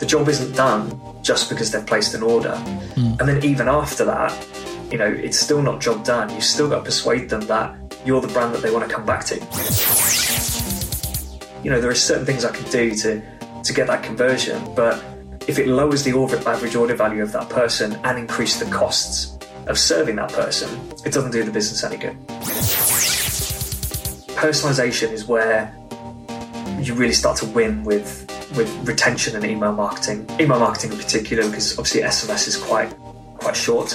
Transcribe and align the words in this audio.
the 0.00 0.06
job 0.06 0.28
isn't 0.28 0.56
done 0.56 0.98
just 1.22 1.50
because 1.50 1.70
they've 1.70 1.86
placed 1.86 2.14
an 2.14 2.22
order. 2.22 2.54
Mm. 2.96 3.20
And 3.20 3.28
then 3.28 3.44
even 3.44 3.68
after 3.68 4.04
that, 4.06 4.32
you 4.90 4.96
know, 4.98 5.06
it's 5.06 5.38
still 5.38 5.62
not 5.62 5.80
job 5.80 6.04
done. 6.04 6.30
You've 6.30 6.42
still 6.42 6.68
got 6.68 6.78
to 6.78 6.84
persuade 6.84 7.28
them 7.28 7.42
that 7.42 7.76
you're 8.04 8.20
the 8.20 8.28
brand 8.28 8.54
that 8.54 8.62
they 8.62 8.70
want 8.70 8.88
to 8.88 8.92
come 8.92 9.04
back 9.04 9.24
to. 9.26 9.36
You 11.62 11.70
know, 11.70 11.80
there 11.80 11.90
are 11.90 11.94
certain 11.94 12.24
things 12.24 12.44
I 12.46 12.50
can 12.50 12.68
do 12.70 12.94
to 12.96 13.22
to 13.62 13.74
get 13.74 13.86
that 13.88 14.02
conversion, 14.02 14.74
but 14.74 15.04
if 15.46 15.58
it 15.58 15.68
lowers 15.68 16.02
the 16.02 16.12
average 16.46 16.74
order 16.74 16.94
value 16.94 17.22
of 17.22 17.32
that 17.32 17.50
person 17.50 17.92
and 18.04 18.18
increase 18.18 18.58
the 18.58 18.64
costs 18.70 19.36
of 19.66 19.78
serving 19.78 20.16
that 20.16 20.32
person, 20.32 20.70
it 21.04 21.12
doesn't 21.12 21.30
do 21.30 21.44
the 21.44 21.50
business 21.50 21.84
any 21.84 21.98
good. 21.98 22.16
Personalization 24.34 25.12
is 25.12 25.26
where 25.26 25.74
you 26.80 26.94
really 26.94 27.12
start 27.12 27.36
to 27.36 27.46
win 27.46 27.84
with 27.84 28.29
with 28.56 28.70
retention 28.88 29.36
and 29.36 29.44
email 29.44 29.72
marketing. 29.72 30.26
Email 30.40 30.58
marketing 30.58 30.92
in 30.92 30.98
particular, 30.98 31.46
because 31.46 31.78
obviously 31.78 32.02
SMS 32.02 32.48
is 32.48 32.56
quite 32.56 32.94
quite 33.38 33.56
short. 33.56 33.90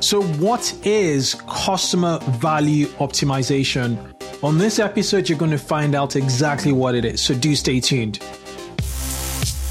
So, 0.00 0.22
what 0.22 0.74
is 0.84 1.34
customer 1.48 2.18
value 2.18 2.86
optimization? 2.98 4.12
On 4.42 4.58
this 4.58 4.78
episode, 4.78 5.28
you're 5.28 5.38
going 5.38 5.52
to 5.52 5.58
find 5.58 5.94
out 5.94 6.16
exactly 6.16 6.72
what 6.72 6.94
it 6.94 7.04
is. 7.04 7.22
So, 7.22 7.34
do 7.34 7.54
stay 7.54 7.80
tuned. 7.80 8.18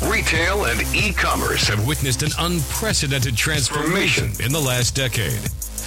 Retail 0.08 0.66
and 0.66 0.82
e 0.96 1.14
commerce 1.14 1.68
have 1.68 1.86
witnessed 1.86 2.24
an 2.24 2.32
unprecedented 2.40 3.36
transformation 3.36 4.32
in 4.44 4.52
the 4.52 4.60
last 4.60 4.96
decade. 4.96 5.40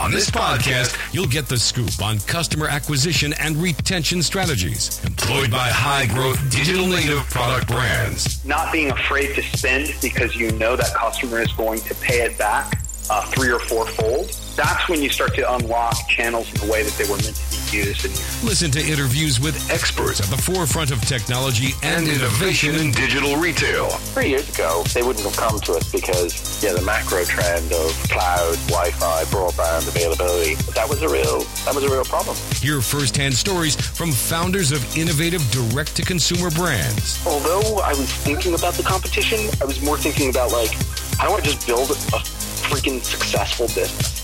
On 0.00 0.10
this 0.10 0.30
podcast, 0.30 0.96
you'll 1.12 1.26
get 1.26 1.46
the 1.46 1.58
scoop 1.58 2.02
on 2.02 2.18
customer 2.20 2.66
acquisition 2.66 3.32
and 3.40 3.56
retention 3.56 4.22
strategies 4.22 5.04
employed 5.04 5.50
by 5.50 5.68
high 5.68 6.06
growth 6.06 6.38
digital 6.50 6.86
native 6.86 7.18
product 7.30 7.68
brands. 7.68 8.44
Not 8.44 8.72
being 8.72 8.90
afraid 8.90 9.34
to 9.34 9.42
spend 9.42 9.94
because 10.00 10.34
you 10.36 10.52
know 10.52 10.76
that 10.76 10.94
customer 10.94 11.40
is 11.40 11.52
going 11.52 11.80
to 11.80 11.94
pay 11.96 12.22
it 12.22 12.38
back 12.38 12.80
uh, 13.10 13.22
three 13.26 13.52
or 13.52 13.58
four 13.58 13.86
fold. 13.86 14.30
That's 14.56 14.88
when 14.88 15.02
you 15.02 15.08
start 15.10 15.34
to 15.34 15.54
unlock 15.54 15.96
channels 16.08 16.52
in 16.54 16.66
the 16.66 16.72
way 16.72 16.82
that 16.82 16.92
they 16.92 17.04
were 17.04 17.18
meant 17.18 17.36
to 17.36 17.53
be. 17.74 17.90
And 18.04 18.44
Listen 18.44 18.70
to 18.72 18.80
interviews 18.80 19.40
with 19.40 19.70
experts 19.70 20.20
at 20.20 20.26
the 20.26 20.36
forefront 20.36 20.90
of 20.90 21.00
technology 21.02 21.74
and 21.82 22.06
innovation 22.06 22.74
in 22.76 22.92
digital 22.92 23.36
retail. 23.36 23.88
Three 24.14 24.28
years 24.28 24.48
ago, 24.48 24.82
they 24.94 25.02
wouldn't 25.02 25.24
have 25.24 25.36
come 25.36 25.58
to 25.60 25.72
us 25.72 25.90
because 25.90 26.62
yeah, 26.62 26.72
the 26.72 26.82
macro 26.82 27.24
trend 27.24 27.72
of 27.72 27.90
cloud, 28.10 28.54
Wi-Fi, 28.68 29.24
broadband 29.24 29.88
availability 29.88 30.54
that 30.74 30.88
was 30.88 31.02
a 31.02 31.08
real 31.08 31.40
that 31.64 31.74
was 31.74 31.84
a 31.84 31.88
real 31.88 32.04
problem. 32.04 32.36
Hear 32.56 32.80
firsthand 32.80 33.34
stories 33.34 33.76
from 33.76 34.12
founders 34.12 34.72
of 34.72 34.96
innovative 34.96 35.42
direct-to-consumer 35.50 36.50
brands. 36.50 37.24
Although 37.26 37.80
I 37.80 37.90
was 37.90 38.12
thinking 38.12 38.54
about 38.54 38.74
the 38.74 38.82
competition, 38.82 39.38
I 39.60 39.64
was 39.64 39.80
more 39.82 39.96
thinking 39.96 40.30
about 40.30 40.52
like 40.52 40.72
how 41.18 41.28
do 41.28 41.34
I 41.34 41.40
just 41.40 41.66
build 41.66 41.90
a 41.90 41.94
freaking 41.94 43.02
successful 43.02 43.66
business? 43.68 44.23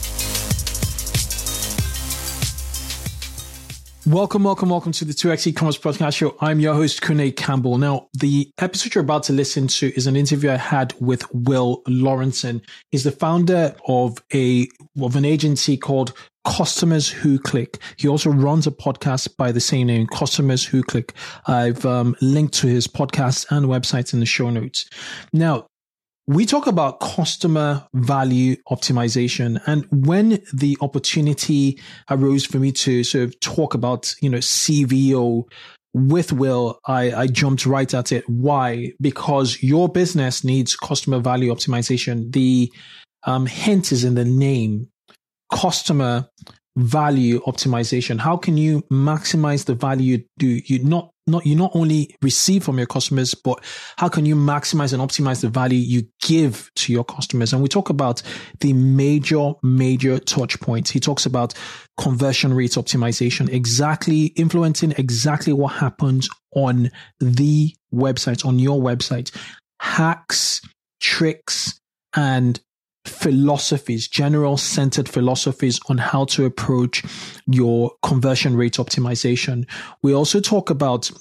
Welcome, 4.07 4.43
welcome, 4.43 4.69
welcome 4.69 4.91
to 4.93 5.05
the 5.05 5.13
2x 5.13 5.45
e-commerce 5.45 5.77
podcast 5.77 6.15
show. 6.15 6.35
I'm 6.41 6.59
your 6.59 6.73
host, 6.73 7.01
Kunle 7.01 7.35
Campbell. 7.35 7.77
Now, 7.77 8.07
the 8.15 8.51
episode 8.57 8.95
you're 8.95 9.03
about 9.03 9.21
to 9.23 9.33
listen 9.33 9.67
to 9.67 9.95
is 9.95 10.07
an 10.07 10.15
interview 10.15 10.49
I 10.49 10.57
had 10.57 10.95
with 10.99 11.23
Will 11.35 11.83
Laurenson. 11.87 12.63
He's 12.89 13.03
the 13.03 13.11
founder 13.11 13.75
of 13.87 14.17
a, 14.33 14.67
of 14.99 15.15
an 15.15 15.23
agency 15.23 15.77
called 15.77 16.13
Customers 16.45 17.09
Who 17.09 17.37
Click. 17.37 17.77
He 17.97 18.07
also 18.07 18.31
runs 18.31 18.65
a 18.65 18.71
podcast 18.71 19.37
by 19.37 19.51
the 19.51 19.59
same 19.59 19.85
name, 19.85 20.07
Customers 20.07 20.65
Who 20.65 20.81
Click. 20.81 21.13
I've 21.45 21.85
um, 21.85 22.15
linked 22.21 22.55
to 22.55 22.67
his 22.67 22.87
podcast 22.87 23.45
and 23.51 23.67
websites 23.67 24.15
in 24.15 24.19
the 24.19 24.25
show 24.25 24.49
notes. 24.49 24.89
Now, 25.31 25.67
we 26.27 26.45
talk 26.45 26.67
about 26.67 26.99
customer 26.99 27.87
value 27.93 28.55
optimization. 28.69 29.61
And 29.65 29.85
when 29.91 30.41
the 30.53 30.77
opportunity 30.81 31.79
arose 32.09 32.45
for 32.45 32.59
me 32.59 32.71
to 32.73 33.03
sort 33.03 33.23
of 33.23 33.39
talk 33.39 33.73
about, 33.73 34.13
you 34.21 34.29
know, 34.29 34.37
CVO 34.37 35.43
with 35.93 36.31
Will, 36.31 36.79
I, 36.85 37.11
I 37.11 37.27
jumped 37.27 37.65
right 37.65 37.93
at 37.93 38.11
it. 38.11 38.23
Why? 38.29 38.93
Because 39.01 39.61
your 39.61 39.89
business 39.89 40.43
needs 40.43 40.75
customer 40.75 41.19
value 41.19 41.53
optimization. 41.53 42.31
The 42.31 42.71
um, 43.23 43.45
hint 43.45 43.91
is 43.91 44.03
in 44.03 44.15
the 44.15 44.25
name 44.25 44.87
customer 45.51 46.29
value 46.75 47.41
optimization. 47.41 48.19
How 48.19 48.37
can 48.37 48.57
you 48.57 48.81
maximize 48.91 49.65
the 49.65 49.75
value 49.75 50.23
do 50.37 50.47
you 50.47 50.83
not 50.83 51.11
not 51.27 51.45
you 51.45 51.55
not 51.55 51.71
only 51.73 52.15
receive 52.21 52.63
from 52.63 52.77
your 52.77 52.87
customers, 52.87 53.33
but 53.33 53.63
how 53.97 54.09
can 54.09 54.25
you 54.25 54.35
maximize 54.35 54.93
and 54.93 55.01
optimize 55.01 55.41
the 55.41 55.49
value 55.49 55.77
you 55.77 56.07
give 56.21 56.71
to 56.75 56.91
your 56.91 57.03
customers? 57.03 57.53
And 57.53 57.61
we 57.61 57.69
talk 57.69 57.89
about 57.89 58.21
the 58.59 58.73
major, 58.73 59.53
major 59.61 60.19
touch 60.19 60.59
points. 60.59 60.89
He 60.89 60.99
talks 60.99 61.25
about 61.25 61.53
conversion 61.99 62.53
rate 62.53 62.71
optimization, 62.71 63.49
exactly 63.49 64.25
influencing 64.35 64.93
exactly 64.97 65.53
what 65.53 65.73
happens 65.73 66.29
on 66.55 66.89
the 67.19 67.75
website, 67.93 68.45
on 68.45 68.59
your 68.59 68.81
website, 68.81 69.35
hacks, 69.79 70.61
tricks, 70.99 71.79
and 72.15 72.59
philosophies, 73.05 74.07
general 74.07 74.57
centered 74.57 75.09
philosophies 75.09 75.79
on 75.87 75.97
how 75.97 76.25
to 76.25 76.45
approach 76.45 77.03
your 77.47 77.91
conversion 78.03 78.55
rate 78.55 78.73
optimization. 78.73 79.67
We 80.01 80.13
also 80.13 80.39
talk 80.39 80.69
about 80.69 81.11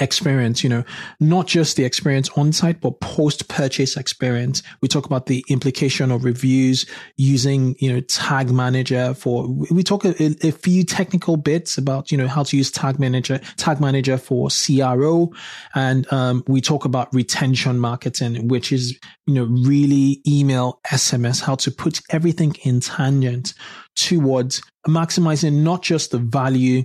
experience, 0.00 0.62
you 0.62 0.70
know, 0.70 0.84
not 1.20 1.46
just 1.46 1.76
the 1.76 1.84
experience 1.84 2.28
on 2.30 2.52
site, 2.52 2.80
but 2.80 3.00
post 3.00 3.48
purchase 3.48 3.96
experience. 3.96 4.62
We 4.80 4.88
talk 4.88 5.06
about 5.06 5.26
the 5.26 5.44
implication 5.48 6.10
of 6.10 6.24
reviews 6.24 6.84
using, 7.16 7.76
you 7.78 7.92
know, 7.92 8.00
tag 8.00 8.50
manager 8.50 9.14
for, 9.14 9.46
we 9.70 9.82
talk 9.82 10.04
a, 10.04 10.36
a, 10.46 10.50
few 10.50 10.84
technical 10.84 11.36
bits 11.36 11.78
about, 11.78 12.10
you 12.10 12.18
know, 12.18 12.26
how 12.26 12.42
to 12.44 12.56
use 12.56 12.70
tag 12.70 12.98
manager, 12.98 13.38
tag 13.56 13.80
manager 13.80 14.18
for 14.18 14.48
CRO. 14.48 15.32
And, 15.74 16.12
um, 16.12 16.42
we 16.48 16.60
talk 16.60 16.84
about 16.84 17.12
retention 17.14 17.78
marketing, 17.78 18.48
which 18.48 18.72
is, 18.72 18.98
you 19.26 19.34
know, 19.34 19.44
really 19.44 20.20
email, 20.26 20.80
SMS, 20.88 21.40
how 21.40 21.54
to 21.56 21.70
put 21.70 22.00
everything 22.10 22.56
in 22.62 22.80
tangent 22.80 23.54
towards 23.94 24.62
maximizing 24.86 25.62
not 25.62 25.82
just 25.82 26.10
the 26.10 26.18
value 26.18 26.84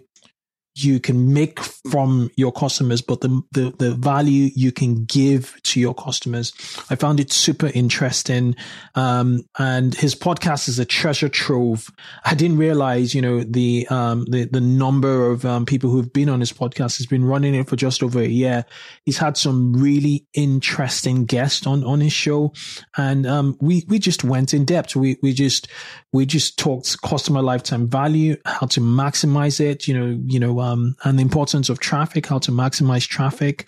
you 0.76 1.00
can 1.00 1.34
make 1.34 1.60
from 1.60 2.32
your 2.36 2.52
customers, 2.52 3.02
but 3.02 3.22
the, 3.22 3.42
the, 3.52 3.74
the 3.78 3.92
value 3.92 4.50
you 4.56 4.72
can 4.72 5.06
give 5.06 5.56
to 5.64 5.80
your 5.80 5.94
customers. 5.94 6.52
I 6.90 6.96
found 6.96 7.20
it 7.20 7.32
super 7.32 7.70
interesting. 7.74 8.56
Um, 8.96 9.46
and 9.60 9.94
his 9.94 10.16
podcast 10.16 10.68
is 10.68 10.80
a 10.80 10.86
treasure 10.86 11.30
trove. 11.30 11.92
I 12.26 12.34
didn't 12.34 12.58
realize, 12.58 13.14
you 13.14 13.22
know, 13.22 13.44
the, 13.44 13.88
um, 13.90 14.26
the, 14.26 14.46
the 14.46 14.62
number 14.62 15.30
of, 15.30 15.46
um, 15.46 15.66
people 15.66 15.92
who've 15.92 16.12
been 16.12 16.30
on 16.30 16.40
his 16.40 16.52
podcast. 16.52 16.98
He's 16.98 17.08
been 17.08 17.26
running 17.26 17.54
it 17.54 17.70
for 17.70 17.76
just 17.76 18.02
over 18.02 18.20
a 18.20 18.28
year. 18.28 18.66
He's 19.06 19.18
had 19.18 19.38
some 19.38 19.74
really 19.74 20.26
interesting 20.34 21.26
guests 21.26 21.68
on, 21.68 21.84
on 21.84 22.02
his 22.02 22.14
show. 22.14 22.54
And, 22.98 23.28
um, 23.28 23.58
we, 23.62 23.86
we 23.88 24.00
just 24.00 24.24
went 24.24 24.56
in 24.56 24.66
depth. 24.66 24.96
We, 24.96 25.18
we 25.22 25.34
just, 25.34 25.68
we 26.12 26.26
just 26.26 26.58
talked 26.58 27.02
customer 27.02 27.42
lifetime 27.42 27.88
value, 27.88 28.38
how 28.46 28.68
to 28.68 28.80
maximize 28.80 29.60
it, 29.60 29.88
you 29.88 29.94
know, 29.94 30.20
you 30.26 30.40
know, 30.40 30.63
um, 30.64 30.96
and 31.04 31.18
the 31.18 31.22
importance 31.22 31.70
of 31.70 31.80
traffic, 31.80 32.28
how 32.28 32.40
to 32.40 32.52
maximize 32.52 33.08
traffic. 33.08 33.68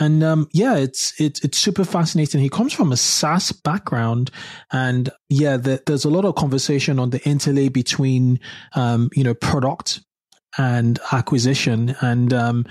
And, 0.00 0.24
um, 0.24 0.48
yeah, 0.52 0.76
it's, 0.76 1.12
it's, 1.20 1.44
it's 1.44 1.58
super 1.58 1.84
fascinating. 1.84 2.40
He 2.40 2.48
comes 2.48 2.72
from 2.72 2.92
a 2.92 2.96
SaaS 2.96 3.52
background 3.52 4.30
and 4.72 5.10
yeah, 5.28 5.56
the, 5.56 5.82
there's 5.86 6.04
a 6.04 6.10
lot 6.10 6.24
of 6.24 6.34
conversation 6.34 6.98
on 6.98 7.10
the 7.10 7.22
interlay 7.28 7.68
between, 7.68 8.40
um, 8.74 9.10
you 9.14 9.22
know, 9.22 9.34
product 9.34 10.00
and 10.58 10.98
acquisition. 11.12 11.94
And, 12.00 12.32
um, 12.32 12.66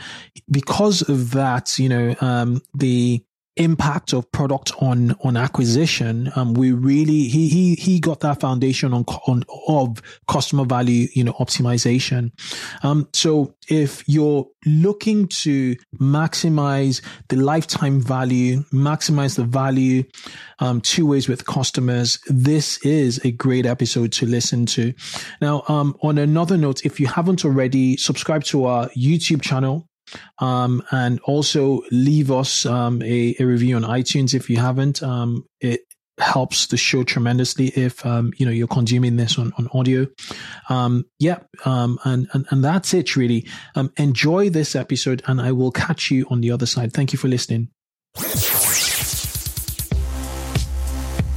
because 0.51 1.01
of 1.09 1.31
that, 1.31 1.79
you 1.79 1.89
know, 1.89 2.15
um, 2.19 2.61
the, 2.73 3.23
impact 3.57 4.13
of 4.13 4.31
product 4.31 4.71
on 4.79 5.15
on 5.23 5.37
acquisition 5.37 6.31
um 6.35 6.55
we 6.55 6.71
really 6.71 7.27
he 7.27 7.49
he 7.49 7.75
he 7.75 7.99
got 7.99 8.19
that 8.21 8.39
foundation 8.39 8.93
on 8.93 9.03
on 9.27 9.43
of 9.67 10.01
customer 10.27 10.65
value 10.65 11.07
you 11.13 11.23
know 11.23 11.33
optimization. 11.33 12.31
Um 12.81 13.07
so 13.13 13.53
if 13.69 14.03
you're 14.07 14.47
looking 14.65 15.27
to 15.27 15.75
maximize 15.99 17.01
the 17.29 17.35
lifetime 17.35 18.01
value 18.01 18.63
maximize 18.73 19.35
the 19.35 19.43
value 19.43 20.03
um 20.59 20.81
two 20.81 21.05
ways 21.05 21.29
with 21.29 21.45
customers 21.45 22.19
this 22.27 22.77
is 22.79 23.23
a 23.23 23.31
great 23.31 23.67
episode 23.67 24.11
to 24.13 24.25
listen 24.25 24.65
to. 24.65 24.93
Now 25.41 25.63
um 25.67 25.95
on 26.01 26.17
another 26.17 26.57
note 26.57 26.85
if 26.85 26.99
you 26.99 27.05
haven't 27.05 27.45
already 27.45 27.97
subscribe 27.97 28.43
to 28.45 28.65
our 28.65 28.89
youtube 28.89 29.41
channel 29.43 29.87
um, 30.39 30.83
and 30.91 31.19
also 31.21 31.81
leave 31.91 32.31
us 32.31 32.65
um, 32.65 33.01
a, 33.01 33.35
a, 33.39 33.45
review 33.45 33.75
on 33.75 33.83
iTunes 33.83 34.33
if 34.33 34.49
you 34.49 34.57
haven't. 34.57 35.01
Um, 35.03 35.45
it 35.59 35.81
helps 36.19 36.67
the 36.67 36.77
show 36.77 37.03
tremendously 37.03 37.67
if 37.69 38.05
um, 38.05 38.33
you 38.37 38.45
know 38.45 38.51
you're 38.51 38.67
consuming 38.67 39.15
this 39.15 39.37
on, 39.37 39.51
on 39.57 39.67
audio. 39.73 40.07
Um, 40.69 41.05
yeah, 41.19 41.39
um, 41.65 41.99
and, 42.03 42.27
and 42.33 42.45
and 42.49 42.63
that's 42.63 42.93
it 42.93 43.15
really. 43.15 43.47
enjoy 43.97 44.49
this 44.49 44.75
episode, 44.75 45.23
and 45.27 45.41
I 45.41 45.51
will 45.51 45.71
catch 45.71 46.11
you 46.11 46.25
on 46.29 46.41
the 46.41 46.51
other 46.51 46.65
side. 46.65 46.93
Thank 46.93 47.13
you 47.13 47.19
for 47.19 47.27
listening. 47.27 47.69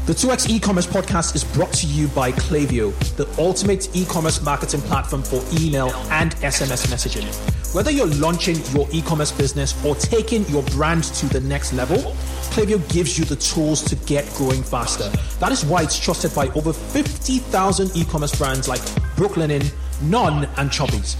The 0.06 0.12
2x 0.12 0.48
e-commerce 0.50 0.86
podcast 0.86 1.34
is 1.34 1.42
brought 1.42 1.72
to 1.72 1.86
you 1.88 2.06
by 2.06 2.30
Klaviyo, 2.30 2.96
the 3.16 3.28
ultimate 3.42 3.88
e-commerce 3.96 4.40
marketing 4.40 4.80
platform 4.82 5.24
for 5.24 5.42
email 5.60 5.88
and 6.10 6.30
SMS 6.36 6.86
messaging. 6.86 7.26
Whether 7.74 7.90
you're 7.90 8.06
launching 8.06 8.54
your 8.72 8.86
e-commerce 8.92 9.32
business 9.32 9.74
or 9.84 9.96
taking 9.96 10.46
your 10.46 10.62
brand 10.62 11.02
to 11.02 11.26
the 11.26 11.40
next 11.40 11.72
level, 11.72 11.96
Klaviyo 12.52 12.78
gives 12.92 13.18
you 13.18 13.24
the 13.24 13.34
tools 13.34 13.82
to 13.82 13.96
get 14.06 14.32
growing 14.34 14.62
faster. 14.62 15.10
That 15.40 15.50
is 15.50 15.64
why 15.64 15.82
it's 15.82 15.98
trusted 15.98 16.32
by 16.36 16.50
over 16.50 16.72
50,000 16.72 17.96
e-commerce 17.96 18.38
brands 18.38 18.68
like 18.68 18.82
Brooklinen, 19.16 19.74
Non, 20.02 20.44
and 20.56 20.70
Chubbies. 20.70 21.16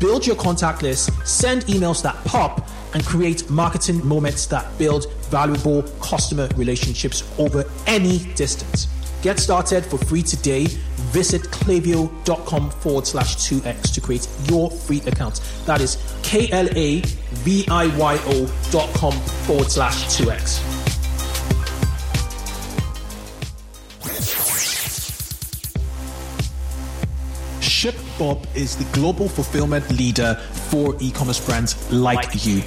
Build 0.00 0.26
your 0.26 0.34
contact 0.34 0.82
list, 0.82 1.10
send 1.24 1.62
emails 1.66 2.02
that 2.02 2.16
pop, 2.24 2.68
and 2.94 3.04
create 3.04 3.48
marketing 3.50 4.06
moments 4.06 4.46
that 4.46 4.66
build 4.78 5.12
valuable 5.24 5.82
customer 6.00 6.48
relationships 6.56 7.22
over 7.38 7.64
any 7.86 8.18
distance. 8.34 8.88
Get 9.22 9.38
started 9.38 9.84
for 9.84 9.98
free 9.98 10.22
today. 10.22 10.66
Visit 11.14 11.42
klaviyo.com 11.44 12.70
forward 12.70 13.06
slash 13.06 13.36
2x 13.36 13.94
to 13.94 14.00
create 14.00 14.28
your 14.50 14.70
free 14.70 15.00
account. 15.06 15.40
That 15.64 15.80
is 15.80 15.96
K 16.22 16.50
L 16.50 16.68
A 16.76 17.00
V 17.00 17.66
I 17.70 17.86
Y 17.96 18.18
O 18.26 18.70
dot 18.70 18.92
com 18.94 19.12
forward 19.46 19.70
slash 19.70 20.04
2x. 20.16 20.60
ShipBob 27.60 28.46
is 28.56 28.76
the 28.76 28.84
global 28.92 29.28
fulfillment 29.28 29.90
leader 29.90 30.34
for 30.70 30.96
e 31.00 31.10
commerce 31.10 31.44
brands 31.44 31.90
like 31.92 32.44
you. 32.44 32.62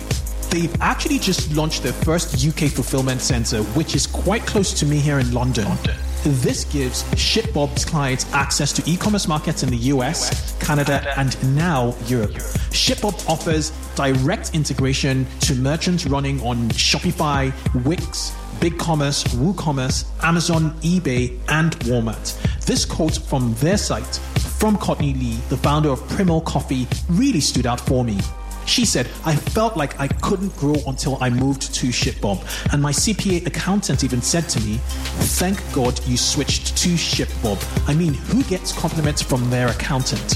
They've 0.50 0.82
actually 0.82 1.20
just 1.20 1.52
launched 1.54 1.84
their 1.84 1.94
first 1.94 2.46
UK 2.46 2.70
fulfillment 2.72 3.22
center, 3.22 3.64
which 3.74 3.96
is 3.96 4.08
quite 4.08 4.46
close 4.46 4.74
to 4.80 4.86
me 4.86 4.98
here 4.98 5.20
in 5.20 5.34
London. 5.34 5.66
London. 5.66 5.96
This 6.24 6.66
gives 6.66 7.04
ShipBob's 7.14 7.86
clients 7.86 8.32
access 8.34 8.74
to 8.74 8.90
e-commerce 8.90 9.28
markets 9.28 9.64
in 9.64 9.70
the 9.70 9.78
US, 9.94 10.58
Canada, 10.60 11.14
and 11.18 11.56
now 11.56 11.96
Europe. 12.06 12.32
ShipBob 12.72 13.30
offers 13.30 13.72
direct 13.96 14.54
integration 14.54 15.26
to 15.42 15.56
merchants 15.56 16.06
running 16.06 16.42
on 16.42 16.70
Shopify, 16.70 17.54
Wix, 17.86 18.34
BigCommerce, 18.60 19.26
WooCommerce, 19.36 20.06
Amazon, 20.24 20.72
eBay, 20.82 21.38
and 21.50 21.78
Walmart. 21.82 22.36
This 22.66 22.86
quote 22.86 23.18
from 23.18 23.54
their 23.56 23.78
site 23.78 24.20
from 24.58 24.76
Courtney 24.78 25.14
Lee, 25.14 25.38
the 25.50 25.58
founder 25.58 25.90
of 25.90 26.08
Primal 26.10 26.42
Coffee, 26.42 26.88
really 27.10 27.40
stood 27.40 27.68
out 27.68 27.80
for 27.80 28.04
me. 28.04 28.18
She 28.68 28.86
said, 28.86 29.08
I 29.26 29.34
felt 29.36 29.78
like 29.78 30.00
I 30.00 30.08
couldn't 30.08 30.56
grow 30.58 30.76
until 30.86 31.18
I 31.24 31.30
moved 31.30 31.74
to 31.74 31.88
ShipBob. 31.88 32.74
And 32.74 32.82
my 32.82 32.92
CPA 32.92 33.48
accountant 33.48 34.04
even 34.04 34.22
said 34.22 34.48
to 34.50 34.60
me, 34.60 34.80
Thank 35.40 35.58
God 35.74 36.00
you 36.06 36.18
switched 36.18 36.78
to 36.78 36.90
ShipBob. 36.90 37.58
I 37.88 37.96
mean, 37.96 38.14
who 38.14 38.44
gets 38.44 38.78
compliments 38.78 39.22
from 39.22 39.50
their 39.50 39.70
accountant? 39.70 40.36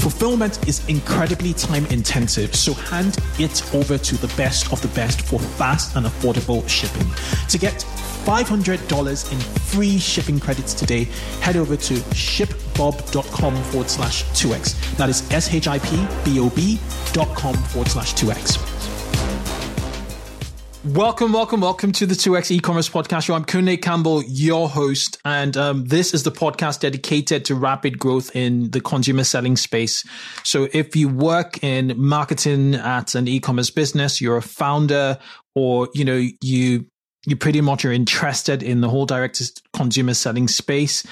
Fulfillment 0.00 0.66
is 0.66 0.86
incredibly 0.88 1.52
time 1.52 1.86
intensive, 1.86 2.54
so 2.54 2.72
hand 2.72 3.18
it 3.38 3.62
over 3.74 3.98
to 3.98 4.16
the 4.16 4.32
best 4.36 4.72
of 4.72 4.80
the 4.82 4.88
best 4.88 5.22
for 5.22 5.38
fast 5.38 5.94
and 5.94 6.06
affordable 6.06 6.66
shipping. 6.68 7.06
To 7.50 7.58
get 7.58 7.84
$500 8.24 9.32
in 9.32 9.38
free 9.38 9.98
shipping 9.98 10.40
credits 10.40 10.74
today, 10.74 11.04
head 11.40 11.56
over 11.56 11.76
to 11.76 12.14
shipbob.com 12.80 13.54
forward 13.64 13.90
slash 13.90 14.24
2x. 14.30 14.96
That 14.96 15.08
is 15.08 15.30
S 15.30 15.52
H 15.52 15.68
I 15.68 15.78
P 15.78 16.06
B 16.24 16.40
O 16.40 16.50
B 16.50 16.78
dot 17.12 17.28
com 17.36 17.54
forward 17.54 17.88
slash 17.88 18.14
2x. 18.14 18.66
Welcome, 20.94 21.34
welcome, 21.34 21.60
welcome 21.60 21.92
to 21.92 22.06
the 22.06 22.14
2x 22.14 22.50
e-commerce 22.52 22.88
podcast 22.88 23.24
show. 23.24 23.34
I'm 23.34 23.44
Kunle 23.44 23.80
Campbell, 23.82 24.22
your 24.24 24.66
host, 24.66 25.18
and 25.26 25.54
um, 25.58 25.84
this 25.84 26.14
is 26.14 26.22
the 26.22 26.30
podcast 26.30 26.80
dedicated 26.80 27.44
to 27.44 27.54
rapid 27.54 27.98
growth 27.98 28.34
in 28.34 28.70
the 28.70 28.80
consumer 28.80 29.24
selling 29.24 29.58
space. 29.58 30.02
So 30.42 30.68
if 30.72 30.96
you 30.96 31.10
work 31.10 31.62
in 31.62 31.92
marketing 31.98 32.76
at 32.76 33.14
an 33.14 33.28
e-commerce 33.28 33.68
business, 33.68 34.22
you're 34.22 34.38
a 34.38 34.42
founder, 34.42 35.18
or 35.54 35.90
you 35.92 36.06
know 36.06 36.26
you 36.40 36.86
you 37.26 37.36
pretty 37.36 37.60
much 37.60 37.84
are 37.84 37.92
interested 37.92 38.62
in 38.62 38.80
the 38.80 38.88
whole 38.88 39.04
direct 39.04 39.34
to 39.34 39.52
consumer 39.74 40.14
selling 40.14 40.48
space, 40.48 41.04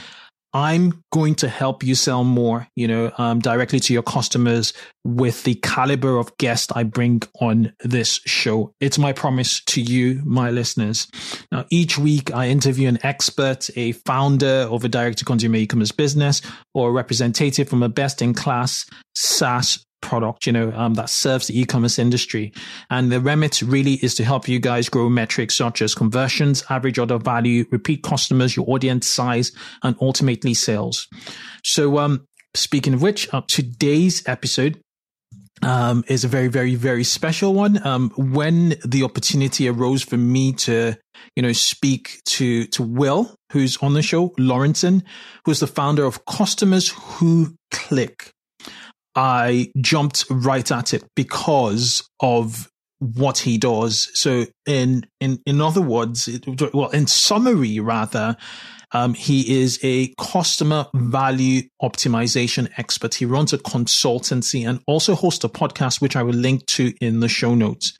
I'm 0.53 1.05
going 1.13 1.35
to 1.37 1.49
help 1.49 1.83
you 1.83 1.95
sell 1.95 2.25
more, 2.25 2.69
you 2.75 2.89
know, 2.89 3.13
um, 3.19 3.41
directly 3.41 3.81
to 3.81 3.93
your 3.93 4.03
customers 4.03 4.73
with 5.05 5.43
the 5.45 5.55
caliber 5.57 6.17
of 6.17 6.37
guest 6.39 6.73
I 6.75 6.85
bring 6.85 7.23
on 7.41 7.73
this 7.81 8.21
show. 8.25 8.73
It's 8.81 8.99
my 8.99 9.13
promise 9.13 9.61
to 9.67 9.83
you, 9.83 10.23
my 10.25 10.51
listeners. 10.51 11.07
Now, 11.53 11.67
each 11.71 11.99
week 11.99 12.33
I 12.35 12.49
interview 12.49 12.89
an 12.89 12.99
expert, 13.03 13.69
a 13.77 13.93
founder 13.93 14.67
of 14.71 14.85
a 14.85 14.89
direct 14.89 15.19
to 15.19 15.25
consumer 15.25 15.57
e-commerce 15.57 15.93
business 15.93 16.41
or 16.73 16.89
a 16.89 16.93
representative 16.93 17.69
from 17.69 17.83
a 17.83 17.89
best 17.89 18.23
in 18.23 18.33
class 18.33 18.87
SaaS 19.15 19.85
product, 20.01 20.47
you 20.47 20.53
know, 20.53 20.73
um, 20.73 20.95
that 20.95 21.11
serves 21.11 21.47
the 21.47 21.61
e-commerce 21.61 21.99
industry. 21.99 22.53
And 22.91 23.11
the 23.11 23.21
remit 23.21 23.63
really 23.63 23.95
is 23.95 24.15
to 24.17 24.25
help 24.25 24.49
you 24.49 24.59
guys 24.59 24.89
grow 24.89 25.09
metrics 25.09 25.57
such 25.57 25.83
as 25.83 25.95
conversions, 25.95 26.65
average 26.71 26.99
order 26.99 27.19
value, 27.19 27.65
repeat 27.71 28.03
customers, 28.03 28.57
your 28.57 28.69
audience 28.69 29.07
size, 29.07 29.53
and 29.83 29.97
ultimately 30.01 30.55
sales. 30.55 31.09
So, 31.65 31.99
um, 31.99 32.27
speaking 32.55 32.95
of 32.95 33.03
which, 33.03 33.33
uh, 33.33 33.43
today's 33.47 34.27
episode 34.27 34.81
um, 35.63 36.05
is 36.09 36.25
a 36.25 36.29
very, 36.29 36.49
very, 36.49 36.75
very 36.75 37.05
special 37.05 37.55
one. 37.55 37.85
Um, 37.87 38.11
when 38.17 38.77
the 38.85 39.03
opportunity 39.03 39.69
arose 39.69 40.03
for 40.03 40.17
me 40.17 40.53
to, 40.53 40.97
you 41.35 41.43
know, 41.43 41.53
speak 41.53 42.21
to, 42.27 42.67
to 42.67 42.83
Will, 42.83 43.35
who's 43.53 43.77
on 43.79 43.95
the 43.95 44.03
show, 44.03 44.33
Laurenson, 44.39 45.03
who's 45.45 45.61
the 45.61 45.67
founder 45.67 46.05
of 46.05 46.25
Customers 46.27 46.91
Who 46.91 47.57
Click. 47.71 48.31
I 49.19 49.73
jumped 49.81 50.27
right 50.31 50.71
at 50.71 50.95
it 50.95 51.03
because 51.17 52.09
of 52.21 52.71
what 53.01 53.39
he 53.39 53.59
does. 53.59 54.09
So 54.15 54.47
in 54.65 55.07
in 55.19 55.41
in 55.45 55.61
other 55.61 55.83
words, 55.83 56.29
well, 56.73 56.91
in 56.91 57.09
summary, 57.09 57.81
rather, 57.81 58.37
um, 58.93 59.15
he 59.15 59.61
is 59.61 59.81
a 59.83 60.15
customer 60.21 60.87
value 60.95 61.63
optimization 61.83 62.71
expert. 62.77 63.15
He 63.15 63.25
runs 63.25 63.53
a 63.53 63.59
consultancy 63.59 64.69
and 64.69 64.81
also 64.87 65.17
hosts 65.17 65.43
a 65.43 65.49
podcast, 65.49 66.01
which 66.01 66.15
I 66.15 66.23
will 66.23 66.35
link 66.35 66.67
to 66.67 66.95
in 67.01 67.19
the 67.19 67.29
show 67.29 67.57
notes. 67.57 67.95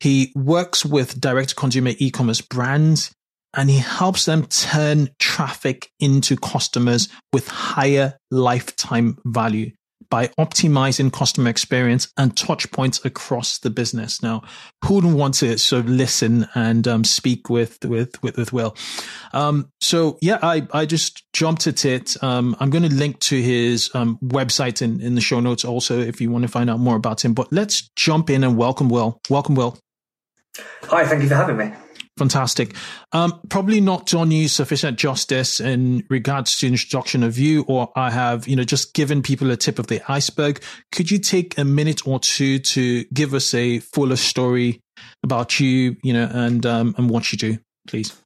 He 0.00 0.32
works 0.34 0.86
with 0.86 1.20
direct 1.20 1.54
consumer 1.54 1.92
e-commerce 1.98 2.40
brands 2.40 3.12
and 3.52 3.68
he 3.68 3.76
helps 3.76 4.24
them 4.24 4.46
turn 4.46 5.10
traffic 5.18 5.90
into 6.00 6.38
customers 6.38 7.10
with 7.30 7.46
higher 7.48 8.16
lifetime 8.30 9.18
value 9.26 9.70
by 10.08 10.28
optimizing 10.38 11.12
customer 11.12 11.50
experience 11.50 12.12
and 12.16 12.36
touch 12.36 12.70
points 12.70 13.04
across 13.04 13.58
the 13.58 13.70
business. 13.70 14.22
Now, 14.22 14.42
who 14.84 14.94
wouldn't 14.94 15.16
want 15.16 15.34
to 15.34 15.58
sort 15.58 15.84
of 15.84 15.90
listen 15.90 16.48
and 16.54 16.86
um, 16.88 17.04
speak 17.04 17.48
with, 17.50 17.78
with, 17.84 18.22
with, 18.22 18.36
with 18.36 18.52
Will? 18.52 18.76
Um, 19.32 19.70
so 19.80 20.18
yeah, 20.20 20.38
I, 20.42 20.66
I 20.72 20.86
just 20.86 21.24
jumped 21.32 21.66
at 21.66 21.84
it. 21.84 22.22
Um, 22.22 22.56
I'm 22.60 22.70
going 22.70 22.88
to 22.88 22.94
link 22.94 23.20
to 23.20 23.40
his 23.40 23.90
um, 23.94 24.18
website 24.22 24.82
in, 24.82 25.00
in 25.00 25.14
the 25.14 25.20
show 25.20 25.40
notes 25.40 25.64
also 25.64 26.00
if 26.00 26.20
you 26.20 26.30
want 26.30 26.42
to 26.42 26.48
find 26.48 26.70
out 26.70 26.80
more 26.80 26.96
about 26.96 27.24
him. 27.24 27.34
But 27.34 27.52
let's 27.52 27.88
jump 27.96 28.30
in 28.30 28.44
and 28.44 28.56
welcome 28.56 28.88
Will. 28.88 29.20
Welcome, 29.28 29.54
Will. 29.54 29.78
Hi, 30.84 31.06
thank 31.06 31.22
you 31.22 31.28
for 31.28 31.36
having 31.36 31.56
me. 31.56 31.72
Fantastic. 32.22 32.76
Um, 33.10 33.40
probably 33.48 33.80
not 33.80 34.06
done 34.06 34.30
you 34.30 34.46
sufficient 34.46 34.96
justice 34.96 35.58
in 35.58 36.06
regards 36.08 36.56
to 36.58 36.68
introduction 36.68 37.24
of 37.24 37.36
you, 37.36 37.64
or 37.66 37.90
I 37.96 38.12
have, 38.12 38.46
you 38.46 38.54
know, 38.54 38.62
just 38.62 38.94
given 38.94 39.22
people 39.22 39.50
a 39.50 39.56
tip 39.56 39.80
of 39.80 39.88
the 39.88 40.00
iceberg. 40.08 40.62
Could 40.92 41.10
you 41.10 41.18
take 41.18 41.58
a 41.58 41.64
minute 41.64 42.06
or 42.06 42.20
two 42.20 42.60
to 42.60 43.02
give 43.06 43.34
us 43.34 43.54
a 43.54 43.80
fuller 43.80 44.14
story 44.14 44.80
about 45.24 45.58
you, 45.58 45.96
you 46.04 46.12
know, 46.12 46.30
and 46.32 46.64
um, 46.64 46.94
and 46.96 47.10
what 47.10 47.32
you 47.32 47.38
do, 47.38 47.58
please. 47.88 48.16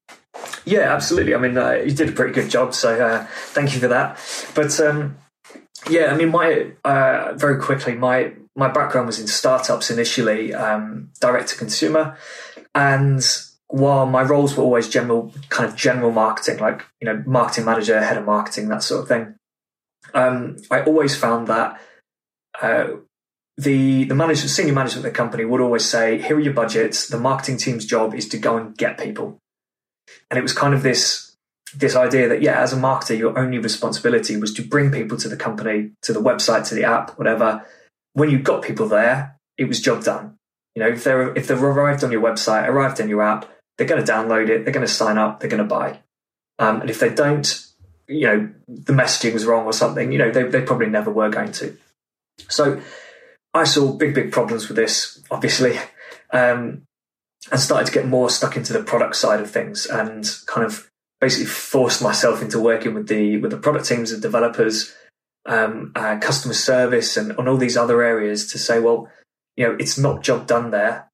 Yeah, 0.66 0.94
absolutely. 0.94 1.34
I 1.34 1.38
mean, 1.38 1.56
uh, 1.56 1.72
you 1.72 1.92
did 1.92 2.10
a 2.10 2.12
pretty 2.12 2.34
good 2.34 2.50
job, 2.50 2.74
so 2.74 3.00
uh, 3.02 3.26
thank 3.30 3.72
you 3.72 3.80
for 3.80 3.88
that. 3.88 4.18
But 4.54 4.78
um, 4.78 5.16
yeah, 5.88 6.12
I 6.12 6.16
mean, 6.18 6.28
my 6.28 6.72
uh, 6.84 7.32
very 7.34 7.58
quickly, 7.62 7.94
my 7.94 8.32
my 8.54 8.68
background 8.68 9.06
was 9.06 9.18
in 9.18 9.26
startups 9.26 9.90
initially, 9.90 10.52
um, 10.52 11.08
direct 11.18 11.48
to 11.48 11.56
consumer, 11.56 12.18
and 12.74 13.26
while 13.68 14.06
my 14.06 14.22
roles 14.22 14.56
were 14.56 14.62
always 14.62 14.88
general, 14.88 15.34
kind 15.48 15.68
of 15.68 15.76
general 15.76 16.12
marketing, 16.12 16.58
like 16.58 16.84
you 17.00 17.06
know, 17.06 17.22
marketing 17.26 17.64
manager, 17.64 18.02
head 18.02 18.16
of 18.16 18.24
marketing, 18.24 18.68
that 18.68 18.82
sort 18.82 19.02
of 19.02 19.08
thing, 19.08 19.34
um, 20.14 20.56
I 20.70 20.82
always 20.82 21.16
found 21.16 21.46
that 21.48 21.80
uh, 22.62 22.88
the 23.56 24.04
the 24.04 24.14
management, 24.14 24.50
senior 24.50 24.74
management 24.74 25.04
of 25.06 25.12
the 25.12 25.16
company 25.16 25.44
would 25.44 25.60
always 25.60 25.84
say, 25.84 26.20
"Here 26.20 26.36
are 26.36 26.40
your 26.40 26.52
budgets. 26.52 27.08
The 27.08 27.18
marketing 27.18 27.56
team's 27.56 27.86
job 27.86 28.14
is 28.14 28.28
to 28.28 28.38
go 28.38 28.56
and 28.56 28.76
get 28.76 28.98
people." 28.98 29.38
And 30.30 30.38
it 30.38 30.42
was 30.42 30.52
kind 30.52 30.74
of 30.74 30.82
this 30.82 31.36
this 31.74 31.96
idea 31.96 32.28
that 32.28 32.42
yeah, 32.42 32.60
as 32.60 32.72
a 32.72 32.76
marketer, 32.76 33.18
your 33.18 33.38
only 33.38 33.58
responsibility 33.58 34.36
was 34.36 34.54
to 34.54 34.62
bring 34.62 34.90
people 34.90 35.16
to 35.18 35.28
the 35.28 35.36
company, 35.36 35.90
to 36.02 36.12
the 36.12 36.20
website, 36.20 36.68
to 36.68 36.74
the 36.74 36.84
app, 36.84 37.18
whatever. 37.18 37.66
When 38.12 38.30
you 38.30 38.38
got 38.38 38.62
people 38.62 38.88
there, 38.88 39.36
it 39.58 39.64
was 39.64 39.80
job 39.80 40.04
done. 40.04 40.36
You 40.74 40.82
know, 40.82 40.88
if 40.88 41.04
they're 41.04 41.34
if 41.34 41.48
they've 41.48 41.62
arrived 41.62 42.04
on 42.04 42.12
your 42.12 42.22
website, 42.22 42.68
arrived 42.68 43.00
in 43.00 43.08
your 43.08 43.22
app, 43.22 43.46
they're 43.76 43.86
going 43.86 44.04
to 44.04 44.10
download 44.10 44.48
it, 44.48 44.64
they're 44.64 44.72
going 44.72 44.86
to 44.86 44.92
sign 44.92 45.18
up, 45.18 45.40
they're 45.40 45.50
going 45.50 45.62
to 45.62 45.68
buy. 45.68 46.00
Um, 46.58 46.80
and 46.80 46.90
if 46.90 47.00
they 47.00 47.10
don't, 47.10 47.66
you 48.08 48.26
know, 48.26 48.50
the 48.68 48.92
messaging 48.92 49.34
was 49.34 49.44
wrong 49.44 49.66
or 49.66 49.72
something, 49.72 50.12
you 50.12 50.18
know, 50.18 50.30
they, 50.30 50.44
they 50.44 50.62
probably 50.62 50.88
never 50.88 51.10
were 51.10 51.28
going 51.28 51.52
to. 51.52 51.76
So 52.48 52.80
I 53.52 53.64
saw 53.64 53.92
big, 53.92 54.14
big 54.14 54.32
problems 54.32 54.68
with 54.68 54.76
this, 54.76 55.22
obviously, 55.30 55.78
um, 56.32 56.82
and 57.50 57.60
started 57.60 57.86
to 57.86 57.92
get 57.92 58.06
more 58.06 58.30
stuck 58.30 58.56
into 58.56 58.72
the 58.72 58.82
product 58.82 59.16
side 59.16 59.40
of 59.40 59.50
things 59.50 59.86
and 59.86 60.28
kind 60.46 60.66
of 60.66 60.90
basically 61.20 61.46
forced 61.46 62.02
myself 62.02 62.42
into 62.42 62.58
working 62.58 62.94
with 62.94 63.08
the 63.08 63.38
with 63.38 63.50
the 63.50 63.56
product 63.56 63.86
teams 63.86 64.12
of 64.12 64.20
developers, 64.20 64.94
um, 65.46 65.92
uh, 65.94 66.18
customer 66.18 66.54
service, 66.54 67.16
and 67.16 67.32
on 67.32 67.48
all 67.48 67.56
these 67.56 67.76
other 67.76 68.02
areas 68.02 68.46
to 68.48 68.58
say, 68.58 68.80
well, 68.80 69.08
you 69.56 69.66
know, 69.66 69.76
it's 69.78 69.96
not 69.96 70.22
job 70.22 70.46
done 70.46 70.70
there 70.70 71.05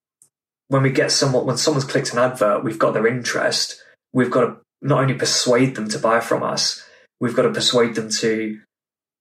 when 0.73 0.83
we 0.83 0.91
get 0.91 1.13
someone 1.13 1.45
when 1.45 1.59
someone's 1.59 1.85
clicked 1.85 2.15
an 2.15 2.19
advert, 2.19 2.65
we've 2.65 2.79
got 2.79 2.95
their 2.95 3.07
interest. 3.07 3.83
We've 4.15 4.31
got 4.31 4.41
to 4.41 4.57
not 4.81 5.03
only 5.03 5.13
persuade 5.13 5.75
them 5.75 5.87
to 5.91 5.99
buy 5.99 6.21
from 6.21 6.43
us, 6.43 6.83
we've 7.21 7.37
got 7.37 7.43
to 7.43 7.53
persuade 7.53 7.95
them 7.95 8.09
to. 8.09 8.59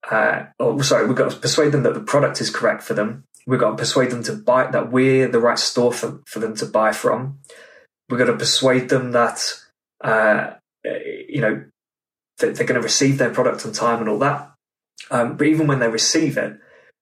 Uh, 0.09 0.45
or 0.59 0.81
sorry, 0.81 1.05
we've 1.05 1.17
got 1.17 1.29
to 1.29 1.37
persuade 1.37 1.73
them 1.73 1.83
that 1.83 1.93
the 1.93 1.99
product 1.99 2.39
is 2.39 2.49
correct 2.49 2.83
for 2.83 2.93
them. 2.93 3.25
We've 3.45 3.59
got 3.59 3.71
to 3.71 3.75
persuade 3.75 4.11
them 4.11 4.23
to 4.23 4.33
buy 4.33 4.71
that 4.71 4.93
we're 4.93 5.27
the 5.27 5.41
right 5.41 5.59
store 5.59 5.91
for, 5.91 6.21
for 6.25 6.39
them 6.39 6.55
to 6.55 6.65
buy 6.65 6.93
from. 6.93 7.39
We've 8.09 8.17
got 8.17 8.27
to 8.27 8.37
persuade 8.37 8.87
them 8.87 9.11
that 9.11 9.53
uh, 10.01 10.51
you 10.85 11.41
know 11.41 11.65
that 12.37 12.55
they're 12.55 12.65
going 12.65 12.79
to 12.79 12.83
receive 12.83 13.17
their 13.17 13.29
product 13.29 13.65
on 13.65 13.73
time 13.73 13.99
and 13.99 14.07
all 14.07 14.19
that. 14.19 14.53
Um, 15.11 15.35
but 15.35 15.47
even 15.47 15.67
when 15.67 15.79
they 15.79 15.89
receive 15.89 16.37
it, 16.37 16.57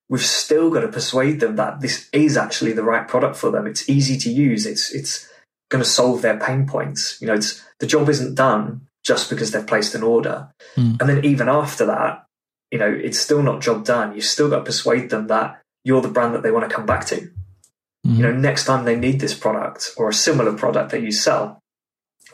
we've 0.10 0.26
still 0.26 0.70
got 0.70 0.82
to 0.82 0.88
persuade 0.88 1.40
them 1.40 1.56
that 1.56 1.82
this 1.82 2.10
is 2.12 2.36
actually 2.36 2.74
the 2.74 2.84
right 2.84 3.08
product 3.08 3.36
for 3.36 3.52
them. 3.52 3.68
It's 3.68 3.88
easy 3.88 4.18
to 4.18 4.30
use. 4.30 4.66
It's 4.66 4.94
it's 4.94 5.30
going 5.70 5.84
to 5.84 5.90
solve 5.90 6.22
their 6.22 6.40
pain 6.40 6.68
points. 6.68 7.22
You 7.22 7.28
know, 7.28 7.36
it's 7.36 7.64
the 7.80 7.88
job 7.88 8.10
isn't 8.10 8.36
done 8.36 8.88
just 9.04 9.30
because 9.30 9.52
they've 9.52 9.66
placed 9.66 9.96
an 9.96 10.04
order. 10.04 10.50
Mm. 10.76 11.00
And 11.00 11.10
then 11.10 11.26
even 11.26 11.48
after 11.48 11.86
that, 11.86 12.26
you 12.72 12.80
know, 12.80 12.92
it's 12.92 13.20
still 13.20 13.42
not 13.42 13.62
job 13.62 13.86
done. 13.86 14.14
You've 14.14 14.26
still 14.26 14.50
got 14.50 14.60
to 14.60 14.66
persuade 14.66 15.10
them 15.10 15.28
that 15.28 15.62
you're 15.84 16.02
the 16.02 16.10
brand 16.10 16.36
that 16.36 16.44
they 16.44 16.52
want 16.52 16.68
to 16.70 16.76
come 16.76 16.86
back 16.86 17.06
to. 17.08 17.30
Mm. 18.06 18.18
You 18.18 18.24
know, 18.24 18.34
next 18.34 18.66
time 18.66 18.86
they 18.86 18.96
need 18.96 19.20
this 19.20 19.34
product 19.34 19.92
or 19.98 20.10
a 20.10 20.14
similar 20.14 20.54
product 20.54 20.92
that 20.92 21.02
you 21.02 21.12
sell, 21.12 21.60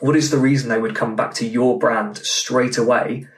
what 0.00 0.16
is 0.16 0.30
the 0.30 0.38
reason 0.38 0.68
they 0.68 0.80
would 0.80 0.94
come 0.94 1.16
back 1.16 1.34
to 1.34 1.46
your 1.46 1.78
brand 1.78 2.18
straight 2.18 2.76
away 2.76 3.28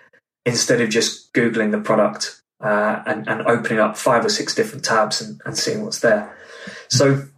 instead 0.45 0.81
of 0.81 0.89
just 0.89 1.33
Googling 1.33 1.71
the 1.71 1.81
product 1.81 2.38
uh, 2.61 3.03
and, 3.07 3.29
and, 3.29 3.43
opening 3.43 3.79
up 3.79 3.97
five 3.97 4.25
or 4.25 4.29
six 4.29 4.55
different 4.55 4.85
tabs 4.85 5.21
and, 5.21 5.41
and, 5.45 5.57
seeing 5.57 5.85
what's 5.85 6.01
there. 6.01 6.37
So 6.89 7.29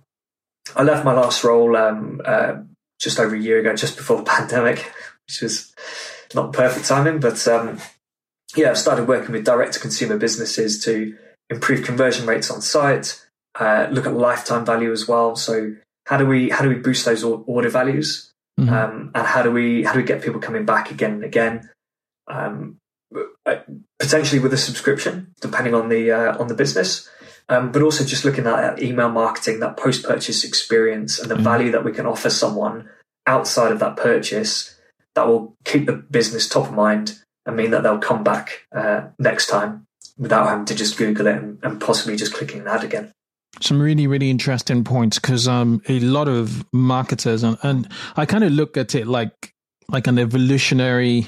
I 0.75 0.83
left 0.83 1.05
my 1.05 1.12
last 1.12 1.45
role 1.45 1.77
um, 1.77 2.23
uh, 2.25 2.55
just 2.99 3.21
over 3.21 3.35
a 3.35 3.41
year 3.41 3.59
ago, 3.59 3.77
just 3.77 3.97
before 3.97 4.17
the 4.17 4.23
pandemic, 4.39 4.91
which 5.27 5.43
was 5.43 5.75
not 6.35 6.53
perfect 6.53 6.87
timing, 6.87 7.21
but 7.21 7.47
um, 7.49 7.79
yeah, 8.57 8.71
I 8.71 8.75
started 8.75 9.09
working 9.09 9.33
with 9.33 9.45
direct 9.45 9.75
to 9.75 9.81
consumer 9.81 10.17
businesses 10.17 10.83
to 10.85 11.17
improve 11.50 11.85
conversion 11.85 12.27
rates 12.27 12.50
on 12.50 12.61
site, 12.61 13.21
uh, 13.59 13.89
look 13.91 14.07
at 14.07 14.15
lifetime 14.15 14.65
value 14.65 14.93
as 14.93 15.07
well. 15.07 15.37
So 15.37 15.75
how 16.07 16.17
do 16.17 16.27
we 16.27 16.50
how 16.50 16.62
do 16.62 16.69
we 16.69 16.77
boost 16.77 17.05
those 17.05 17.23
order 17.23 17.69
values, 17.69 18.33
mm-hmm. 18.59 18.73
um, 18.73 19.11
and 19.15 19.27
how 19.27 19.43
do 19.43 19.50
we 19.50 19.85
how 19.85 19.93
do 19.93 19.99
we 19.99 20.05
get 20.05 20.23
people 20.23 20.41
coming 20.41 20.65
back 20.65 20.91
again 20.91 21.12
and 21.12 21.25
again? 21.25 21.71
Um, 22.29 22.79
potentially 23.99 24.40
with 24.40 24.52
a 24.52 24.59
subscription, 24.59 25.35
depending 25.40 25.75
on 25.75 25.88
the 25.88 26.11
uh, 26.12 26.38
on 26.38 26.49
the 26.49 26.55
business. 26.55 27.09
Um, 27.49 27.73
but 27.73 27.83
also 27.83 28.05
just 28.05 28.25
looking 28.25 28.47
at 28.47 28.81
email 28.81 29.09
marketing, 29.09 29.59
that 29.59 29.76
post 29.76 30.05
purchase 30.05 30.45
experience, 30.45 31.19
and 31.19 31.29
the 31.29 31.35
mm. 31.35 31.43
value 31.43 31.73
that 31.73 31.85
we 31.85 31.90
can 31.90 32.07
offer 32.07 32.31
someone 32.31 32.88
outside 33.26 33.73
of 33.73 33.81
that 33.81 33.97
purchase 33.97 34.76
that 35.14 35.26
will 35.26 35.57
keep 35.64 35.87
the 35.87 35.93
business 35.93 36.49
top 36.49 36.69
of 36.69 36.73
mind 36.73 37.19
and 37.47 37.57
mean 37.57 37.71
that 37.73 37.83
they'll 37.83 37.99
come 37.99 38.23
back 38.23 38.67
uh, 38.73 39.09
next 39.19 39.49
time 39.49 39.87
without 40.17 40.49
having 40.49 40.64
to 40.67 40.75
just 40.75 40.97
Google 40.97 41.26
it 41.26 41.37
and, 41.37 41.59
and, 41.62 41.81
possibly 41.81 42.17
just 42.17 42.35
clicking 42.35 42.61
an 42.61 42.69
ad 42.69 42.85
again. 42.85 43.12
Some 43.61 43.81
really, 43.81 44.07
really 44.07 44.31
interesting 44.31 44.85
points 44.85 45.19
because 45.19 45.49
um, 45.49 45.83
a 45.88 45.99
lot 46.00 46.29
of 46.29 46.64
marketers 46.73 47.43
and, 47.43 47.57
and 47.62 47.88
I 48.17 48.26
kind 48.26 48.45
of 48.45 48.52
look 48.52 48.76
at 48.76 48.95
it 48.95 49.07
like 49.07 49.55
like 49.88 50.07
an 50.07 50.19
evolutionary 50.21 51.26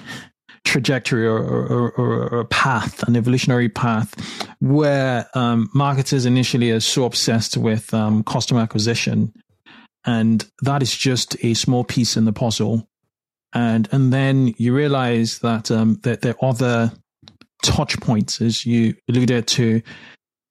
trajectory 0.64 1.26
or, 1.26 1.38
or, 1.38 1.90
or, 1.90 2.28
or, 2.34 2.40
a 2.40 2.44
path, 2.44 3.02
an 3.04 3.16
evolutionary 3.16 3.68
path, 3.68 4.14
where 4.60 5.28
um, 5.34 5.68
marketers 5.74 6.24
initially 6.24 6.70
are 6.70 6.80
so 6.80 7.04
obsessed 7.04 7.56
with 7.56 7.92
um, 7.92 8.22
customer 8.24 8.60
acquisition, 8.60 9.32
and 10.04 10.48
that 10.62 10.82
is 10.82 10.96
just 10.96 11.36
a 11.44 11.54
small 11.54 11.84
piece 11.84 12.16
in 12.16 12.24
the 12.24 12.32
puzzle. 12.32 12.88
And 13.54 13.88
and 13.92 14.12
then 14.12 14.54
you 14.56 14.74
realize 14.74 15.40
that 15.40 15.70
um, 15.70 15.98
that 16.02 16.22
there 16.22 16.34
are 16.40 16.48
other 16.50 16.92
touch 17.62 18.00
points, 18.00 18.40
as 18.40 18.64
you 18.64 18.94
alluded 19.08 19.46
to, 19.48 19.82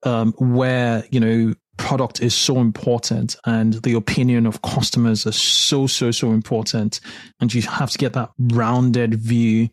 um, 0.03 0.33
where 0.37 1.03
you 1.09 1.19
know 1.19 1.53
product 1.77 2.21
is 2.21 2.35
so 2.35 2.59
important 2.59 3.35
and 3.45 3.73
the 3.75 3.93
opinion 3.93 4.45
of 4.45 4.61
customers 4.61 5.25
is 5.25 5.35
so 5.35 5.87
so 5.87 6.11
so 6.11 6.31
important. 6.31 6.99
And 7.39 7.53
you 7.53 7.61
have 7.63 7.91
to 7.91 7.97
get 7.97 8.13
that 8.13 8.31
rounded 8.37 9.15
view 9.15 9.69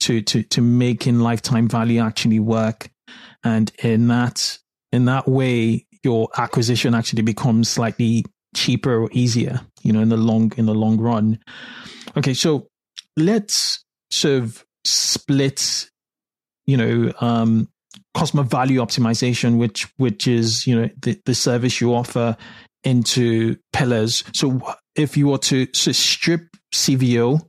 to 0.00 0.20
to 0.22 0.42
to 0.44 0.60
making 0.60 1.20
lifetime 1.20 1.68
value 1.68 2.00
actually 2.00 2.40
work. 2.40 2.90
And 3.44 3.70
in 3.82 4.08
that 4.08 4.58
in 4.92 5.06
that 5.06 5.28
way 5.28 5.86
your 6.04 6.28
acquisition 6.36 6.94
actually 6.94 7.22
becomes 7.22 7.68
slightly 7.68 8.24
cheaper 8.54 9.02
or 9.02 9.10
easier 9.12 9.60
you 9.82 9.92
know 9.92 10.00
in 10.00 10.08
the 10.08 10.16
long 10.16 10.52
in 10.56 10.66
the 10.66 10.74
long 10.74 10.98
run. 10.98 11.38
Okay 12.16 12.34
so 12.34 12.68
let's 13.16 13.84
sort 14.10 14.42
of 14.42 14.64
split 14.84 15.90
you 16.66 16.76
know 16.76 17.12
um 17.20 17.68
customer 18.18 18.42
value 18.42 18.80
optimization, 18.80 19.58
which 19.58 19.86
which 19.96 20.26
is 20.26 20.66
you 20.66 20.80
know 20.80 20.90
the, 21.00 21.20
the 21.24 21.34
service 21.34 21.80
you 21.80 21.94
offer 21.94 22.36
into 22.82 23.56
pillars. 23.72 24.24
So 24.34 24.60
if 24.96 25.16
you 25.16 25.28
were 25.28 25.38
to 25.38 25.68
so 25.72 25.92
strip 25.92 26.48
CVO 26.74 27.40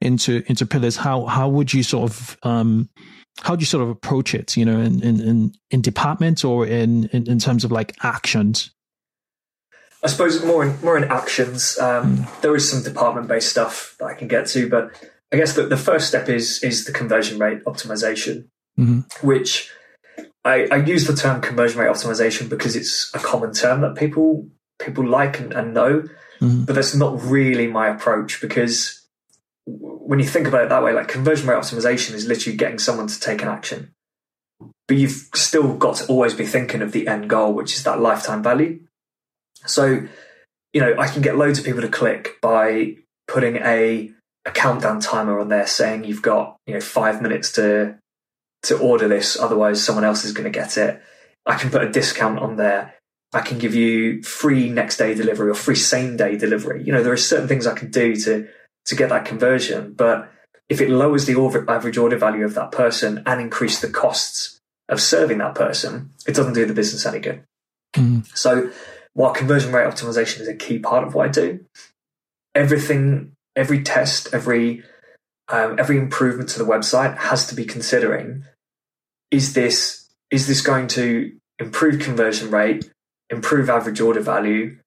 into 0.00 0.42
into 0.46 0.66
pillars, 0.66 0.96
how 0.96 1.24
how 1.24 1.48
would 1.48 1.72
you 1.72 1.82
sort 1.82 2.10
of 2.10 2.36
um, 2.42 2.90
how 3.40 3.56
do 3.56 3.60
you 3.60 3.66
sort 3.66 3.82
of 3.82 3.88
approach 3.88 4.34
it? 4.34 4.56
You 4.56 4.66
know, 4.66 4.78
in 4.78 5.02
in 5.02 5.52
in, 5.70 5.80
departments 5.80 6.44
or 6.44 6.66
in, 6.66 7.06
in, 7.12 7.26
in 7.26 7.38
terms 7.38 7.64
of 7.64 7.72
like 7.72 7.96
actions. 8.02 8.70
I 10.02 10.08
suppose 10.08 10.44
more 10.44 10.64
in 10.64 10.78
more 10.82 10.98
in 10.98 11.04
actions. 11.04 11.78
Um, 11.78 12.18
mm. 12.18 12.40
There 12.42 12.54
is 12.54 12.70
some 12.70 12.82
department 12.82 13.26
based 13.26 13.48
stuff 13.48 13.96
that 13.98 14.06
I 14.06 14.14
can 14.14 14.28
get 14.28 14.46
to, 14.48 14.68
but 14.68 14.90
I 15.32 15.36
guess 15.36 15.54
the, 15.54 15.62
the 15.62 15.78
first 15.78 16.08
step 16.08 16.28
is 16.28 16.62
is 16.62 16.84
the 16.84 16.92
conversion 16.92 17.38
rate 17.38 17.64
optimization, 17.64 18.48
mm-hmm. 18.78 19.26
which 19.26 19.70
I, 20.44 20.66
I, 20.70 20.76
use 20.76 21.06
the 21.06 21.14
term 21.14 21.42
conversion 21.42 21.80
rate 21.80 21.90
optimization 21.90 22.48
because 22.48 22.74
it's 22.74 23.10
a 23.14 23.18
common 23.18 23.52
term 23.52 23.82
that 23.82 23.94
people 23.94 24.48
people 24.78 25.06
like 25.06 25.38
and, 25.38 25.52
and 25.52 25.74
know, 25.74 26.04
mm-hmm. 26.40 26.64
but 26.64 26.74
that's 26.74 26.94
not 26.94 27.22
really 27.22 27.66
my 27.66 27.88
approach 27.88 28.40
because 28.40 29.06
when 29.66 30.18
you 30.18 30.26
think 30.26 30.46
about 30.46 30.62
it 30.62 30.68
that 30.70 30.82
way, 30.82 30.92
like 30.92 31.08
conversion 31.08 31.48
rate 31.48 31.56
optimization 31.56 32.14
is 32.14 32.26
literally 32.26 32.56
getting 32.56 32.78
someone 32.78 33.06
to 33.06 33.20
take 33.20 33.42
an 33.42 33.48
action, 33.48 33.92
but 34.88 34.96
you've 34.96 35.28
still 35.34 35.76
got 35.76 35.96
to 35.96 36.06
always 36.06 36.34
be 36.34 36.46
thinking 36.46 36.80
of 36.80 36.92
the 36.92 37.06
end 37.06 37.28
goal, 37.28 37.52
which 37.52 37.74
is 37.74 37.84
that 37.84 38.00
lifetime 38.00 38.42
value. 38.42 38.80
So, 39.66 40.06
you 40.72 40.80
know, 40.80 40.96
I 40.98 41.06
can 41.08 41.20
get 41.20 41.36
loads 41.36 41.58
of 41.58 41.64
people 41.64 41.82
to 41.82 41.88
click 41.88 42.40
by 42.40 42.96
putting 43.28 43.56
a 43.56 44.10
a 44.46 44.50
countdown 44.50 45.00
timer 45.00 45.38
on 45.38 45.48
there 45.48 45.66
saying 45.66 46.04
you've 46.04 46.22
got 46.22 46.56
you 46.66 46.74
know 46.74 46.80
five 46.80 47.20
minutes 47.20 47.52
to 47.52 47.98
to 48.64 48.78
order 48.78 49.08
this, 49.08 49.38
otherwise 49.38 49.82
someone 49.82 50.04
else 50.04 50.24
is 50.24 50.32
going 50.32 50.50
to 50.50 50.58
get 50.58 50.76
it. 50.76 51.00
I 51.46 51.56
can 51.56 51.70
put 51.70 51.82
a 51.82 51.90
discount 51.90 52.38
on 52.38 52.56
there. 52.56 52.94
I 53.32 53.40
can 53.40 53.58
give 53.58 53.74
you 53.74 54.22
free 54.22 54.68
next 54.68 54.96
day 54.96 55.14
delivery 55.14 55.50
or 55.50 55.54
free 55.54 55.76
same 55.76 56.16
day 56.16 56.36
delivery. 56.36 56.82
You 56.82 56.92
know, 56.92 57.02
there 57.02 57.12
are 57.12 57.16
certain 57.16 57.48
things 57.48 57.66
I 57.66 57.74
can 57.74 57.90
do 57.90 58.16
to 58.16 58.48
to 58.86 58.96
get 58.96 59.10
that 59.10 59.24
conversion, 59.24 59.92
but 59.92 60.30
if 60.68 60.80
it 60.80 60.88
lowers 60.88 61.26
the 61.26 61.64
average 61.68 61.98
order 61.98 62.16
value 62.16 62.44
of 62.44 62.54
that 62.54 62.72
person 62.72 63.22
and 63.26 63.40
increase 63.40 63.80
the 63.80 63.90
costs 63.90 64.58
of 64.88 65.00
serving 65.00 65.38
that 65.38 65.54
person, 65.54 66.10
it 66.26 66.34
doesn't 66.34 66.54
do 66.54 66.64
the 66.64 66.74
business 66.74 67.04
any 67.04 67.18
good. 67.18 67.42
Mm. 67.94 68.26
So, 68.36 68.70
while 69.12 69.32
conversion 69.32 69.72
rate 69.72 69.86
optimization 69.86 70.40
is 70.40 70.48
a 70.48 70.54
key 70.54 70.78
part 70.78 71.04
of 71.04 71.14
what 71.14 71.26
I 71.26 71.32
do, 71.32 71.64
everything, 72.54 73.32
every 73.56 73.82
test, 73.82 74.32
every 74.32 74.84
um, 75.48 75.76
every 75.80 75.98
improvement 75.98 76.48
to 76.50 76.60
the 76.60 76.64
website 76.64 77.16
has 77.16 77.46
to 77.48 77.56
be 77.56 77.64
considering: 77.64 78.44
is 79.30 79.54
this 79.54 80.08
is 80.30 80.46
this 80.46 80.60
going 80.60 80.86
to 80.88 81.32
improve 81.58 82.00
conversion 82.00 82.50
rate, 82.50 82.90
improve 83.28 83.68
average 83.68 84.00
order 84.00 84.20
value, 84.20 84.78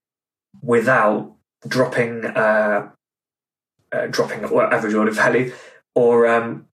without 0.61 1.35
dropping 1.67 2.25
uh, 2.25 2.89
uh, 3.91 4.07
dropping 4.07 4.43
average 4.43 4.93
order 4.93 5.11
value 5.25 5.53
or 5.95 6.27
um, 6.27 6.65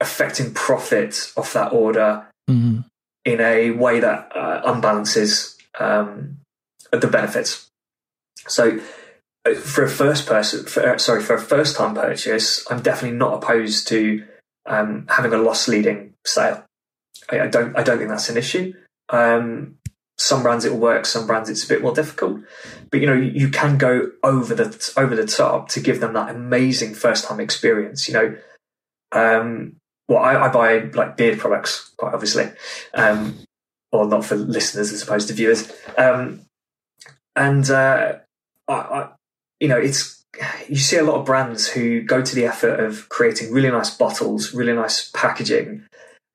affecting 0.00 0.52
profits 0.52 1.36
off 1.36 1.52
that 1.52 1.72
order 1.72 2.26
mm-hmm. 2.48 2.80
in 3.24 3.40
a 3.40 3.70
way 3.70 4.00
that 4.00 4.30
uh, 4.34 4.62
unbalances 4.72 5.56
um, 5.78 6.38
the 6.90 7.06
benefits. 7.06 7.68
So, 8.48 8.80
uh, 9.44 9.54
for 9.54 9.84
a 9.84 9.88
first 9.88 10.26
person, 10.26 10.66
for, 10.66 10.94
uh, 10.94 10.98
sorry, 10.98 11.22
for 11.22 11.34
a 11.34 11.40
first 11.40 11.76
time 11.76 11.94
purchase, 11.94 12.68
I'm 12.70 12.82
definitely 12.82 13.16
not 13.16 13.42
opposed 13.42 13.88
to 13.88 14.24
um, 14.66 15.06
having 15.08 15.32
a 15.32 15.38
loss 15.38 15.68
leading 15.68 16.14
sale. 16.24 16.65
I, 17.30 17.40
I, 17.40 17.46
don't, 17.48 17.76
I 17.76 17.82
don't 17.82 17.98
think 17.98 18.10
that's 18.10 18.28
an 18.28 18.36
issue. 18.36 18.74
Um, 19.08 19.78
some 20.18 20.42
brands 20.42 20.64
it 20.64 20.72
will 20.72 20.78
work, 20.78 21.04
some 21.04 21.26
brands 21.26 21.50
it's 21.50 21.64
a 21.64 21.68
bit 21.68 21.82
more 21.82 21.94
difficult. 21.94 22.40
But 22.90 23.00
you 23.00 23.06
know, 23.06 23.14
you 23.14 23.50
can 23.50 23.76
go 23.76 24.10
over 24.22 24.54
the 24.54 24.92
over 24.96 25.14
the 25.14 25.26
top 25.26 25.68
to 25.70 25.80
give 25.80 26.00
them 26.00 26.14
that 26.14 26.34
amazing 26.34 26.94
first 26.94 27.26
time 27.26 27.38
experience. 27.38 28.08
You 28.08 28.14
know, 28.14 28.36
um, 29.12 29.76
well, 30.08 30.18
I, 30.18 30.46
I, 30.46 30.48
buy 30.48 30.78
like 30.94 31.16
beard 31.16 31.38
products, 31.38 31.92
quite 31.98 32.14
obviously, 32.14 32.50
um, 32.94 33.38
or 33.92 34.06
not 34.06 34.24
for 34.24 34.36
listeners 34.36 34.92
as 34.92 35.02
opposed 35.02 35.28
to 35.28 35.34
viewers. 35.34 35.70
Um, 35.98 36.46
and 37.34 37.68
uh, 37.68 38.14
I, 38.68 38.72
I, 38.72 39.08
you 39.60 39.68
know, 39.68 39.78
it's 39.78 40.24
you 40.68 40.76
see 40.76 40.96
a 40.96 41.04
lot 41.04 41.16
of 41.16 41.26
brands 41.26 41.68
who 41.68 42.02
go 42.02 42.22
to 42.22 42.34
the 42.34 42.46
effort 42.46 42.80
of 42.80 43.08
creating 43.08 43.52
really 43.52 43.70
nice 43.70 43.94
bottles, 43.94 44.54
really 44.54 44.72
nice 44.72 45.10
packaging, 45.10 45.84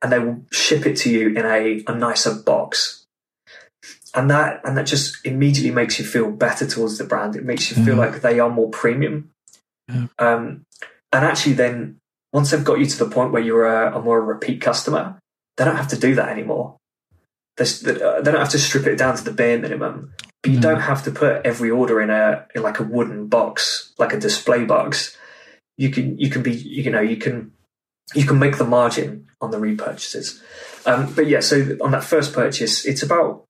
and 0.01 0.11
they 0.11 0.19
will 0.19 0.43
ship 0.51 0.85
it 0.85 0.97
to 0.97 1.09
you 1.09 1.29
in 1.29 1.45
a, 1.45 1.83
a 1.87 1.95
nicer 1.95 2.33
box 2.33 3.01
and 4.13 4.29
that 4.29 4.61
and 4.63 4.77
that 4.77 4.85
just 4.85 5.25
immediately 5.25 5.71
makes 5.71 5.97
you 5.99 6.05
feel 6.05 6.31
better 6.31 6.67
towards 6.67 6.97
the 6.97 7.03
brand. 7.03 7.35
It 7.35 7.45
makes 7.45 7.69
you 7.69 7.83
feel 7.83 7.95
mm-hmm. 7.95 8.13
like 8.13 8.21
they 8.21 8.39
are 8.39 8.49
more 8.49 8.69
premium. 8.69 9.31
Yeah. 9.87 10.07
Um, 10.19 10.65
and 11.13 11.25
actually, 11.25 11.53
then 11.53 11.97
once 12.33 12.51
they've 12.51 12.63
got 12.63 12.79
you 12.79 12.85
to 12.85 13.03
the 13.03 13.09
point 13.09 13.31
where 13.31 13.41
you're 13.41 13.65
a, 13.65 13.97
a 13.97 14.01
more 14.01 14.21
repeat 14.21 14.61
customer, 14.61 15.19
they 15.57 15.65
don't 15.65 15.75
have 15.75 15.89
to 15.89 15.97
do 15.97 16.15
that 16.15 16.29
anymore. 16.29 16.77
They, 17.57 17.65
they 17.65 17.93
don't 17.99 18.39
have 18.39 18.49
to 18.49 18.59
strip 18.59 18.87
it 18.87 18.97
down 18.97 19.17
to 19.17 19.23
the 19.23 19.33
bare 19.33 19.59
minimum. 19.59 20.13
But 20.41 20.51
you 20.51 20.57
mm-hmm. 20.57 20.61
don't 20.61 20.81
have 20.81 21.03
to 21.03 21.11
put 21.11 21.45
every 21.45 21.69
order 21.69 22.01
in 22.01 22.09
a 22.09 22.47
in 22.55 22.63
like 22.63 22.79
a 22.79 22.83
wooden 22.83 23.27
box, 23.27 23.93
like 23.97 24.13
a 24.13 24.19
display 24.19 24.65
box. 24.65 25.15
You 25.77 25.89
can 25.89 26.17
you 26.17 26.29
can 26.29 26.43
be 26.43 26.51
you 26.51 26.89
know 26.89 27.01
you 27.01 27.17
can 27.17 27.51
you 28.13 28.25
can 28.25 28.39
make 28.39 28.57
the 28.57 28.65
margin 28.65 29.27
on 29.39 29.51
the 29.51 29.57
repurchases. 29.57 30.41
Um, 30.85 31.13
but 31.13 31.27
yeah, 31.27 31.39
so 31.39 31.77
on 31.81 31.91
that 31.91 32.03
first 32.03 32.33
purchase, 32.33 32.85
it's 32.85 33.03
about 33.03 33.45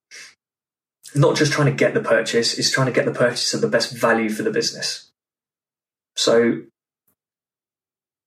not 1.15 1.35
just 1.35 1.51
trying 1.51 1.67
to 1.67 1.73
get 1.73 1.93
the 1.93 2.01
purchase, 2.01 2.57
it's 2.57 2.71
trying 2.71 2.87
to 2.87 2.93
get 2.93 3.05
the 3.05 3.11
purchase 3.11 3.53
at 3.53 3.61
the 3.61 3.67
best 3.67 3.95
value 3.95 4.29
for 4.29 4.43
the 4.43 4.51
business. 4.51 5.11
So 6.15 6.61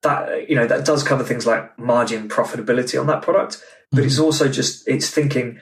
that 0.03 0.49
you 0.49 0.57
know 0.57 0.67
that 0.67 0.85
does 0.85 1.03
cover 1.03 1.25
things 1.25 1.47
like 1.47 1.79
margin 1.79 2.29
profitability 2.29 3.00
on 3.00 3.07
that 3.07 3.23
product, 3.23 3.62
but 3.91 3.99
mm-hmm. 3.99 4.07
it's 4.07 4.19
also 4.19 4.49
just 4.49 4.87
it's 4.88 5.11
thinking 5.11 5.61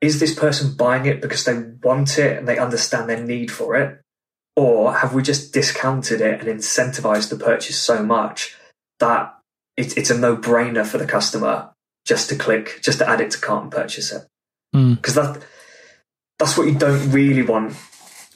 is 0.00 0.18
this 0.18 0.34
person 0.34 0.74
buying 0.76 1.06
it 1.06 1.20
because 1.20 1.44
they 1.44 1.62
want 1.82 2.18
it 2.18 2.38
and 2.38 2.48
they 2.48 2.58
understand 2.58 3.08
their 3.08 3.22
need 3.22 3.50
for 3.50 3.76
it 3.76 4.00
or 4.56 4.94
have 4.94 5.14
we 5.14 5.22
just 5.22 5.52
discounted 5.52 6.20
it 6.20 6.40
and 6.40 6.48
incentivized 6.48 7.30
the 7.30 7.36
purchase 7.36 7.80
so 7.80 8.02
much 8.02 8.56
that 8.98 9.34
it, 9.80 9.96
it's 9.96 10.10
a 10.10 10.18
no-brainer 10.18 10.86
for 10.86 10.98
the 10.98 11.06
customer 11.06 11.70
just 12.04 12.28
to 12.28 12.36
click 12.36 12.80
just 12.82 12.98
to 12.98 13.08
add 13.08 13.20
it 13.20 13.30
to 13.30 13.38
cart 13.38 13.62
and 13.62 13.72
purchase 13.72 14.12
it 14.12 14.26
because 14.72 15.14
mm. 15.14 15.34
that 15.34 15.42
that's 16.38 16.56
what 16.56 16.66
you 16.66 16.74
don't 16.74 17.10
really 17.10 17.42
want 17.42 17.72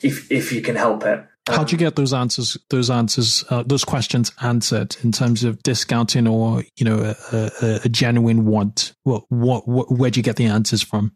if 0.03 0.31
if 0.31 0.53
you 0.53 0.61
can 0.61 0.77
help 0.77 1.05
it. 1.05 1.27
Um, 1.47 1.57
How 1.57 1.65
do 1.65 1.73
you 1.73 1.79
get 1.79 1.97
those 1.97 2.15
answers? 2.15 2.57
Those 2.71 2.89
answers, 2.89 3.45
uh, 3.51 3.63
those 3.67 3.85
questions 3.85 4.33
answered 4.41 4.97
in 5.03 5.13
terms 5.13 5.45
of 5.45 5.63
discounting, 5.63 6.27
or 6.27 6.65
you 6.77 6.85
know, 6.85 7.15
a, 7.33 7.51
a, 7.63 7.81
a 7.85 7.89
genuine 7.89 8.47
want. 8.47 8.95
What, 9.03 9.25
what, 9.29 9.69
what, 9.69 9.93
where 9.93 10.11
do 10.11 10.19
you 10.19 10.25
get 10.25 10.37
the 10.37 10.47
answers 10.47 10.83
from? 10.83 11.15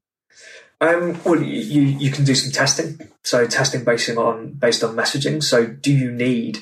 Um, 0.82 1.18
well, 1.24 1.42
you 1.42 1.82
you 1.82 2.10
can 2.10 2.24
do 2.24 2.34
some 2.34 2.52
testing. 2.52 3.10
So 3.24 3.46
testing 3.46 3.84
based 3.84 4.10
on 4.10 4.52
based 4.52 4.84
on 4.84 4.94
messaging. 4.94 5.42
So 5.42 5.66
do 5.66 5.92
you 5.92 6.10
need 6.10 6.58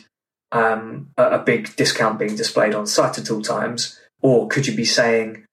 um, 0.56 1.10
a, 1.16 1.38
big 1.38 1.74
discount 1.76 2.18
being 2.18 2.36
displayed 2.36 2.74
on 2.74 2.86
site 2.86 3.18
at 3.18 3.30
all 3.30 3.42
times, 3.42 3.98
or 4.22 4.48
could 4.48 4.66
you 4.66 4.74
be 4.74 4.84
saying 4.84 5.44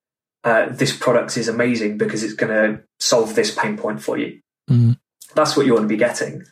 uh, 0.43 0.67
this 0.69 0.95
product 0.95 1.37
is 1.37 1.47
amazing 1.47 1.97
because 1.97 2.23
it's 2.23 2.33
going 2.33 2.53
to 2.53 2.83
solve 2.99 3.35
this 3.35 3.53
pain 3.53 3.77
point 3.77 4.01
for 4.01 4.17
you? 4.17 4.39
Mm. 4.69 4.97
That's 5.35 5.57
what 5.57 5.65
you 5.65 5.73
want 5.73 5.83
to 5.83 5.89
be 5.89 5.97
getting. 5.97 6.43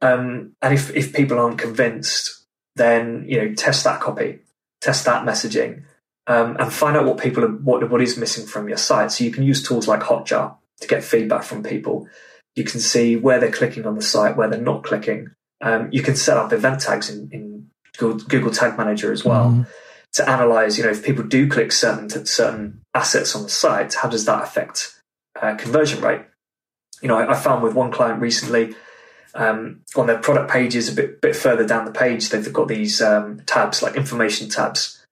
Um, 0.00 0.54
and 0.60 0.74
if, 0.74 0.94
if 0.94 1.12
people 1.12 1.38
aren't 1.38 1.58
convinced, 1.58 2.44
then 2.76 3.26
you 3.28 3.38
know 3.38 3.54
test 3.54 3.84
that 3.84 4.00
copy, 4.00 4.40
test 4.80 5.04
that 5.04 5.24
messaging, 5.24 5.84
um, 6.26 6.56
and 6.58 6.72
find 6.72 6.96
out 6.96 7.04
what 7.04 7.18
people 7.18 7.44
are, 7.44 7.48
what 7.48 7.88
what 7.90 8.02
is 8.02 8.16
missing 8.16 8.46
from 8.46 8.68
your 8.68 8.78
site. 8.78 9.12
So 9.12 9.24
you 9.24 9.30
can 9.30 9.44
use 9.44 9.62
tools 9.62 9.86
like 9.86 10.00
Hotjar 10.00 10.56
to 10.80 10.88
get 10.88 11.04
feedback 11.04 11.44
from 11.44 11.62
people. 11.62 12.08
You 12.56 12.64
can 12.64 12.80
see 12.80 13.16
where 13.16 13.38
they're 13.38 13.52
clicking 13.52 13.86
on 13.86 13.94
the 13.94 14.02
site, 14.02 14.36
where 14.36 14.48
they're 14.48 14.60
not 14.60 14.84
clicking. 14.84 15.28
Um, 15.60 15.88
you 15.92 16.02
can 16.02 16.16
set 16.16 16.36
up 16.36 16.52
event 16.52 16.80
tags 16.80 17.08
in, 17.08 17.28
in 17.32 17.53
Google, 17.96 18.26
Google, 18.26 18.50
Tag 18.50 18.76
Manager 18.76 19.12
as 19.12 19.24
well 19.24 19.50
mm. 19.50 19.66
to 20.14 20.28
analyze. 20.28 20.78
You 20.78 20.84
know, 20.84 20.90
if 20.90 21.04
people 21.04 21.24
do 21.24 21.48
click 21.48 21.72
certain 21.72 22.08
certain 22.26 22.80
assets 22.94 23.34
on 23.34 23.44
the 23.44 23.48
site, 23.48 23.94
how 23.94 24.08
does 24.08 24.24
that 24.24 24.42
affect 24.42 24.94
uh, 25.40 25.54
conversion 25.56 26.02
rate? 26.02 26.22
you 27.04 27.08
know, 27.08 27.18
I, 27.18 27.32
I 27.32 27.34
found 27.34 27.62
with 27.62 27.74
one 27.74 27.92
client 27.92 28.20
recently 28.20 28.74
um, 29.34 29.82
on 29.94 30.06
their 30.06 30.18
product 30.18 30.50
pages, 30.50 30.88
a 30.88 30.92
bit 30.92 31.20
bit 31.20 31.36
further 31.36 31.66
down 31.66 31.84
the 31.84 31.92
page, 31.92 32.30
they've 32.30 32.52
got 32.52 32.66
these 32.66 33.02
um, 33.02 33.42
tabs 33.46 33.82
like 33.82 33.94
information 33.94 34.48
tabs, 34.48 35.04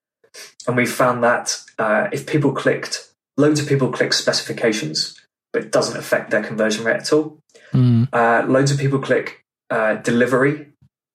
and 0.66 0.76
we 0.76 0.86
found 0.86 1.22
that 1.22 1.60
uh, 1.78 2.08
if 2.12 2.26
people 2.26 2.52
clicked, 2.52 3.12
loads 3.36 3.60
of 3.60 3.68
people 3.68 3.92
click 3.92 4.14
specifications, 4.14 5.20
but 5.52 5.62
it 5.62 5.70
doesn't 5.70 5.98
affect 5.98 6.30
their 6.30 6.42
conversion 6.42 6.84
rate 6.84 6.96
at 6.96 7.12
all. 7.12 7.38
Mm. 7.72 8.08
Uh, 8.10 8.46
loads 8.46 8.70
of 8.70 8.78
people 8.78 8.98
click 8.98 9.44
uh, 9.68 9.96
delivery, 9.96 10.71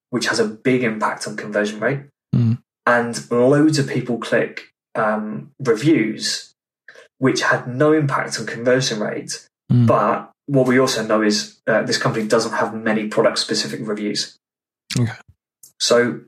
which 0.09 0.27
has 0.27 0.39
a 0.39 0.45
big 0.45 0.83
impact 0.83 1.27
on 1.27 1.35
conversion 1.35 1.79
rate, 1.79 2.01
mm. 2.35 2.57
and 2.85 3.31
loads 3.31 3.79
of 3.79 3.87
people 3.87 4.17
click 4.17 4.69
um, 4.95 5.51
reviews, 5.59 6.53
which 7.19 7.41
had 7.41 7.67
no 7.67 7.93
impact 7.93 8.39
on 8.39 8.45
conversion 8.45 8.99
rate, 8.99 9.47
mm. 9.71 9.87
but 9.87 10.31
what 10.47 10.67
we 10.67 10.79
also 10.79 11.05
know 11.05 11.21
is 11.21 11.59
uh, 11.67 11.83
this 11.83 11.97
company 11.97 12.27
doesn't 12.27 12.53
have 12.53 12.73
many 12.73 13.07
product 13.07 13.39
specific 13.39 13.81
reviews. 13.83 14.37
Okay. 14.97 15.11
So, 15.79 16.21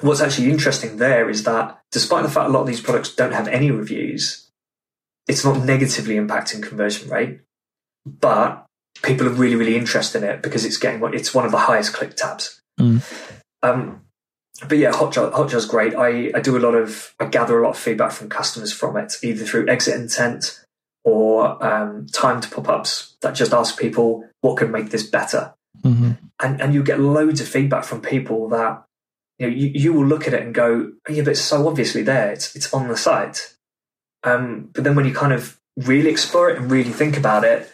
what's 0.00 0.20
actually 0.20 0.50
interesting 0.50 0.98
there 0.98 1.28
is 1.28 1.44
that 1.44 1.80
despite 1.90 2.22
the 2.22 2.30
fact 2.30 2.48
a 2.48 2.52
lot 2.52 2.60
of 2.60 2.66
these 2.66 2.80
products 2.80 3.14
don't 3.14 3.32
have 3.32 3.48
any 3.48 3.70
reviews, 3.70 4.48
it's 5.26 5.44
not 5.44 5.64
negatively 5.64 6.16
impacting 6.16 6.62
conversion 6.62 7.10
rate, 7.10 7.40
but 8.04 8.66
people 9.02 9.26
are 9.26 9.30
really, 9.32 9.56
really 9.56 9.76
interested 9.76 10.22
in 10.22 10.28
it 10.28 10.42
because 10.42 10.64
it's 10.64 10.78
getting 10.78 11.02
it's 11.14 11.34
one 11.34 11.44
of 11.44 11.50
the 11.50 11.58
highest 11.58 11.94
click 11.94 12.16
tabs. 12.16 12.60
Mm. 12.78 13.02
Um, 13.62 14.02
but 14.68 14.78
yeah, 14.78 14.92
Hotjar, 14.92 15.32
Hotjar's 15.32 15.66
great. 15.66 15.94
I, 15.94 16.30
I 16.34 16.40
do 16.40 16.56
a 16.56 16.60
lot 16.60 16.74
of, 16.74 17.14
I 17.20 17.26
gather 17.26 17.58
a 17.58 17.62
lot 17.62 17.70
of 17.70 17.78
feedback 17.78 18.12
from 18.12 18.28
customers 18.28 18.72
from 18.72 18.96
it, 18.96 19.14
either 19.22 19.44
through 19.44 19.68
exit 19.68 20.00
intent 20.00 20.64
or 21.04 21.64
um, 21.64 22.06
timed 22.12 22.50
pop-ups 22.50 23.16
that 23.22 23.34
just 23.34 23.52
ask 23.52 23.78
people 23.78 24.28
what 24.40 24.56
could 24.56 24.70
make 24.70 24.90
this 24.90 25.04
better 25.04 25.54
mm-hmm. 25.82 26.12
and 26.42 26.60
and 26.60 26.74
you 26.74 26.82
get 26.82 27.00
loads 27.00 27.40
of 27.40 27.48
feedback 27.48 27.84
from 27.84 28.02
people 28.02 28.48
that 28.48 28.82
you 29.38 29.46
know 29.46 29.54
you, 29.54 29.70
you 29.74 29.92
will 29.92 30.04
look 30.04 30.26
at 30.26 30.34
it 30.34 30.42
and 30.42 30.54
go 30.54 30.92
yeah 31.08 31.22
but 31.22 31.30
it's 31.30 31.40
so 31.40 31.66
obviously 31.68 32.02
there 32.02 32.32
it's 32.32 32.54
it's 32.56 32.72
on 32.74 32.88
the 32.88 32.96
site 32.96 33.54
um, 34.24 34.68
but 34.72 34.82
then 34.82 34.96
when 34.96 35.04
you 35.04 35.14
kind 35.14 35.32
of 35.32 35.58
really 35.76 36.10
explore 36.10 36.50
it 36.50 36.58
and 36.58 36.70
really 36.70 36.90
think 36.90 37.16
about 37.16 37.44
it 37.44 37.70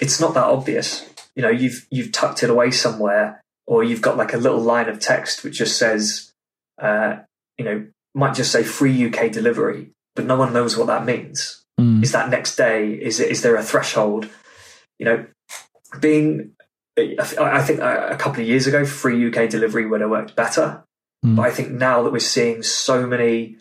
it's 0.00 0.18
not 0.18 0.32
that 0.32 0.44
obvious 0.44 1.06
you 1.36 1.42
know 1.42 1.50
you've 1.50 1.86
you've 1.90 2.10
tucked 2.10 2.42
it 2.42 2.50
away 2.50 2.70
somewhere 2.70 3.41
or 3.72 3.82
you've 3.82 4.02
got 4.02 4.16
like 4.16 4.34
a 4.34 4.38
little 4.38 4.60
line 4.60 4.88
of 4.88 4.98
text 4.98 5.44
which 5.44 5.58
just 5.58 5.78
says 5.78 6.32
uh, 6.80 7.16
you 7.58 7.64
know 7.64 7.86
might 8.14 8.34
just 8.34 8.52
say 8.52 8.62
free 8.62 9.06
uk 9.06 9.32
delivery 9.32 9.90
but 10.14 10.26
no 10.26 10.36
one 10.36 10.52
knows 10.52 10.76
what 10.76 10.86
that 10.86 11.06
means 11.06 11.62
Mm. 11.80 12.02
Is 12.02 12.12
that 12.12 12.30
next 12.30 12.56
day? 12.56 12.92
Is 12.92 13.20
it, 13.20 13.30
is 13.30 13.42
there 13.42 13.56
a 13.56 13.62
threshold? 13.62 14.28
You 14.98 15.06
know, 15.06 15.26
being, 16.00 16.52
I 16.96 17.62
think 17.62 17.80
a 17.80 18.16
couple 18.18 18.42
of 18.42 18.48
years 18.48 18.66
ago, 18.66 18.84
free 18.84 19.26
UK 19.26 19.48
delivery 19.48 19.86
would 19.86 20.00
have 20.00 20.10
worked 20.10 20.36
better. 20.36 20.84
Mm. 21.24 21.36
But 21.36 21.42
I 21.42 21.50
think 21.50 21.70
now 21.70 22.02
that 22.02 22.12
we're 22.12 22.18
seeing 22.20 22.62
so 22.62 23.06
many 23.06 23.56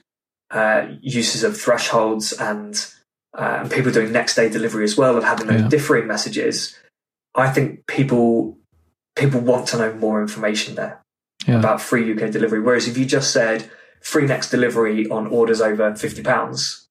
uh, 0.52 0.88
uses 1.02 1.43
of 1.43 1.60
thresholds 1.60 2.34
and 2.34 2.86
uh, 3.34 3.67
people 3.69 3.91
doing 3.91 4.12
next 4.12 4.36
day 4.36 4.50
delivery 4.50 4.84
as 4.84 4.97
well 4.97 5.15
and 5.15 5.26
having 5.26 5.47
those 5.47 5.62
yeah. 5.62 5.69
differing 5.69 6.08
messages, 6.08 6.78
I 7.34 7.50
think 7.50 7.88
people 7.88 8.58
people 9.15 9.39
want 9.39 9.67
to 9.67 9.78
know 9.78 9.93
more 9.93 10.21
information 10.21 10.76
there 10.76 11.02
yeah. 11.47 11.60
about 11.60 11.82
free 11.82 12.12
UK 12.12 12.32
delivery. 12.32 12.60
Whereas 12.60 12.88
if 12.88 12.97
you 12.97 13.06
just 13.06 13.32
said 13.32 13.69
free 14.02 14.26
next 14.26 14.50
delivery 14.50 15.10
on 15.10 15.28
orders 15.28 15.62
over 15.62 15.95
fifty 15.95 16.24
pounds, 16.24 16.88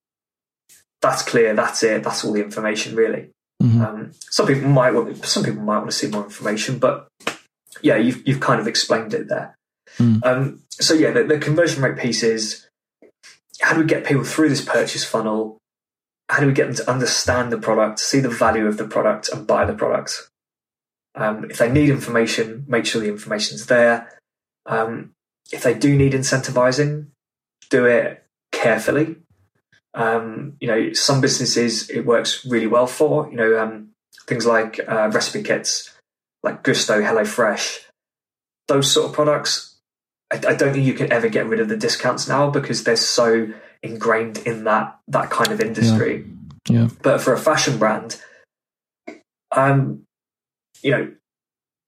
that's 1.01 1.23
clear. 1.23 1.55
That's 1.55 1.83
it. 1.83 2.03
That's 2.03 2.25
all 2.25 2.33
the 2.33 2.45
information 2.45 2.95
really. 2.95 3.31
Mm-hmm. 3.63 3.83
Um, 3.83 4.11
some 4.31 4.47
people 4.47 4.69
might 4.69 4.93
want, 4.93 5.25
some 5.25 5.45
people 5.45 5.63
might 5.63 5.79
want 5.79 5.91
to 5.91 5.97
see 5.97 6.09
more 6.09 6.25
information, 6.25 6.79
but 6.79 7.09
yeah, 7.83 7.97
you've 7.97 8.27
you've 8.27 8.41
kind 8.41 8.61
of 8.61 8.67
explained 8.67 9.13
it 9.15 9.29
there. 9.29 9.55
Mm. 9.99 10.25
Um, 10.25 10.63
so 10.71 10.95
yeah, 10.95 11.11
the, 11.11 11.25
the, 11.25 11.39
conversion 11.39 11.83
rate 11.83 11.99
piece 11.99 12.23
is 12.23 12.69
how 13.61 13.75
do 13.75 13.81
we 13.81 13.87
get 13.87 14.05
people 14.05 14.25
through 14.25 14.49
this 14.49 14.65
purchase 14.65 15.05
funnel? 15.05 15.59
How 16.29 16.41
do 16.41 16.47
we 16.47 16.53
get 16.53 16.67
them 16.67 16.77
to 16.77 16.91
understand 16.91 17.53
the 17.53 17.59
product, 17.59 17.99
see 17.99 18.21
the 18.21 18.29
value 18.29 18.67
of 18.67 18.77
the 18.77 18.87
product, 18.87 19.29
and 19.29 19.47
buy 19.47 19.65
the 19.65 19.75
product? 19.75 20.30
Um, 21.15 21.51
if 21.51 21.59
they 21.59 21.71
need 21.71 21.91
information, 21.91 22.65
make 22.69 22.87
sure 22.87 23.01
the 23.01 23.09
information's 23.09 23.67
there. 23.67 24.19
Um, 24.67 25.13
if 25.53 25.63
they 25.63 25.75
do 25.75 25.97
need 25.97 26.13
incentivizing, 26.13 27.09
do 27.71 27.87
it 27.87 28.25
carefully. 28.53 29.17
Um, 29.95 30.57
you 30.61 30.69
know, 30.69 30.93
some 30.93 31.21
businesses 31.21 31.91
it 31.91 32.07
works 32.07 32.45
really 32.45 32.69
well 32.69 32.87
for. 32.87 33.29
You 33.31 33.37
know, 33.37 33.61
um, 33.61 33.91
things 34.27 34.47
like 34.47 34.81
uh, 34.87 35.11
recipe 35.13 35.43
kits, 35.43 35.93
like 36.43 36.63
Gousto, 36.63 37.03
HelloFresh, 37.03 37.81
those 38.69 38.91
sort 38.91 39.09
of 39.09 39.13
products. 39.13 39.77
I, 40.33 40.37
I, 40.37 40.55
don't 40.55 40.73
think 40.73 40.87
you 40.87 40.95
can 40.95 41.13
ever 41.13 41.29
get 41.29 41.47
rid 41.47 41.59
of 41.59 41.69
the 41.69 41.77
discounts 41.77 42.29
now 42.29 42.51
because 42.51 42.85
they're 42.85 42.95
so 42.95 43.53
ingrained 43.83 44.39
in 44.39 44.65
that 44.65 44.99
that 45.09 45.31
kind 45.31 45.51
of 45.51 45.61
industry. 45.61 46.25
Yeah. 46.69 46.83
yeah. 46.83 46.89
But 47.03 47.21
for 47.21 47.33
a 47.33 47.39
fashion 47.39 47.79
brand, 47.79 48.23
um, 49.51 50.05
you 50.83 50.91
know, 50.91 51.13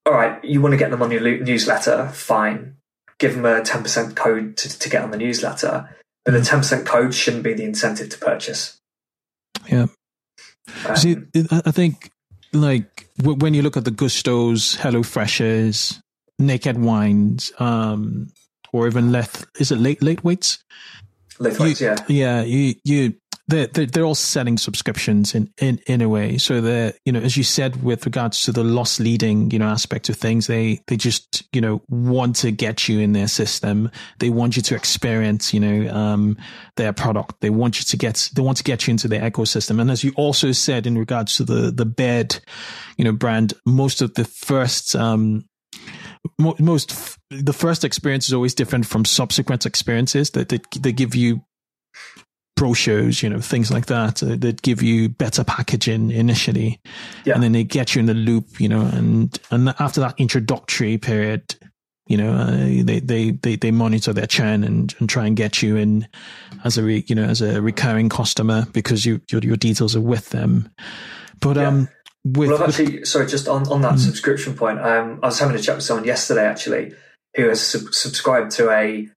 all 0.07 0.13
right, 0.13 0.43
you 0.45 0.61
want 0.61 0.73
to 0.73 0.79
get 0.79 0.91
them 0.91 1.03
on 1.03 1.11
your 1.11 1.21
newsletter, 1.21 2.09
fine. 2.09 2.77
Give 3.19 3.35
them 3.35 3.45
a 3.45 3.61
10% 3.61 4.17
code 4.17 4.57
to, 4.57 4.79
to 4.79 4.91
get 4.91 5.03
on 5.03 5.13
the 5.13 5.17
newsletter, 5.17 5.89
but 6.25 6.33
the 6.33 6.41
10% 6.41 6.85
code 6.85 7.15
shouldn't 7.15 7.45
be 7.45 7.55
the 7.55 7.65
incentive 7.65 8.09
to 8.11 8.19
purchase. 8.19 8.81
Yeah. 9.69 9.87
Um, 10.87 10.97
See, 10.97 11.17
I 11.51 11.71
think 11.71 12.11
like 12.53 13.09
when 13.23 13.55
you 13.55 13.63
look 13.63 13.77
at 13.77 13.85
the 13.85 13.91
Goustos, 13.91 14.77
Hello 14.77 15.03
Freshes, 15.03 16.01
Naked 16.39 16.79
Wines, 16.79 17.53
um, 17.59 18.33
or 18.73 18.87
even 18.87 19.13
Leth, 19.13 19.45
is 19.61 19.71
it 19.71 19.77
late 19.77 20.03
late 20.03 20.25
weights? 20.25 20.65
Late 21.39 21.59
weights, 21.59 21.81
yeah. 21.81 21.97
Yeah, 22.09 22.43
you 22.43 22.75
you 22.85 23.15
they're, 23.53 23.87
they're, 23.87 24.05
all 24.05 24.15
selling 24.15 24.57
subscriptions 24.57 25.35
in, 25.35 25.53
in, 25.61 25.79
in 25.87 26.01
a 26.01 26.09
way. 26.09 26.39
So 26.39 26.61
they're, 26.61 26.95
you 27.05 27.13
know, 27.13 27.21
as 27.21 27.37
you 27.37 27.45
said, 27.45 27.83
with 27.83 28.05
regards 28.07 28.45
to 28.45 28.53
the 28.53 28.65
loss 28.65 28.99
leading, 28.99 29.51
you 29.51 29.59
know, 29.59 29.67
aspect 29.67 30.09
of 30.09 30.17
things, 30.17 30.47
they, 30.47 30.81
they 30.87 30.97
just, 30.97 31.45
you 31.53 31.61
know, 31.61 31.83
want 31.89 32.37
to 32.37 32.51
get 32.51 32.89
you 32.89 32.99
in 32.99 33.13
their 33.13 33.29
system. 33.29 33.91
They 34.19 34.31
want 34.31 34.57
you 34.57 34.63
to 34.63 34.75
experience, 34.75 35.53
you 35.53 35.61
know, 35.61 35.95
um, 35.95 36.39
their 36.77 36.93
product. 36.93 37.41
They 37.41 37.51
want 37.51 37.79
you 37.79 37.85
to 37.85 37.97
get, 37.97 38.31
they 38.35 38.43
want 38.43 38.57
to 38.59 38.65
get 38.65 38.87
you 38.87 38.93
into 38.93 39.09
their 39.09 39.23
ecosystem. 39.31 39.81
And 39.81 39.91
as 39.91 40.03
you 40.03 40.13
also 40.17 40.53
said 40.53 40.87
in 40.87 40.97
regards 40.97 41.37
to 41.37 41.45
the, 41.45 41.71
the 41.71 41.87
bed, 41.87 42.41
you 42.97 43.05
know, 43.05 43.13
brand, 43.13 43.55
most 43.67 44.01
of 44.01 44.15
the 44.15 44.25
first, 44.25 44.97
um, 44.97 45.45
most 46.39 47.19
the 47.31 47.53
first 47.53 47.85
experience 47.85 48.29
is 48.29 48.35
always 48.35 48.55
different 48.55 48.87
from 48.87 49.05
subsequent 49.05 49.67
experiences 49.67 50.31
that 50.31 50.51
they, 50.51 50.61
they 50.79 50.93
give 50.93 51.17
you 51.17 51.43
brochures, 52.57 53.23
you 53.23 53.29
know, 53.29 53.41
things 53.41 53.71
like 53.71 53.87
that 53.87 54.23
uh, 54.23 54.37
that 54.37 54.63
give 54.63 54.83
you 54.83 55.09
better 55.09 55.45
packaging 55.45 56.11
initially, 56.11 56.81
yeah. 57.25 57.35
and 57.35 57.43
then 57.43 57.53
they 57.53 57.65
get 57.65 57.95
you 57.95 58.01
in 58.01 58.07
the 58.07 58.15
loop, 58.15 58.61
you 58.61 58.69
know, 58.69 58.83
and 58.83 59.39
and 59.51 59.75
after 59.79 60.01
that 60.01 60.15
introductory 60.19 60.99
period, 60.99 61.57
you 62.07 62.17
know, 62.17 62.33
uh, 62.33 62.83
they, 62.85 63.01
they 63.01 63.31
they 63.31 63.57
they 63.57 63.71
monitor 63.71 64.13
their 64.13 64.27
churn 64.27 64.65
and 64.65 64.95
and 64.99 65.09
try 65.09 65.27
and 65.27 65.37
get 65.37 65.63
you 65.63 65.77
in 65.77 66.07
as 66.65 66.79
a 66.79 66.83
re, 66.83 67.05
you 67.07 67.15
know 67.15 67.25
as 67.25 67.41
a 67.41 67.61
recurring 67.63 68.09
customer 68.09 68.67
because 68.73 69.07
you 69.07 69.21
your 69.31 69.41
your 69.41 69.57
details 69.57 69.97
are 69.97 70.01
with 70.01 70.31
them, 70.31 70.71
but 71.41 71.57
yeah. 71.57 71.69
um. 71.69 71.89
With, 72.25 72.51
well, 72.51 72.63
I've 72.63 72.69
actually, 72.69 73.01
with, 73.01 73.09
sorry, 73.09 73.27
just 73.27 73.49
on, 73.49 73.67
on 73.67 73.81
that 73.81 73.95
mm. 73.95 73.99
subscription 73.99 74.55
point, 74.55 74.79
um, 74.79 75.19
I 75.25 75.27
was 75.27 75.41
having 75.41 75.57
a 75.57 75.59
chat 75.59 75.75
with 75.75 75.85
someone 75.85 76.07
yesterday 76.07 76.47
actually 76.47 76.95
who 77.35 77.49
has 77.49 77.61
sub- 77.61 77.93
subscribed 77.93 78.53
to 78.53 78.71
a, 78.71 79.09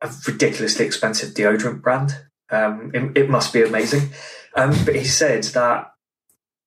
a 0.00 0.10
ridiculously 0.26 0.86
expensive 0.86 1.34
deodorant 1.34 1.82
brand 1.82 2.18
um, 2.50 2.90
it, 2.94 3.18
it, 3.18 3.30
must 3.30 3.52
be 3.52 3.62
amazing. 3.62 4.10
Um, 4.54 4.72
but 4.84 4.94
he 4.94 5.04
said 5.04 5.44
that 5.44 5.92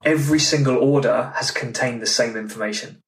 every 0.03 0.39
single 0.39 0.77
order 0.77 1.31
has 1.35 1.51
contained 1.51 2.01
the 2.01 2.07
same 2.07 2.35
information, 2.35 3.01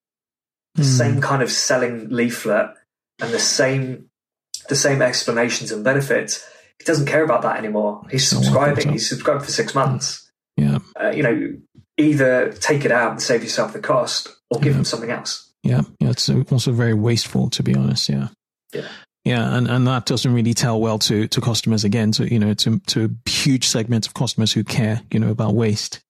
the 0.76 0.84
mm. 0.84 0.98
same 0.98 1.22
kind 1.22 1.42
of 1.42 1.52
selling 1.52 2.10
leaflet, 2.10 2.70
and 3.22 3.32
the 3.32 3.40
same 3.40 4.10
the 4.70 4.76
same 4.76 5.02
explanations 5.02 5.72
and 5.72 5.84
benefits. 5.84 6.48
He 6.80 6.86
doesn't 6.86 7.06
care 7.06 7.24
about 7.24 7.42
that 7.44 7.58
anymore. 7.58 8.04
He's 8.10 8.28
subscribing. 8.28 8.92
He's 8.92 9.08
subscribed 9.08 9.46
for 9.46 9.52
six 9.52 9.76
months. 9.76 10.32
Yeah. 10.58 10.80
Uh, 11.00 11.12
you 11.12 11.24
know, 11.24 11.54
either 11.98 12.52
take 12.54 12.86
it 12.86 12.92
out 12.92 13.12
and 13.12 13.22
save 13.22 13.44
yourself 13.44 13.74
the 13.74 13.80
cost, 13.80 14.30
or 14.50 14.60
give 14.60 14.74
yeah. 14.74 14.80
him 14.80 14.86
something 14.86 15.12
else. 15.12 15.52
Yeah, 15.64 15.82
yeah. 16.00 16.10
It's 16.10 16.30
also 16.30 16.72
very 16.72 16.94
wasteful, 16.94 17.50
to 17.52 17.64
be 17.64 17.76
honest. 17.76 18.10
Yeah. 18.10 18.30
Yeah. 18.74 18.88
Yeah, 19.24 19.56
and, 19.56 19.68
and 19.68 19.86
that 19.86 20.08
doesn't 20.08 20.34
really 20.34 20.56
tell 20.56 20.82
well 20.82 20.98
to, 21.00 21.28
to 21.28 21.42
customers 21.42 21.84
again, 21.84 22.12
to 22.14 22.32
you 22.32 22.40
know, 22.40 22.54
to 22.56 22.80
to 22.88 23.16
huge 23.28 23.68
segments 23.68 24.08
of 24.08 24.16
customers 24.16 24.52
who 24.52 24.64
care, 24.64 25.02
you 25.12 25.20
know, 25.20 25.30
about 25.30 25.54
waste. 25.54 26.02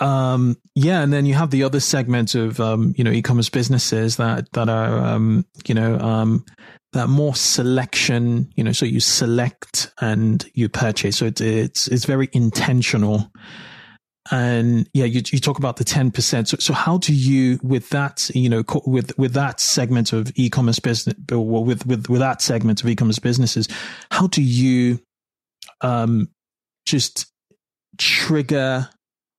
Um, 0.00 0.56
yeah, 0.74 1.02
and 1.02 1.12
then 1.12 1.24
you 1.24 1.34
have 1.34 1.50
the 1.50 1.62
other 1.62 1.80
segment 1.80 2.34
of 2.34 2.60
um, 2.60 2.94
you 2.98 3.04
know, 3.04 3.12
e-commerce 3.12 3.48
businesses 3.48 4.16
that 4.16 4.52
that 4.52 4.68
are 4.68 4.98
um, 4.98 5.46
you 5.66 5.74
know, 5.74 5.98
um, 5.98 6.44
that 6.92 7.08
more 7.08 7.34
selection, 7.34 8.50
you 8.56 8.64
know, 8.64 8.72
so 8.72 8.84
you 8.84 9.00
select 9.00 9.90
and 10.00 10.44
you 10.52 10.68
purchase. 10.68 11.16
So 11.16 11.26
it's 11.26 11.40
it's 11.40 11.88
it's 11.88 12.04
very 12.04 12.28
intentional 12.32 13.32
and 14.30 14.88
yeah, 14.94 15.04
you, 15.04 15.22
you 15.30 15.38
talk 15.38 15.58
about 15.58 15.76
the 15.76 15.84
10%. 15.84 16.48
So, 16.48 16.56
so 16.58 16.72
how 16.72 16.98
do 16.98 17.14
you, 17.14 17.58
with 17.62 17.90
that, 17.90 18.30
you 18.34 18.48
know, 18.48 18.64
with, 18.86 19.16
with 19.18 19.34
that 19.34 19.60
segment 19.60 20.12
of 20.12 20.32
e-commerce 20.34 20.78
business, 20.78 21.14
well, 21.30 21.64
with, 21.64 21.86
with, 21.86 22.08
with 22.08 22.20
that 22.20 22.40
segment 22.40 22.82
of 22.82 22.88
e-commerce 22.88 23.18
businesses, 23.18 23.68
how 24.10 24.26
do 24.26 24.42
you, 24.42 25.00
um, 25.82 26.28
just 26.86 27.26
trigger 27.98 28.88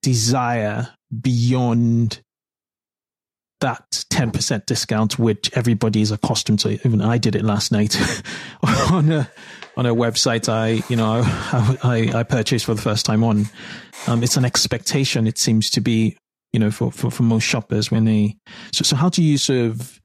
desire 0.01 0.89
beyond 1.21 2.21
that 3.65 3.89
10% 4.11 4.67
discount, 4.67 5.17
which 5.17 5.49
everybody 5.57 5.99
is 5.99 6.11
accustomed 6.11 6.59
to. 6.59 6.73
Even 6.85 7.01
I 7.01 7.17
did 7.17 7.35
it 7.35 7.43
last 7.43 7.71
night 7.71 7.97
on 8.91 9.11
a, 9.11 9.31
on 9.75 9.87
a 9.87 9.95
website 9.95 10.47
I, 10.47 10.83
you 10.87 10.95
know, 10.95 11.23
I, 11.25 12.11
I, 12.13 12.21
purchased 12.21 12.65
for 12.65 12.75
the 12.75 12.81
first 12.81 13.07
time 13.07 13.23
on. 13.23 13.47
Um, 14.05 14.21
it's 14.21 14.37
an 14.37 14.45
expectation. 14.45 15.25
It 15.25 15.39
seems 15.39 15.71
to 15.71 15.81
be, 15.81 16.15
you 16.53 16.59
know, 16.59 16.69
for, 16.69 16.91
for, 16.91 17.09
for 17.09 17.23
most 17.23 17.43
shoppers 17.43 17.89
when 17.89 18.05
they, 18.05 18.37
so, 18.71 18.83
so 18.83 18.95
how 18.95 19.09
do 19.09 19.23
you 19.23 19.39
sort 19.39 19.71
of 19.71 19.99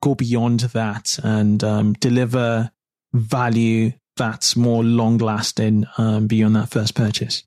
go 0.00 0.14
beyond 0.14 0.60
that 0.60 1.18
and, 1.24 1.64
um, 1.64 1.94
deliver 1.94 2.70
value 3.12 3.92
that's 4.16 4.54
more 4.54 4.84
long 4.84 5.18
lasting, 5.18 5.86
um, 5.98 6.28
beyond 6.28 6.54
that 6.54 6.68
first 6.68 6.94
purchase? 6.94 7.42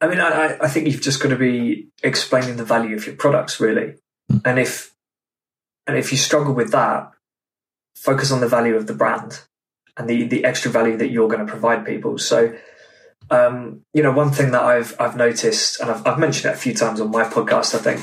I 0.00 0.08
mean, 0.08 0.18
I, 0.18 0.56
I 0.62 0.68
think 0.68 0.86
you've 0.86 1.02
just 1.02 1.22
got 1.22 1.28
to 1.28 1.36
be 1.36 1.88
explaining 2.02 2.56
the 2.56 2.64
value 2.64 2.96
of 2.96 3.06
your 3.06 3.16
products 3.16 3.60
really. 3.60 3.96
Mm. 4.30 4.42
And 4.44 4.58
if, 4.58 4.94
and 5.86 5.96
if 5.96 6.12
you 6.12 6.18
struggle 6.18 6.54
with 6.54 6.72
that, 6.72 7.12
focus 7.96 8.30
on 8.30 8.40
the 8.40 8.48
value 8.48 8.76
of 8.76 8.86
the 8.86 8.94
brand 8.94 9.40
and 9.96 10.08
the 10.08 10.24
the 10.24 10.44
extra 10.44 10.70
value 10.70 10.96
that 10.96 11.10
you're 11.10 11.28
going 11.28 11.44
to 11.44 11.50
provide 11.50 11.86
people. 11.86 12.18
So, 12.18 12.54
um, 13.30 13.82
you 13.94 14.02
know, 14.02 14.12
one 14.12 14.30
thing 14.30 14.50
that 14.52 14.62
I've 14.62 14.94
I've 15.00 15.16
noticed, 15.16 15.80
and 15.80 15.90
I've, 15.90 16.06
I've 16.06 16.18
mentioned 16.18 16.52
it 16.52 16.56
a 16.56 16.60
few 16.60 16.74
times 16.74 17.00
on 17.00 17.10
my 17.10 17.24
podcast, 17.24 17.74
I 17.74 17.78
think, 17.78 18.00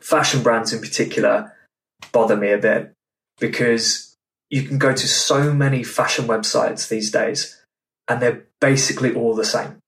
fashion 0.00 0.42
brands 0.42 0.72
in 0.72 0.80
particular 0.80 1.56
bother 2.12 2.36
me 2.36 2.50
a 2.50 2.58
bit 2.58 2.92
because 3.38 4.16
you 4.50 4.64
can 4.64 4.78
go 4.78 4.92
to 4.92 5.08
so 5.08 5.52
many 5.52 5.82
fashion 5.82 6.26
websites 6.26 6.88
these 6.88 7.10
days, 7.10 7.58
and 8.08 8.20
they're 8.20 8.44
basically 8.60 9.14
all 9.14 9.34
the 9.34 9.44
same. 9.44 9.78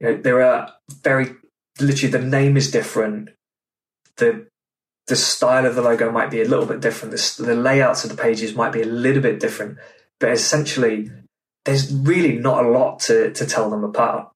You 0.00 0.08
know, 0.08 0.16
there 0.16 0.42
are 0.42 0.72
very 1.02 1.34
literally 1.80 2.12
the 2.12 2.18
name 2.18 2.56
is 2.56 2.70
different, 2.70 3.30
the 4.16 4.46
the 5.06 5.16
style 5.16 5.66
of 5.66 5.74
the 5.76 5.82
logo 5.82 6.10
might 6.10 6.30
be 6.30 6.42
a 6.42 6.48
little 6.48 6.66
bit 6.66 6.80
different. 6.80 7.16
The, 7.16 7.42
the, 7.44 7.54
layouts 7.54 8.02
of 8.02 8.10
the 8.10 8.20
pages 8.20 8.56
might 8.56 8.72
be 8.72 8.82
a 8.82 8.86
little 8.86 9.22
bit 9.22 9.38
different, 9.38 9.78
but 10.18 10.30
essentially, 10.32 11.12
there's 11.64 11.94
really 11.94 12.38
not 12.38 12.64
a 12.64 12.68
lot 12.68 12.98
to, 13.00 13.32
to 13.32 13.46
tell 13.46 13.70
them 13.70 13.84
apart. 13.84 14.30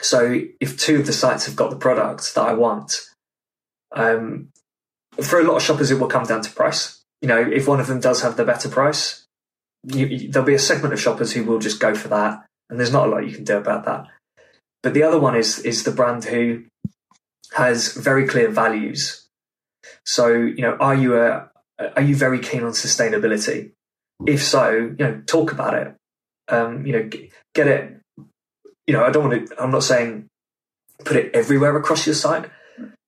So 0.00 0.40
if 0.60 0.76
two 0.76 0.96
of 1.00 1.06
the 1.06 1.12
sites 1.12 1.46
have 1.46 1.54
got 1.54 1.70
the 1.70 1.76
product 1.76 2.34
that 2.34 2.42
I 2.42 2.54
want, 2.54 3.00
Um, 3.94 4.50
for 5.22 5.40
a 5.40 5.44
lot 5.44 5.56
of 5.56 5.62
shoppers, 5.62 5.90
it 5.90 5.98
will 5.98 6.08
come 6.08 6.26
down 6.26 6.42
to 6.42 6.50
price. 6.50 7.02
You 7.22 7.28
know, 7.28 7.40
if 7.40 7.66
one 7.66 7.80
of 7.80 7.86
them 7.86 8.00
does 8.00 8.22
have 8.22 8.36
the 8.36 8.44
better 8.44 8.68
price, 8.68 9.24
you, 9.84 10.06
you, 10.06 10.30
there'll 10.30 10.46
be 10.46 10.54
a 10.54 10.58
segment 10.58 10.92
of 10.92 11.00
shoppers 11.00 11.32
who 11.32 11.44
will 11.44 11.58
just 11.58 11.80
go 11.80 11.94
for 11.94 12.08
that, 12.08 12.44
and 12.68 12.78
there's 12.78 12.92
not 12.92 13.06
a 13.06 13.10
lot 13.10 13.26
you 13.26 13.34
can 13.34 13.44
do 13.44 13.56
about 13.56 13.84
that. 13.84 14.06
But 14.82 14.94
the 14.94 15.02
other 15.02 15.18
one 15.18 15.36
is 15.36 15.58
is 15.60 15.84
the 15.84 15.92
brand 15.92 16.24
who 16.24 16.64
has 17.56 17.94
very 17.94 18.26
clear 18.26 18.50
values. 18.50 19.26
So, 20.04 20.28
you 20.28 20.60
know, 20.60 20.76
are 20.78 20.94
you 20.94 21.18
a 21.18 21.50
are 21.96 22.02
you 22.02 22.14
very 22.14 22.38
keen 22.38 22.62
on 22.62 22.72
sustainability? 22.72 23.72
If 24.26 24.42
so, 24.42 24.70
you 24.70 25.04
know, 25.04 25.22
talk 25.26 25.52
about 25.52 25.74
it. 25.74 25.94
Um, 26.48 26.86
you 26.86 26.92
know, 26.92 27.10
get 27.54 27.66
it. 27.66 28.00
You 28.86 28.92
know, 28.92 29.04
I 29.04 29.10
don't 29.10 29.28
want 29.28 29.48
to. 29.48 29.62
I'm 29.62 29.70
not 29.70 29.84
saying 29.84 30.28
put 31.04 31.16
it 31.16 31.34
everywhere 31.34 31.76
across 31.76 32.06
your 32.06 32.14
site, 32.14 32.50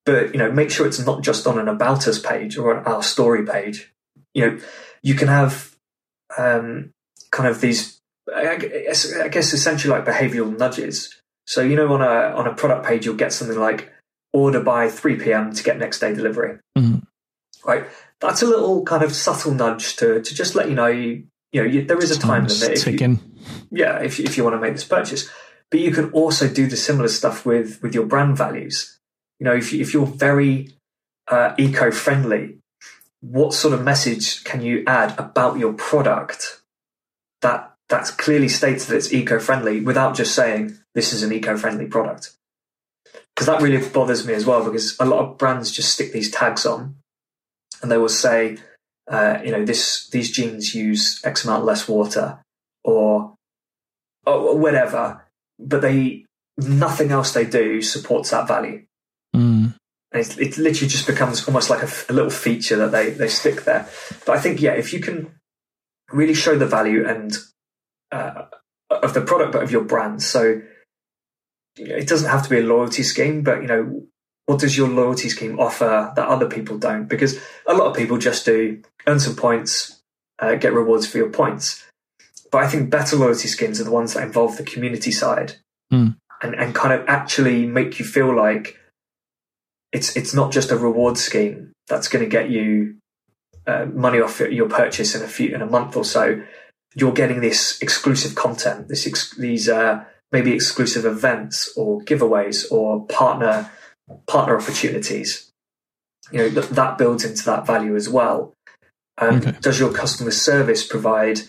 but 0.07 0.33
you 0.33 0.39
know, 0.39 0.51
make 0.51 0.71
sure 0.71 0.87
it's 0.87 1.05
not 1.05 1.23
just 1.23 1.47
on 1.47 1.59
an 1.59 1.69
about 1.69 2.09
us 2.09 2.19
page 2.19 2.57
or 2.57 2.75
an 2.75 2.85
our 2.87 3.03
story 3.03 3.45
page. 3.45 3.93
You 4.33 4.47
know, 4.47 4.59
you 5.03 5.15
can 5.15 5.29
have 5.29 5.77
um, 6.39 6.91
kind 7.31 7.49
of 7.49 7.61
these, 7.61 8.01
I 8.35 8.57
guess, 8.57 9.15
I 9.15 9.29
guess, 9.29 9.53
essentially 9.53 9.93
like 9.93 10.07
behavioral 10.07 10.59
nudges. 10.59 11.21
So 11.47 11.61
you 11.61 11.77
know, 11.77 11.93
on 11.93 12.01
a 12.01 12.35
on 12.35 12.47
a 12.47 12.55
product 12.55 12.87
page, 12.87 13.05
you'll 13.05 13.15
get 13.15 13.35
something 13.35 13.59
like 13.59 13.93
order 14.33 14.61
by 14.61 14.89
3 14.89 15.17
p.m. 15.17 15.53
to 15.53 15.63
get 15.63 15.79
next 15.79 15.99
day 16.01 16.15
delivery. 16.15 16.59
Mhm. 16.77 17.03
Right, 17.65 17.85
that's 18.21 18.43
a 18.43 18.47
little 18.47 18.85
kind 18.85 19.03
of 19.03 19.13
subtle 19.15 19.53
nudge 19.53 19.97
to 19.97 20.21
to 20.23 20.35
just 20.35 20.55
let 20.55 20.69
you 20.69 20.75
know 20.75 20.87
you 20.87 21.25
you 21.53 21.63
know 21.63 21.69
you, 21.69 21.85
there 21.85 21.99
is 21.99 22.11
a 22.11 22.19
time 22.19 22.43
Time's 22.43 22.61
limit. 22.63 22.79
If 22.79 22.87
you- 22.87 22.93
ticking. 22.93 23.21
yeah, 23.71 23.99
if 24.01 24.19
you, 24.19 24.25
if 24.25 24.37
you 24.37 24.45
want 24.45 24.55
to 24.55 24.61
make 24.61 24.75
this 24.75 24.85
purchase. 24.85 25.29
But 25.71 25.81
you 25.81 25.91
can 25.91 26.11
also 26.13 26.49
do 26.49 26.67
the 26.67 26.77
similar 26.77 27.09
stuff 27.09 27.45
with 27.45 27.83
with 27.83 27.95
your 27.95 28.07
brand 28.07 28.37
values. 28.39 28.99
You 29.39 29.45
know, 29.45 29.55
if 29.55 29.73
you, 29.73 29.81
if 29.81 29.93
you're 29.93 30.07
very 30.07 30.73
uh, 31.29 31.55
eco 31.59 31.91
friendly, 31.91 32.59
what 33.21 33.53
sort 33.53 33.75
of 33.75 33.83
message 33.85 34.43
can 34.45 34.63
you 34.63 34.83
add 34.87 35.15
about 35.19 35.59
your 35.59 35.75
product 35.75 36.63
that 37.43 37.75
that's 37.89 38.11
clearly 38.11 38.49
states 38.49 38.87
that 38.87 38.97
it's 38.97 39.13
eco 39.13 39.39
friendly 39.39 39.81
without 39.81 40.15
just 40.17 40.35
saying 40.35 40.79
this 40.95 41.13
is 41.13 41.23
an 41.23 41.33
eco 41.33 41.57
friendly 41.57 41.87
product? 41.87 42.33
Because 43.39 43.47
that 43.47 43.63
really 43.63 43.89
bothers 43.91 44.27
me 44.27 44.35
as 44.35 44.45
well. 44.45 44.65
Because 44.65 44.97
a 44.99 45.05
lot 45.05 45.21
of 45.21 45.39
brands 45.39 45.71
just 45.71 45.93
stick 45.93 46.13
these 46.13 46.29
tags 46.29 46.67
on, 46.67 46.97
and 47.81 47.89
they 47.89 47.97
will 47.97 48.09
say, 48.09 48.59
uh, 49.09 49.39
you 49.45 49.53
know, 49.53 49.65
this 49.65 50.09
these 50.09 50.33
jeans 50.33 50.75
use 50.75 51.25
X 51.25 51.45
amount 51.45 51.65
less 51.65 51.87
water, 51.87 52.43
or 52.83 53.37
or 54.27 54.59
whatever, 54.59 55.25
but 55.57 55.83
they 55.83 56.25
nothing 56.57 57.13
else 57.13 57.33
they 57.33 57.45
do 57.45 57.81
supports 57.81 58.31
that 58.31 58.49
value. 58.49 58.85
Mm. 59.37 59.77
And 60.11 60.21
it, 60.21 60.37
it 60.41 60.59
literally 60.59 60.89
just 60.89 61.07
becomes 61.07 61.47
almost 61.47 61.71
like 61.71 61.85
a 61.85 62.13
little 62.13 62.31
feature 62.31 62.75
that 62.79 62.91
they, 62.91 63.11
they 63.11 63.29
stick 63.29 63.63
there. 63.65 63.89
But 64.27 64.37
I 64.37 64.41
think, 64.41 64.61
yeah, 64.61 64.73
if 64.73 64.93
you 64.93 64.99
can 64.99 65.39
really 66.11 66.35
show 66.35 66.59
the 66.59 66.67
value 66.67 67.07
and 67.07 67.39
uh, 68.11 68.47
of 68.91 69.15
the 69.15 69.21
product, 69.21 69.53
but 69.53 69.63
of 69.63 69.71
your 69.71 69.85
brand. 69.85 70.25
So 70.25 70.63
it 71.79 72.09
doesn't 72.09 72.31
have 72.31 72.43
to 72.45 72.51
be 72.51 72.59
a 72.59 72.63
loyalty 72.63 73.03
scheme, 73.03 73.43
but 73.43 73.63
you 73.63 73.69
know, 73.69 74.03
what 74.47 74.61
does 74.61 74.77
your 74.77 74.89
loyalty 74.89 75.29
scheme 75.29 75.59
offer 75.61 76.13
that 76.17 76.29
other 76.29 76.49
people 76.49 76.79
don't? 76.79 77.07
Because 77.07 77.39
a 77.67 77.75
lot 77.75 77.89
of 77.89 77.97
people 77.97 78.19
just 78.19 78.45
do 78.45 78.83
earn 79.07 79.21
some 79.21 79.37
points, 79.37 80.01
uh, 80.39 80.55
get 80.55 80.73
rewards 80.73 81.07
for 81.07 81.19
your 81.19 81.31
points. 81.31 81.85
But 82.51 82.65
I 82.65 82.69
think 82.69 82.91
better 82.91 83.17
loyalty 83.17 83.49
schemes 83.49 83.81
are 83.81 83.85
the 83.85 83.91
ones 83.91 84.15
that 84.15 84.23
involve 84.23 84.57
the 84.57 84.63
community 84.65 85.13
side 85.13 85.57
Hmm. 85.91 86.09
and, 86.43 86.55
and 86.55 86.75
kind 86.75 86.93
of 86.99 87.07
actually 87.09 87.67
make 87.67 87.99
you 87.99 88.05
feel 88.05 88.35
like 88.35 88.79
it's 89.93 90.15
it's 90.17 90.35
not 90.35 90.53
just 90.53 90.71
a 90.71 90.77
reward 90.77 91.17
scheme 91.17 91.73
that's 91.87 92.09
going 92.09 92.23
to 92.25 92.29
get 92.31 92.51
you 92.51 92.97
uh, 93.67 93.87
money 93.87 94.21
off 94.21 94.41
your 94.41 94.69
purchase 94.69 95.15
in 95.15 95.23
a 95.23 95.29
few 95.29 95.55
in 95.55 95.63
a 95.63 95.67
month 95.67 95.97
or 95.97 96.05
so. 96.05 96.43
You're 96.95 97.13
getting 97.13 97.41
this 97.41 97.81
exclusive 97.81 98.35
content, 98.35 98.89
this 98.89 99.07
ex- 99.07 99.35
these 99.37 99.69
uh, 99.69 100.05
maybe 100.33 100.53
exclusive 100.53 101.05
events 101.05 101.73
or 101.77 102.01
giveaways 102.03 102.71
or 102.71 103.07
partner 103.07 103.71
partner 104.27 104.57
opportunities. 104.59 105.53
You 106.31 106.39
know 106.39 106.51
th- 106.51 106.69
that 106.71 106.99
builds 106.99 107.25
into 107.25 107.45
that 107.45 107.67
value 107.67 107.97
as 107.97 108.09
well. 108.09 108.55
Um, 109.19 109.39
Okay. 109.39 109.55
Does 109.61 109.81
your 109.81 109.93
customer 109.93 110.31
service 110.31 110.87
provide 110.87 111.41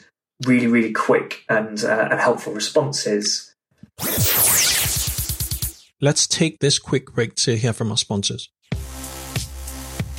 really 0.45 0.67
really 0.67 0.91
quick 0.93 1.43
and 1.49 1.83
uh, 1.83 2.07
and 2.11 2.19
helpful 2.19 2.53
responses? 2.53 3.53
Let's 6.01 6.27
take 6.27 6.59
this 6.59 6.79
quick 6.79 7.13
break 7.13 7.35
to 7.35 7.57
hear 7.57 7.73
from 7.73 7.91
our 7.91 7.97
sponsors. 7.97 8.49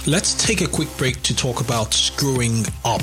Let's 0.06 0.34
take 0.34 0.60
a 0.60 0.66
quick 0.66 0.88
break 0.98 1.22
to 1.22 1.34
talk 1.34 1.60
about 1.60 1.94
screwing 1.94 2.64
up. 2.84 3.02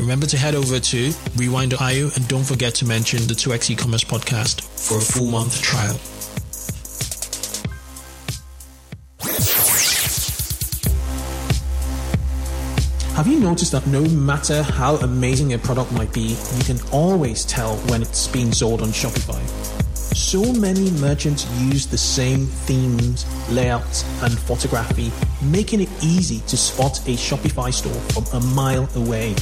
Remember 0.00 0.24
to 0.26 0.38
head 0.38 0.54
over 0.54 0.80
to 0.80 1.12
rewind.io 1.36 2.10
and 2.14 2.26
don't 2.26 2.42
forget 2.42 2.74
to 2.76 2.86
mention 2.86 3.20
the 3.26 3.34
2x 3.34 3.70
e-commerce 3.70 4.02
podcast 4.02 4.62
for 4.62 4.96
a 4.96 5.00
full 5.00 5.26
month 5.26 5.60
trial. 5.60 5.94
Have 13.14 13.26
you 13.26 13.38
noticed 13.38 13.72
that 13.72 13.86
no 13.88 14.00
matter 14.00 14.62
how 14.62 14.96
amazing 14.96 15.52
a 15.52 15.58
product 15.58 15.92
might 15.92 16.12
be, 16.14 16.34
you 16.56 16.64
can 16.64 16.78
always 16.92 17.44
tell 17.44 17.76
when 17.90 18.00
it's 18.00 18.26
being 18.26 18.52
sold 18.52 18.80
on 18.80 18.88
Shopify? 18.88 19.46
So 20.16 20.52
many 20.54 20.90
merchants 20.92 21.46
use 21.60 21.86
the 21.86 21.98
same 21.98 22.46
themes, 22.46 23.26
layouts, 23.50 24.04
and 24.22 24.38
photography, 24.38 25.12
making 25.42 25.82
it 25.82 25.90
easy 26.02 26.40
to 26.46 26.56
spot 26.56 26.98
a 27.00 27.16
Shopify 27.16 27.70
store 27.72 27.92
from 28.12 28.42
a 28.42 28.46
mile 28.54 28.88
away. 28.96 29.34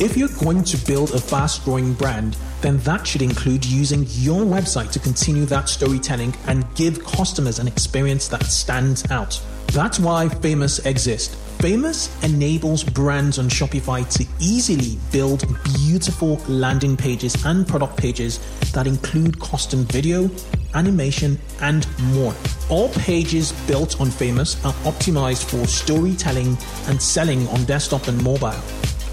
If 0.00 0.16
you're 0.16 0.28
going 0.28 0.64
to 0.64 0.78
build 0.86 1.10
a 1.10 1.20
fast 1.20 1.62
growing 1.62 1.92
brand, 1.92 2.34
then 2.62 2.78
that 2.78 3.06
should 3.06 3.20
include 3.20 3.66
using 3.66 4.06
your 4.08 4.46
website 4.46 4.92
to 4.92 4.98
continue 4.98 5.44
that 5.44 5.68
storytelling 5.68 6.34
and 6.46 6.64
give 6.74 7.04
customers 7.04 7.58
an 7.58 7.68
experience 7.68 8.26
that 8.28 8.44
stands 8.44 9.08
out. 9.10 9.38
That's 9.72 10.00
why 10.00 10.30
Famous 10.30 10.78
exists. 10.86 11.34
Famous 11.60 12.08
enables 12.24 12.82
brands 12.82 13.38
on 13.38 13.50
Shopify 13.50 14.08
to 14.16 14.26
easily 14.38 14.98
build 15.12 15.44
beautiful 15.74 16.36
landing 16.48 16.96
pages 16.96 17.36
and 17.44 17.68
product 17.68 17.98
pages 17.98 18.40
that 18.72 18.86
include 18.86 19.38
custom 19.38 19.84
video, 19.84 20.30
animation, 20.72 21.38
and 21.60 21.86
more. 22.14 22.34
All 22.70 22.88
pages 22.94 23.52
built 23.66 24.00
on 24.00 24.10
Famous 24.10 24.56
are 24.64 24.72
optimized 24.84 25.44
for 25.44 25.66
storytelling 25.66 26.56
and 26.86 27.02
selling 27.02 27.46
on 27.48 27.64
desktop 27.64 28.08
and 28.08 28.24
mobile. 28.24 28.62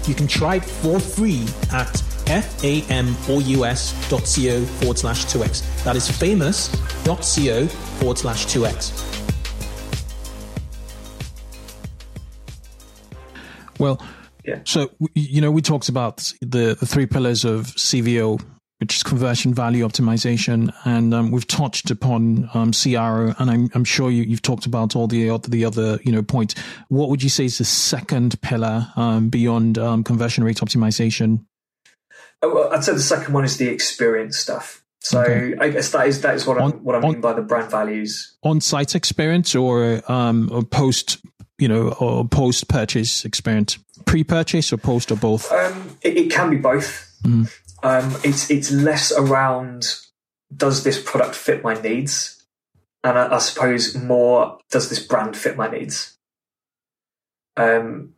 You 0.08 0.14
can 0.14 0.26
try 0.26 0.56
it 0.56 0.64
for 0.64 0.98
free 0.98 1.44
at 1.70 2.02
F-A-M-O-U-S 2.26 4.08
dot 4.08 4.20
co 4.22 4.64
forward 4.64 4.98
slash 4.98 5.26
2x. 5.26 5.84
That 5.84 5.96
is 5.96 6.10
famous 6.10 6.68
dot 7.04 7.18
co 7.18 7.66
forward 7.66 8.16
slash 8.16 8.46
2x. 8.46 9.04
Well, 13.78 14.02
yeah. 14.46 14.60
so, 14.64 14.90
you 15.14 15.42
know, 15.42 15.50
we 15.50 15.60
talked 15.60 15.90
about 15.90 16.32
the, 16.40 16.74
the 16.80 16.86
three 16.86 17.04
pillars 17.04 17.44
of 17.44 17.66
CVO 17.66 18.40
which 18.78 18.96
is 18.96 19.02
conversion 19.02 19.52
value 19.52 19.86
optimization. 19.86 20.72
And 20.84 21.12
um, 21.12 21.30
we've 21.30 21.46
touched 21.46 21.90
upon 21.90 22.48
um, 22.54 22.72
CRO, 22.72 23.34
and 23.38 23.50
I'm, 23.50 23.70
I'm 23.74 23.84
sure 23.84 24.10
you, 24.10 24.30
have 24.30 24.42
talked 24.42 24.66
about 24.66 24.94
all 24.94 25.06
the 25.06 25.30
other, 25.30 25.48
the 25.48 25.64
other 25.64 25.98
you 26.02 26.12
know 26.12 26.22
points. 26.22 26.54
What 26.88 27.10
would 27.10 27.22
you 27.22 27.28
say 27.28 27.44
is 27.44 27.58
the 27.58 27.64
second 27.64 28.40
pillar 28.40 28.88
um, 28.96 29.28
beyond 29.28 29.78
um, 29.78 30.04
conversion 30.04 30.44
rate 30.44 30.58
optimization? 30.58 31.44
Well, 32.42 32.72
I'd 32.72 32.84
say 32.84 32.92
the 32.92 33.00
second 33.00 33.34
one 33.34 33.44
is 33.44 33.56
the 33.56 33.68
experience 33.68 34.36
stuff. 34.36 34.84
So 35.00 35.22
okay. 35.22 35.54
I 35.60 35.68
guess 35.70 35.90
that 35.92 36.06
is 36.06 36.20
that 36.22 36.34
is 36.34 36.46
what, 36.46 36.58
on, 36.58 36.72
I'm, 36.72 36.84
what 36.84 36.96
I 36.96 37.00
mean 37.00 37.16
on, 37.16 37.20
by 37.20 37.32
the 37.32 37.42
brand 37.42 37.70
values. 37.70 38.36
On-site 38.42 38.94
experience 38.94 39.54
or, 39.54 40.02
um, 40.10 40.50
or 40.52 40.62
post, 40.62 41.18
you 41.58 41.68
know, 41.68 41.92
or 42.00 42.26
post 42.26 42.68
purchase 42.68 43.24
experience, 43.24 43.78
pre-purchase 44.06 44.72
or 44.72 44.76
post 44.76 45.10
or 45.10 45.16
both. 45.16 45.50
Um, 45.52 45.96
it, 46.02 46.16
it, 46.16 46.30
can 46.30 46.50
be 46.50 46.56
both. 46.56 47.16
Mm. 47.22 47.50
Um, 47.82 48.16
it's 48.24 48.50
it's 48.50 48.70
less 48.70 49.12
around 49.12 49.94
does 50.54 50.82
this 50.82 51.00
product 51.00 51.34
fit 51.34 51.62
my 51.62 51.74
needs, 51.74 52.44
and 53.04 53.18
I, 53.18 53.36
I 53.36 53.38
suppose 53.38 53.94
more 53.94 54.58
does 54.70 54.88
this 54.88 55.04
brand 55.04 55.36
fit 55.36 55.56
my 55.56 55.68
needs. 55.68 56.16
Um, 57.56 58.14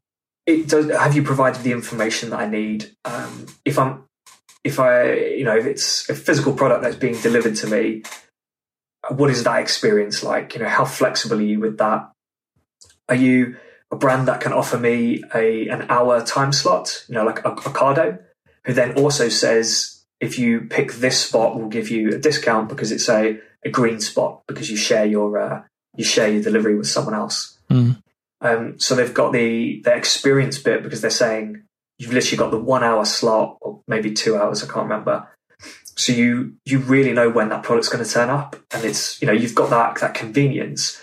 it 0.47 0.69
does. 0.69 0.91
Have 0.91 1.15
you 1.15 1.23
provided 1.23 1.63
the 1.63 1.73
information 1.73 2.31
that 2.31 2.41
I 2.41 2.47
need? 2.47 2.97
Um, 3.05 3.47
if 3.65 3.79
I'm, 3.79 4.05
if 4.65 4.81
I, 4.81 5.13
you 5.13 5.45
know, 5.45 5.57
if 5.57 5.67
it's 5.67 6.09
a 6.09 6.15
physical 6.15 6.55
product 6.55 6.83
that's 6.83 6.97
being 6.97 7.21
delivered 7.21 7.57
to 7.57 7.67
me, 7.67 8.03
what 9.11 9.31
is 9.31 9.45
that 9.45 9.61
experience 9.61 10.23
like? 10.23 10.55
You 10.55 10.63
know, 10.63 10.69
how 10.69 10.87
flexible 10.87 11.39
are 11.39 11.43
you 11.43 11.61
with 11.61 11.79
that? 11.79 12.11
Are 13.09 13.15
you 13.15 13.57
a 13.91 13.97
brand 13.97 14.29
that 14.29 14.41
can 14.41 14.53
offer 14.53 14.79
me 14.79 15.23
a 15.35 15.69
an 15.69 15.87
hour 15.91 16.25
time 16.25 16.53
slot? 16.53 17.05
You 17.09 17.17
know, 17.17 17.25
like 17.25 17.41
a, 17.41 17.51
Ocado 17.53 18.21
who 18.65 18.73
then 18.73 18.97
also 18.97 19.29
says 19.29 20.05
if 20.21 20.39
you 20.39 20.63
pick 20.63 20.95
this 20.95 21.19
spot, 21.19 21.57
we'll 21.57 21.69
give 21.69 21.91
you 21.91 22.11
a 22.11 22.19
discount 22.19 22.69
because 22.69 22.93
it's 22.93 23.09
a, 23.09 23.39
a 23.65 23.71
green 23.71 24.01
spot 24.01 24.43
because 24.47 24.71
you 24.71 24.77
share 24.77 25.07
your 25.07 25.39
uh, 25.39 25.63
you 25.97 26.05
share 26.05 26.31
your 26.31 26.43
delivery 26.43 26.77
with 26.77 26.87
someone 26.87 27.15
else. 27.15 27.59
Mm. 27.71 28.03
Um, 28.43 28.79
so 28.79 28.95
they've 28.95 29.15
got 29.15 29.33
the 29.33 29.81
the 29.83 29.95
experience 29.95 30.59
bit 30.59 30.83
because 30.83 31.01
they're 31.01 31.11
saying 31.11 31.63
you've 31.99 32.13
literally 32.13 32.39
got 32.39 32.51
the 32.51 32.59
one 32.59 32.85
hour 32.85 33.05
slot 33.05 33.59
or 33.61 33.83
maybe 33.87 34.13
two 34.13 34.37
hours, 34.37 34.63
I 34.63 34.67
can't 34.67 34.89
remember. 34.89 35.29
So 35.97 36.13
you 36.13 36.55
you 36.65 36.79
really 36.79 37.13
know 37.13 37.31
when 37.31 37.51
that 37.51 37.63
product's 37.63 37.89
going 37.89 38.05
to 38.05 38.11
turn 38.11 38.31
up, 38.31 38.57
and 38.73 38.85
it's 38.85 39.21
you 39.21 39.27
know 39.27 39.33
you've 39.35 39.55
got 39.55 39.71
that 39.71 40.01
that 40.01 40.15
convenience, 40.15 41.01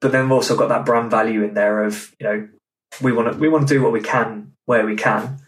but 0.00 0.12
then 0.12 0.24
we've 0.24 0.32
also 0.32 0.56
got 0.56 0.68
that 0.68 0.86
brand 0.86 1.10
value 1.10 1.42
in 1.42 1.54
there 1.54 1.84
of 1.84 2.14
you 2.20 2.26
know 2.26 2.48
we 3.00 3.12
want 3.12 3.32
to 3.32 3.38
we 3.38 3.48
want 3.48 3.66
to 3.66 3.74
do 3.74 3.82
what 3.82 3.92
we 3.92 4.00
can 4.00 4.52
where 4.66 4.86
we 4.86 4.94
can, 4.94 5.39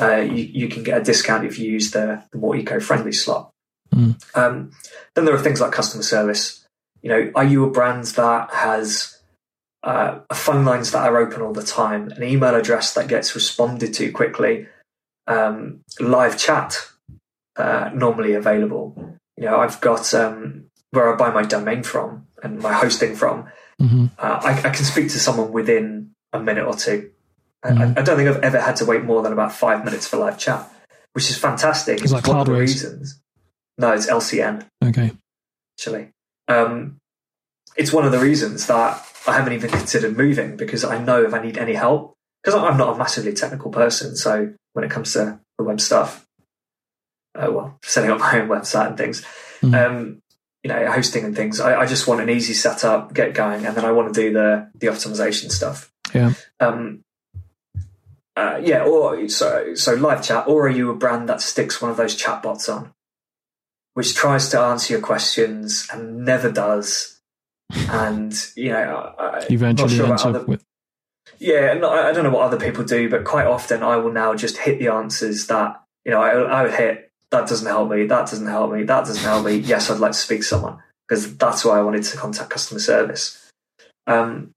uh, 0.00 0.16
you, 0.16 0.44
you, 0.44 0.68
can 0.68 0.82
get 0.82 1.00
a 1.00 1.04
discount 1.04 1.46
if 1.46 1.58
you 1.58 1.70
use 1.70 1.90
the, 1.90 2.22
the 2.30 2.38
more 2.38 2.54
eco-friendly 2.54 3.12
slot. 3.12 3.50
Mm. 3.94 4.36
Um, 4.36 4.72
then 5.14 5.24
there 5.24 5.34
are 5.34 5.40
things 5.40 5.60
like 5.60 5.72
customer 5.72 6.02
service. 6.02 6.66
You 7.02 7.10
know, 7.10 7.32
are 7.34 7.44
you 7.44 7.64
a 7.64 7.70
brand 7.70 8.04
that 8.04 8.50
has 8.52 9.18
uh, 9.82 10.20
phone 10.34 10.64
lines 10.64 10.90
that 10.90 11.08
are 11.08 11.16
open 11.16 11.40
all 11.40 11.52
the 11.52 11.62
time, 11.62 12.08
an 12.10 12.22
email 12.22 12.54
address 12.54 12.92
that 12.94 13.08
gets 13.08 13.34
responded 13.34 13.94
to 13.94 14.12
quickly, 14.12 14.66
um, 15.26 15.80
live 15.98 16.36
chat 16.36 16.76
uh, 17.56 17.90
normally 17.94 18.34
available? 18.34 19.18
You 19.36 19.44
know, 19.44 19.58
I've 19.58 19.80
got 19.80 20.12
um, 20.12 20.66
where 20.90 21.12
I 21.12 21.16
buy 21.16 21.30
my 21.30 21.42
domain 21.42 21.82
from 21.82 22.26
and 22.42 22.58
my 22.58 22.72
hosting 22.72 23.14
from. 23.14 23.46
Mm-hmm. 23.80 24.06
Uh, 24.18 24.40
I, 24.42 24.58
I 24.58 24.70
can 24.70 24.84
speak 24.84 25.10
to 25.10 25.18
someone 25.18 25.52
within 25.52 26.10
a 26.32 26.40
minute 26.40 26.66
or 26.66 26.74
two 26.74 27.12
Mm. 27.70 27.96
I, 27.96 28.00
I, 28.00 28.04
don't 28.04 28.16
think 28.16 28.28
I've 28.28 28.42
ever 28.42 28.60
had 28.60 28.76
to 28.76 28.84
wait 28.84 29.04
more 29.04 29.22
than 29.22 29.32
about 29.32 29.52
five 29.52 29.84
minutes 29.84 30.06
for 30.06 30.16
live 30.16 30.38
chat, 30.38 30.70
which 31.12 31.30
is 31.30 31.38
fantastic. 31.38 32.02
It's 32.02 32.12
like 32.12 32.26
one 32.26 32.40
of 32.40 32.46
the 32.46 32.52
reasons. 32.52 33.20
No, 33.78 33.92
it's 33.92 34.06
LCN. 34.06 34.66
Okay. 34.84 35.12
Actually, 35.78 36.08
um, 36.48 36.98
it's 37.76 37.92
one 37.92 38.06
of 38.06 38.12
the 38.12 38.18
reasons 38.18 38.66
that 38.66 39.04
I 39.26 39.32
haven't 39.32 39.52
even 39.52 39.70
considered 39.70 40.16
moving 40.16 40.56
because 40.56 40.84
I 40.84 40.98
know 40.98 41.22
if 41.24 41.34
I 41.34 41.42
need 41.42 41.58
any 41.58 41.74
help, 41.74 42.14
because 42.42 42.58
I'm 42.58 42.78
not 42.78 42.94
a 42.94 42.98
massively 42.98 43.32
technical 43.32 43.70
person. 43.70 44.16
So 44.16 44.54
when 44.72 44.84
it 44.84 44.90
comes 44.90 45.12
to 45.12 45.40
the 45.58 45.64
web 45.64 45.80
stuff, 45.80 46.26
uh, 47.34 47.50
well, 47.50 47.78
setting 47.82 48.10
up 48.10 48.18
my 48.20 48.40
own 48.40 48.48
website 48.48 48.88
and 48.88 48.96
things, 48.98 49.24
mm. 49.60 49.74
um, 49.74 50.22
you 50.62 50.68
know, 50.68 50.90
hosting 50.90 51.24
and 51.24 51.36
things, 51.36 51.60
I, 51.60 51.80
I, 51.80 51.86
just 51.86 52.06
want 52.06 52.20
an 52.20 52.30
easy 52.30 52.54
setup, 52.54 53.12
get 53.12 53.34
going, 53.34 53.66
and 53.66 53.76
then 53.76 53.84
I 53.84 53.92
want 53.92 54.12
to 54.12 54.20
do 54.20 54.32
the 54.32 54.70
the 54.74 54.86
optimization 54.86 55.50
stuff. 55.50 55.92
Yeah. 56.14 56.32
Um, 56.60 57.02
uh, 58.36 58.60
yeah, 58.62 58.82
or 58.82 59.28
so 59.28 59.74
so 59.74 59.94
live 59.94 60.22
chat, 60.22 60.46
or 60.46 60.66
are 60.66 60.70
you 60.70 60.90
a 60.90 60.94
brand 60.94 61.28
that 61.28 61.40
sticks 61.40 61.80
one 61.80 61.90
of 61.90 61.96
those 61.96 62.14
chatbots 62.14 62.72
on, 62.72 62.92
which 63.94 64.14
tries 64.14 64.50
to 64.50 64.60
answer 64.60 64.92
your 64.92 65.02
questions 65.02 65.88
and 65.90 66.24
never 66.24 66.52
does, 66.52 67.18
and 67.70 68.34
you 68.54 68.68
know, 68.68 69.14
I, 69.18 69.46
eventually 69.48 69.96
sure 69.96 70.06
ends 70.06 70.24
other, 70.24 70.40
up 70.40 70.48
with. 70.48 70.62
Yeah, 71.38 71.74
no, 71.74 71.90
I 71.90 72.12
don't 72.12 72.24
know 72.24 72.30
what 72.30 72.42
other 72.42 72.60
people 72.60 72.84
do, 72.84 73.08
but 73.08 73.24
quite 73.24 73.46
often 73.46 73.82
I 73.82 73.96
will 73.96 74.12
now 74.12 74.34
just 74.34 74.58
hit 74.58 74.78
the 74.78 74.88
answers 74.88 75.46
that 75.46 75.82
you 76.04 76.12
know 76.12 76.20
I, 76.20 76.32
I 76.32 76.62
would 76.64 76.74
hit. 76.74 77.10
That 77.30 77.48
doesn't 77.48 77.66
help 77.66 77.90
me. 77.90 78.06
That 78.06 78.30
doesn't 78.30 78.46
help 78.46 78.70
me. 78.70 78.84
That 78.84 79.06
doesn't 79.06 79.24
help 79.24 79.46
me. 79.46 79.56
Yes, 79.56 79.90
I'd 79.90 79.98
like 79.98 80.12
to 80.12 80.18
speak 80.18 80.40
to 80.40 80.46
someone 80.46 80.78
because 81.08 81.36
that's 81.38 81.64
why 81.64 81.78
I 81.78 81.82
wanted 81.82 82.02
to 82.04 82.16
contact 82.18 82.50
customer 82.50 82.80
service. 82.80 83.50
Um, 84.06 84.52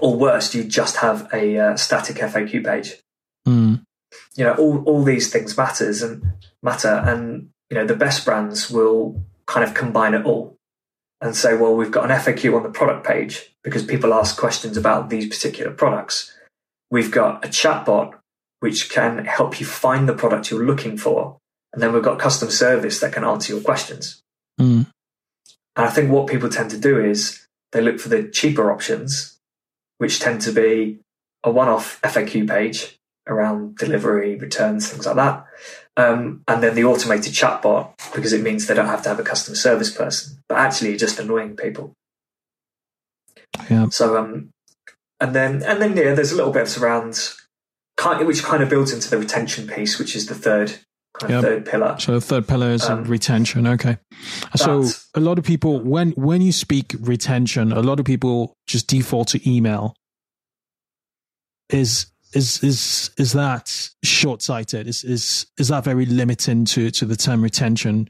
or 0.00 0.16
worse, 0.16 0.54
you 0.54 0.64
just 0.64 0.96
have 0.96 1.28
a 1.32 1.58
uh, 1.58 1.76
static 1.76 2.16
FAQ 2.16 2.64
page. 2.64 3.01
Mm. 3.46 3.84
You 4.36 4.44
know, 4.44 4.54
all 4.54 4.82
all 4.84 5.02
these 5.02 5.32
things 5.32 5.56
matters 5.56 6.02
and 6.02 6.22
matter, 6.62 7.02
and 7.04 7.50
you 7.70 7.76
know 7.76 7.86
the 7.86 7.96
best 7.96 8.24
brands 8.24 8.70
will 8.70 9.22
kind 9.46 9.64
of 9.64 9.74
combine 9.74 10.14
it 10.14 10.24
all 10.24 10.56
and 11.20 11.36
say, 11.36 11.54
well, 11.54 11.74
we've 11.74 11.90
got 11.90 12.10
an 12.10 12.16
FAQ 12.16 12.56
on 12.56 12.62
the 12.62 12.70
product 12.70 13.06
page 13.06 13.54
because 13.62 13.84
people 13.84 14.12
ask 14.12 14.36
questions 14.36 14.76
about 14.76 15.08
these 15.08 15.28
particular 15.28 15.70
products. 15.70 16.36
We've 16.90 17.10
got 17.10 17.44
a 17.44 17.48
chatbot 17.48 18.14
which 18.60 18.90
can 18.90 19.24
help 19.24 19.60
you 19.60 19.66
find 19.66 20.08
the 20.08 20.14
product 20.14 20.50
you're 20.50 20.64
looking 20.64 20.96
for, 20.96 21.38
and 21.72 21.82
then 21.82 21.92
we've 21.92 22.02
got 22.02 22.18
custom 22.18 22.50
service 22.50 23.00
that 23.00 23.12
can 23.12 23.24
answer 23.24 23.54
your 23.54 23.62
questions. 23.62 24.22
Mm. 24.60 24.86
And 25.76 25.86
I 25.86 25.90
think 25.90 26.10
what 26.10 26.26
people 26.26 26.48
tend 26.48 26.70
to 26.70 26.78
do 26.78 27.02
is 27.02 27.46
they 27.72 27.80
look 27.80 27.98
for 27.98 28.08
the 28.08 28.24
cheaper 28.24 28.70
options 28.70 29.38
which 29.98 30.20
tend 30.20 30.40
to 30.42 30.52
be 30.52 30.98
a 31.44 31.50
one-off 31.50 32.00
FAQ 32.02 32.48
page 32.48 32.98
around 33.26 33.76
delivery, 33.76 34.36
returns, 34.36 34.88
things 34.88 35.06
like 35.06 35.16
that. 35.16 35.46
Um, 35.96 36.42
and 36.48 36.62
then 36.62 36.74
the 36.74 36.84
automated 36.84 37.32
chatbot 37.32 37.92
because 38.14 38.32
it 38.32 38.42
means 38.42 38.66
they 38.66 38.74
don't 38.74 38.86
have 38.86 39.02
to 39.02 39.08
have 39.10 39.20
a 39.20 39.24
customer 39.24 39.56
service 39.56 39.90
person, 39.90 40.38
but 40.48 40.58
actually 40.58 40.90
you're 40.90 40.98
just 40.98 41.18
annoying 41.18 41.56
people. 41.56 41.92
Yeah. 43.70 43.88
So 43.90 44.16
um, 44.16 44.50
and 45.20 45.34
then 45.34 45.62
and 45.62 45.80
then 45.80 45.96
yeah, 45.96 46.14
there's 46.14 46.32
a 46.32 46.36
little 46.36 46.52
bit 46.52 46.78
around 46.78 47.34
kind 47.96 48.26
which 48.26 48.42
kind 48.42 48.62
of 48.62 48.70
builds 48.70 48.92
into 48.92 49.10
the 49.10 49.18
retention 49.18 49.68
piece, 49.68 49.98
which 49.98 50.16
is 50.16 50.26
the 50.26 50.34
third 50.34 50.78
kind 51.18 51.32
yep. 51.32 51.42
third 51.42 51.66
pillar. 51.66 51.96
So 51.98 52.12
the 52.12 52.20
third 52.20 52.48
pillar 52.48 52.70
is 52.70 52.88
um, 52.88 53.04
retention. 53.04 53.66
Okay. 53.66 53.98
So 54.56 54.84
a 55.14 55.20
lot 55.20 55.38
of 55.38 55.44
people, 55.44 55.80
when 55.80 56.12
when 56.12 56.40
you 56.42 56.52
speak 56.52 56.94
retention, 57.00 57.72
a 57.72 57.82
lot 57.82 58.00
of 58.00 58.06
people 58.06 58.54
just 58.66 58.88
default 58.88 59.28
to 59.28 59.50
email. 59.50 59.94
Is 61.68 62.06
is 62.34 62.62
is 62.62 63.10
is 63.18 63.32
that 63.32 63.90
short 64.04 64.42
sighted? 64.42 64.86
Is 64.86 65.04
is 65.04 65.46
is 65.58 65.68
that 65.68 65.84
very 65.84 66.06
limiting 66.06 66.64
to 66.66 66.90
to 66.90 67.04
the 67.04 67.16
term 67.16 67.42
retention? 67.42 68.08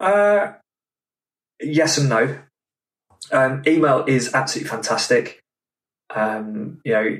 Uh, 0.00 0.52
yes 1.60 1.98
and 1.98 2.08
no. 2.08 2.38
Um, 3.30 3.62
email 3.66 4.04
is 4.06 4.34
absolutely 4.34 4.68
fantastic. 4.68 5.40
Um, 6.14 6.80
you 6.84 6.92
know, 6.92 7.18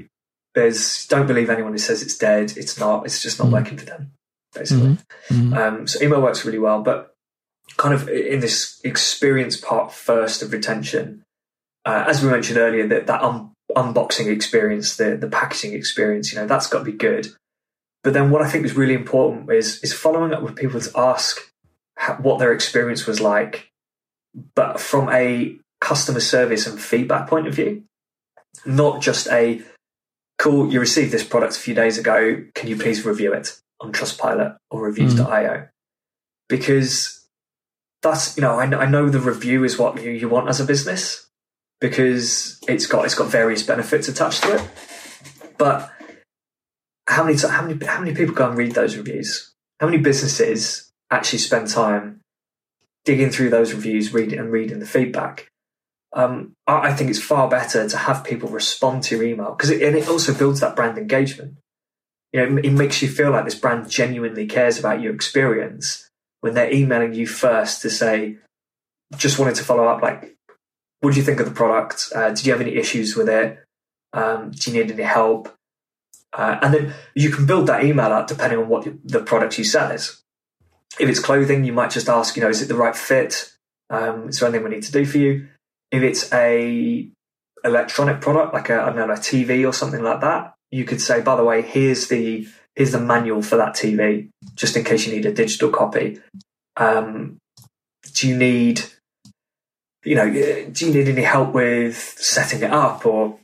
there's 0.55 1.07
don't 1.07 1.27
believe 1.27 1.49
anyone 1.49 1.73
who 1.73 1.79
says 1.79 2.03
it's 2.03 2.19
dead. 2.19 2.55
It's 2.57 2.79
not. 2.79 3.07
It's 3.07 3.23
just 3.23 3.39
not 3.39 3.47
mm-hmm. 3.47 3.55
working 3.55 3.79
for 3.79 3.87
them, 3.87 4.13
basically. 4.55 4.99
Mm-hmm. 5.29 5.35
mm-hmm. 5.35 5.55
Um, 5.55 5.87
so 5.87 6.03
email 6.03 6.21
works 6.21 6.45
really 6.45 6.59
well, 6.59 6.83
but 6.83 7.15
kind 7.77 7.95
of 7.95 8.09
in 8.09 8.41
this 8.41 8.81
experience 8.85 9.57
part 9.57 9.93
first 9.93 10.43
of 10.43 10.53
retention, 10.53 11.23
uh, 11.85 12.05
as 12.07 12.23
we 12.23 12.31
mentioned 12.31 12.59
earlier, 12.59 12.87
that 12.89 13.07
that 13.07 13.23
un- 13.23 13.52
unboxing 13.77 14.27
experience, 14.27 14.97
the 14.97 15.17
the 15.17 15.29
packaging 15.29 15.75
experience, 15.75 16.33
you 16.33 16.39
know, 16.39 16.47
that's 16.47 16.67
got 16.67 16.81
to 16.81 16.85
be 16.85 16.93
good. 16.93 17.29
But 18.03 18.15
then 18.15 18.31
what 18.31 18.43
I 18.43 18.51
think 18.51 18.65
is 18.65 18.75
really 18.75 18.95
important 18.95 19.51
is 19.51 19.83
is 19.83 19.93
following 19.93 20.33
up 20.33 20.43
with 20.43 20.57
people 20.57 20.81
to 20.81 20.91
ask 20.97 21.39
how, 21.97 22.15
what 22.17 22.39
their 22.39 22.53
experience 22.53 23.07
was 23.07 23.21
like, 23.21 23.71
but 24.55 24.81
from 24.81 25.09
a 25.11 25.57
customer 25.81 26.21
service 26.21 26.67
and 26.67 26.81
feedback 26.81 27.29
point 27.29 27.47
of 27.47 27.55
view, 27.55 27.85
not 28.67 29.01
just 29.01 29.29
a 29.29 29.63
cool, 30.39 30.73
you 30.73 30.81
received 30.81 31.13
this 31.13 31.25
product 31.25 31.57
a 31.57 31.61
few 31.61 31.75
days 31.75 31.99
ago. 31.99 32.45
Can 32.55 32.69
you 32.69 32.77
please 32.77 33.05
review 33.05 33.33
it? 33.33 33.59
on 33.83 33.93
Trustpilot 33.93 34.57
or 34.71 34.83
reviews.io 34.83 35.27
mm. 35.27 35.69
because 36.49 37.27
that's 38.01 38.37
you 38.37 38.41
know 38.41 38.59
I, 38.59 38.65
I 38.65 38.87
know 38.87 39.09
the 39.09 39.19
review 39.19 39.65
is 39.65 39.79
what 39.79 40.01
you, 40.03 40.11
you 40.11 40.29
want 40.29 40.49
as 40.49 40.61
a 40.61 40.65
business 40.65 41.29
because 41.83 42.61
it's 42.69 42.87
got 42.87 43.05
it's 43.05 43.17
got 43.17 43.29
various 43.29 43.65
benefits 43.65 44.09
attached 44.09 44.45
to 44.45 44.55
it. 44.55 44.71
But 45.59 45.91
how 47.09 47.25
many 47.25 47.37
how 47.37 47.67
many 47.67 47.85
how 47.85 47.99
many 47.99 48.15
people 48.15 48.35
go 48.35 48.49
and 48.49 48.57
read 48.57 48.73
those 48.73 48.97
reviews? 48.97 49.53
How 49.81 49.87
many 49.87 49.99
businesses 49.99 50.91
actually 51.11 51.41
spend 51.41 51.69
time 51.69 52.21
digging 53.05 53.31
through 53.31 53.51
those 53.51 53.75
reviews, 53.75 54.15
reading 54.15 54.39
and 54.39 54.53
reading 54.53 54.79
the 54.79 54.87
feedback? 54.87 55.49
Um, 56.15 56.53
I, 56.67 56.93
think 56.93 57.09
it's 57.09 57.19
far 57.19 57.49
better 57.49 57.89
to 57.89 57.97
have 57.97 58.23
people 58.23 58.51
respond 58.51 59.03
to 59.05 59.17
your 59.17 59.25
email 59.25 59.53
because 59.53 59.71
it, 59.71 59.81
and 59.83 59.97
it 59.97 60.09
also 60.09 60.35
builds 60.35 60.61
that 60.61 60.77
brand 60.77 60.99
engagement. 60.99 61.57
You 62.35 62.47
know, 62.47 62.59
it, 62.59 62.67
it 62.67 62.73
makes 62.73 63.01
you 63.01 63.09
feel 63.09 63.31
like 63.31 63.47
this 63.47 63.55
brand 63.55 63.89
genuinely 63.89 64.47
cares 64.47 64.79
about 64.79 65.01
your 65.01 65.15
experience 65.15 66.07
when 66.43 66.53
they're 66.53 66.73
emailing 66.73 67.15
you 67.15 67.27
first 67.27 67.81
to 67.83 67.89
say, 67.89 68.37
just 69.17 69.39
wanted 69.39 69.55
to 69.55 69.65
follow 69.65 69.87
up, 69.87 70.03
like, 70.03 70.37
what 71.03 71.13
do 71.13 71.21
you 71.21 71.27
think 71.27 71.41
of 71.41 71.47
the 71.47 71.55
product? 71.55 72.09
Uh, 72.15 72.29
did 72.29 72.47
you 72.47 72.53
have 72.53 72.61
any 72.61 72.77
issues 72.77 73.17
with 73.17 73.29
it? 73.29 73.59
Um, 74.13 74.53
do 74.53 74.71
you 74.71 74.83
need 74.83 74.91
any 74.91 75.03
help? 75.03 75.55
Uh, 76.33 76.59
and 76.63 76.73
then 76.73 76.95
you 77.15 77.31
can 77.31 77.45
build 77.45 77.67
that 77.67 77.85
email 77.85 78.07
out 78.07 78.29
depending 78.29 78.59
on 78.59 78.69
what 78.69 78.87
the 79.05 79.21
product 79.21 79.59
you 79.59 79.65
sell 79.65 79.91
is. 79.91 80.23
If 81.01 81.09
it's 81.09 81.19
clothing, 81.19 81.65
you 81.65 81.73
might 81.73 81.91
just 81.91 82.09
ask, 82.09 82.37
you 82.37 82.43
know, 82.43 82.49
is 82.49 82.63
it 82.63 82.69
the 82.69 82.75
right 82.75 82.97
fit? 82.97 83.53
Um, 83.91 84.29
is 84.29 84.39
there 84.39 84.49
anything 84.49 84.65
we 84.65 84.75
need 84.77 84.85
to 84.85 84.93
do 84.93 85.05
for 85.05 85.19
you? 85.19 85.49
If 85.91 86.03
it's 86.03 86.33
a 86.33 87.09
electronic 87.65 88.21
product, 88.21 88.55
like 88.55 88.71
a, 88.71 88.81
I 88.81 88.87
don't 88.87 88.97
know, 88.97 89.11
a 89.11 89.17
TV 89.17 89.69
or 89.69 89.73
something 89.73 90.03
like 90.03 90.21
that, 90.21 90.55
you 90.71 90.85
could 90.85 91.01
say, 91.01 91.21
by 91.21 91.37
the 91.37 91.45
way, 91.45 91.63
here's 91.63 92.09
the 92.09 92.47
here's 92.75 92.93
the 92.93 93.01
manual 93.01 93.43
for 93.43 93.57
that 93.57 93.75
TV, 93.75 94.31
just 94.55 94.77
in 94.77 94.85
case 94.85 95.07
you 95.07 95.13
need 95.13 95.27
a 95.27 95.33
digital 95.33 95.71
copy. 95.71 96.21
Um, 96.77 97.39
do 98.15 98.29
you 98.29 98.37
need, 98.37 98.83
you 100.05 100.15
know, 100.15 100.31
do 100.31 100.87
you 100.87 100.93
need 100.93 101.09
any 101.09 101.23
help 101.23 101.53
with 101.53 101.97
setting 101.97 102.63
it 102.63 102.73
up 102.73 103.07
or 103.07 103.39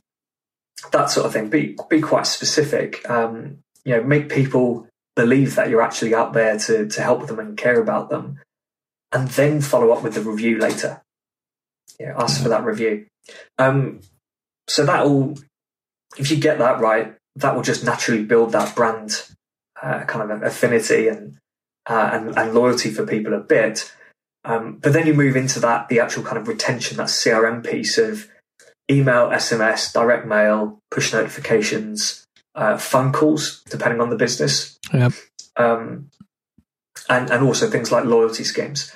that 0.91 1.09
sort 1.09 1.25
of 1.25 1.33
thing? 1.33 1.49
Be 1.49 1.77
be 1.89 2.01
quite 2.01 2.27
specific. 2.27 3.07
Um, 3.09 3.59
you 3.85 3.95
know, 3.95 4.03
make 4.03 4.29
people 4.29 4.87
believe 5.15 5.55
that 5.55 5.69
you're 5.69 5.81
actually 5.81 6.13
out 6.13 6.33
there 6.33 6.57
to 6.59 6.87
to 6.87 7.01
help 7.01 7.27
them 7.27 7.39
and 7.39 7.57
care 7.57 7.79
about 7.79 8.09
them, 8.09 8.39
and 9.11 9.27
then 9.29 9.61
follow 9.61 9.91
up 9.91 10.03
with 10.03 10.15
the 10.15 10.21
review 10.21 10.57
later. 10.59 11.01
Yeah, 11.99 12.13
ask 12.17 12.41
for 12.41 12.49
that 12.49 12.63
review. 12.63 13.07
Um, 13.57 14.01
so 14.67 14.85
that 14.85 15.05
will, 15.05 15.37
if 16.17 16.31
you 16.31 16.37
get 16.37 16.59
that 16.59 16.79
right, 16.79 17.15
that 17.35 17.55
will 17.55 17.63
just 17.63 17.83
naturally 17.83 18.23
build 18.23 18.51
that 18.51 18.75
brand 18.75 19.25
uh, 19.81 20.03
kind 20.05 20.31
of 20.31 20.43
affinity 20.43 21.07
and, 21.07 21.37
uh, 21.87 22.09
and, 22.13 22.37
and 22.37 22.53
loyalty 22.53 22.89
for 22.91 23.05
people 23.05 23.33
a 23.33 23.39
bit. 23.39 23.91
Um, 24.49 24.79
but 24.81 24.93
then 24.93 25.05
you 25.05 25.13
move 25.13 25.35
into 25.35 25.59
that 25.59 25.89
the 25.89 25.99
actual 25.99 26.23
kind 26.23 26.37
of 26.37 26.47
retention, 26.47 26.97
that 26.97 27.07
CRM 27.07 27.63
piece 27.63 27.99
of 27.99 28.27
email, 28.89 29.29
SMS, 29.29 29.93
direct 29.93 30.25
mail, 30.25 30.79
push 30.89 31.13
notifications, 31.13 32.25
uh, 32.55 32.75
phone 32.75 33.13
calls, 33.13 33.61
depending 33.69 34.01
on 34.01 34.09
the 34.09 34.15
business. 34.15 34.79
Yep. 34.91 35.13
Um, 35.55 36.09
and, 37.07 37.29
and 37.29 37.43
also 37.43 37.69
things 37.69 37.91
like 37.91 38.05
loyalty 38.05 38.43
schemes. 38.43 38.91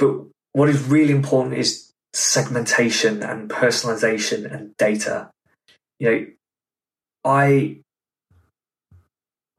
But 0.00 0.24
what 0.52 0.68
is 0.68 0.82
really 0.88 1.12
important 1.12 1.54
is 1.54 1.92
segmentation 2.12 3.22
and 3.22 3.48
personalization 3.48 4.52
and 4.52 4.76
data. 4.78 5.30
You 6.00 6.10
know, 6.10 6.26
I 7.24 7.78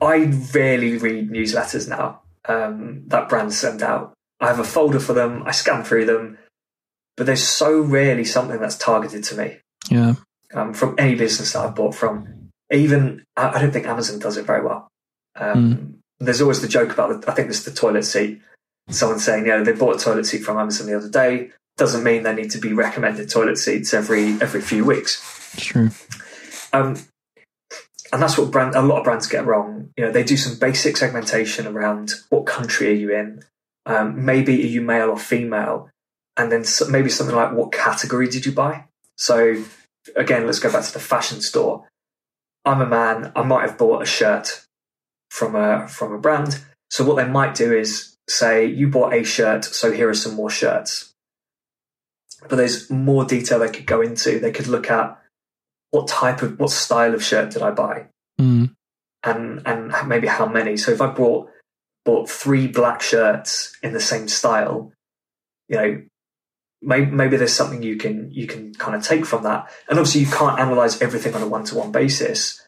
I 0.02 0.26
rarely 0.54 0.98
read 0.98 1.32
newsletters 1.32 1.88
now 1.88 2.24
um, 2.46 3.04
that 3.08 3.30
brands 3.30 3.58
send 3.58 3.82
out. 3.82 4.17
I 4.40 4.48
have 4.48 4.60
a 4.60 4.64
folder 4.64 5.00
for 5.00 5.14
them. 5.14 5.44
I 5.46 5.52
scan 5.52 5.84
through 5.84 6.06
them, 6.06 6.38
but 7.16 7.26
there's 7.26 7.44
so 7.44 7.82
rarely 7.82 8.24
something 8.24 8.60
that's 8.60 8.78
targeted 8.78 9.24
to 9.26 9.36
me. 9.36 9.58
Yeah. 9.90 10.16
Um, 10.54 10.74
from 10.74 10.96
any 10.98 11.16
business 11.16 11.54
that 11.54 11.66
I've 11.66 11.76
bought 11.76 11.96
from, 11.96 12.50
even 12.72 13.24
I, 13.36 13.60
don't 13.62 13.72
think 13.72 13.88
Amazon 13.88 14.20
does 14.20 14.38
it 14.38 14.46
very 14.46 14.64
well. 14.64 14.88
Um, 15.36 15.76
mm. 15.76 15.94
There's 16.20 16.42
always 16.42 16.62
the 16.62 16.68
joke 16.68 16.92
about 16.92 17.22
the, 17.22 17.32
I 17.32 17.36
think 17.36 17.50
it's 17.50 17.64
the 17.64 17.72
toilet 17.72 18.04
seat. 18.04 18.42
Someone 18.90 19.20
saying, 19.20 19.46
yeah, 19.46 19.62
they 19.62 19.74
bought 19.74 20.00
a 20.00 20.04
toilet 20.04 20.26
seat 20.26 20.44
from 20.44 20.58
Amazon 20.58 20.88
the 20.88 20.96
other 20.96 21.10
day. 21.10 21.52
Doesn't 21.76 22.04
mean 22.04 22.24
they 22.24 22.34
need 22.34 22.52
to 22.52 22.60
be 22.60 22.74
recommended 22.74 23.30
toilet 23.30 23.58
seats 23.58 23.94
every 23.94 24.34
every 24.42 24.62
few 24.62 24.84
weeks. 24.84 25.22
True. 25.58 25.92
Um, 26.74 26.98
and 28.12 28.22
that's 28.22 28.38
what 28.38 28.52
brand 28.52 28.76
a 28.76 28.82
lot 28.82 29.00
of 29.00 29.04
brands 29.04 29.28
get 29.28 29.46
wrong. 29.46 29.90
You 29.98 30.06
know, 30.06 30.12
they 30.12 30.24
do 30.24 30.38
some 30.38 30.58
basic 30.58 30.98
segmentation 30.98 31.68
around 31.68 32.14
what 32.30 32.46
country 32.46 32.88
are 32.88 32.96
you 32.96 33.14
in, 33.14 33.44
um, 33.88 34.26
maybe 34.26 34.62
are 34.64 34.68
you 34.68 34.82
male 34.82 35.10
or 35.10 35.18
female, 35.18 35.90
and 36.36 36.52
then 36.52 36.66
maybe 36.90 37.10
something 37.10 37.36
like 37.36 37.54
what 37.54 37.72
category 37.72 38.28
did 38.28 38.46
you 38.46 38.52
buy. 38.52 38.86
So 39.18 39.64
again, 40.16 40.46
let's 40.46 40.60
go 40.60 40.72
back 40.72 40.86
to 40.86 40.94
the 40.94 41.00
fashion 41.00 41.42
store. 41.42 41.88
I'm 42.66 42.82
a 42.82 42.86
man. 42.86 43.32
I 43.36 43.44
might 43.44 43.68
have 43.68 43.78
bought 43.78 44.04
a 44.04 44.06
shirt 44.06 44.66
from 45.32 45.56
a 45.56 45.88
from 45.88 46.14
a 46.14 46.20
brand. 46.20 46.64
So 46.92 47.06
what 47.06 47.16
they 47.16 47.28
might 47.28 47.56
do 47.56 47.74
is 47.74 48.18
say 48.28 48.66
you 48.66 48.90
bought 48.90 49.14
a 49.14 49.24
shirt, 49.24 49.64
so 49.64 49.92
here 49.92 50.10
are 50.10 50.14
some 50.14 50.36
more 50.36 50.50
shirts. 50.50 51.14
But 52.50 52.58
there's 52.58 52.90
more 52.90 53.24
detail 53.24 53.60
they 53.60 53.70
could 53.70 53.88
go 53.88 54.02
into. 54.02 54.40
They 54.40 54.52
could 54.52 54.68
look 54.68 54.92
at 54.92 55.18
what 55.92 56.10
type 56.10 56.42
of 56.42 56.60
what 56.60 56.72
style 56.72 57.14
of 57.14 57.24
shirt 57.24 57.52
did 57.52 57.62
I 57.62 57.72
buy, 57.72 58.08
mm. 58.40 58.70
and 59.24 59.62
and 59.66 59.94
maybe 60.10 60.28
how 60.28 60.46
many. 60.46 60.76
So 60.76 60.92
if 60.92 61.02
I 61.02 61.08
bought 61.08 61.50
bought 62.08 62.30
three 62.30 62.68
black 62.68 63.02
shirts 63.02 63.76
in 63.84 63.92
the 63.92 64.00
same 64.00 64.30
style, 64.30 64.94
you 65.68 65.76
know, 65.76 66.02
maybe, 66.82 67.12
maybe 67.12 67.36
there's 67.36 67.52
something 67.52 67.84
you 67.84 67.98
can 67.98 68.32
you 68.32 68.48
can 68.48 68.74
kind 68.76 68.96
of 68.96 69.04
take 69.04 69.26
from 69.26 69.44
that. 69.44 69.70
And 69.90 70.00
obviously, 70.00 70.22
you 70.22 70.28
can't 70.28 70.58
analyze 70.58 71.02
everything 71.02 71.36
on 71.36 71.42
a 71.42 71.48
one 71.48 71.66
to 71.66 71.76
one 71.76 71.92
basis, 71.92 72.66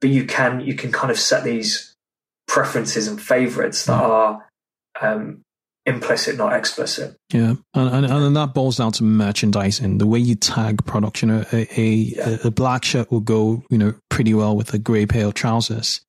but 0.00 0.10
you 0.10 0.24
can 0.26 0.60
you 0.60 0.74
can 0.74 0.90
kind 0.90 1.12
of 1.12 1.18
set 1.18 1.44
these 1.44 1.94
preferences 2.48 3.06
and 3.06 3.22
favorites 3.22 3.86
that 3.86 4.02
mm. 4.02 4.08
are 4.08 4.48
um, 5.00 5.42
implicit, 5.84 6.36
not 6.36 6.52
explicit. 6.52 7.16
Yeah, 7.32 7.54
and, 7.74 8.04
and, 8.04 8.06
and 8.06 8.36
that 8.36 8.54
boils 8.54 8.76
down 8.76 8.92
to 8.92 9.04
merchandising, 9.04 9.98
the 9.98 10.06
way 10.06 10.18
you 10.18 10.34
tag 10.34 10.84
products. 10.84 11.22
You 11.22 11.28
know, 11.28 11.44
a 11.52 11.80
a, 11.80 11.84
yeah. 11.84 12.36
a, 12.44 12.50
black 12.50 12.84
shirt 12.84 13.10
will 13.10 13.20
go, 13.20 13.64
you 13.70 13.78
know, 13.78 13.94
pretty 14.08 14.34
well 14.34 14.56
with 14.56 14.72
a 14.74 14.78
grey 14.78 15.06
pair 15.06 15.26
of 15.26 15.34
trousers. 15.34 16.00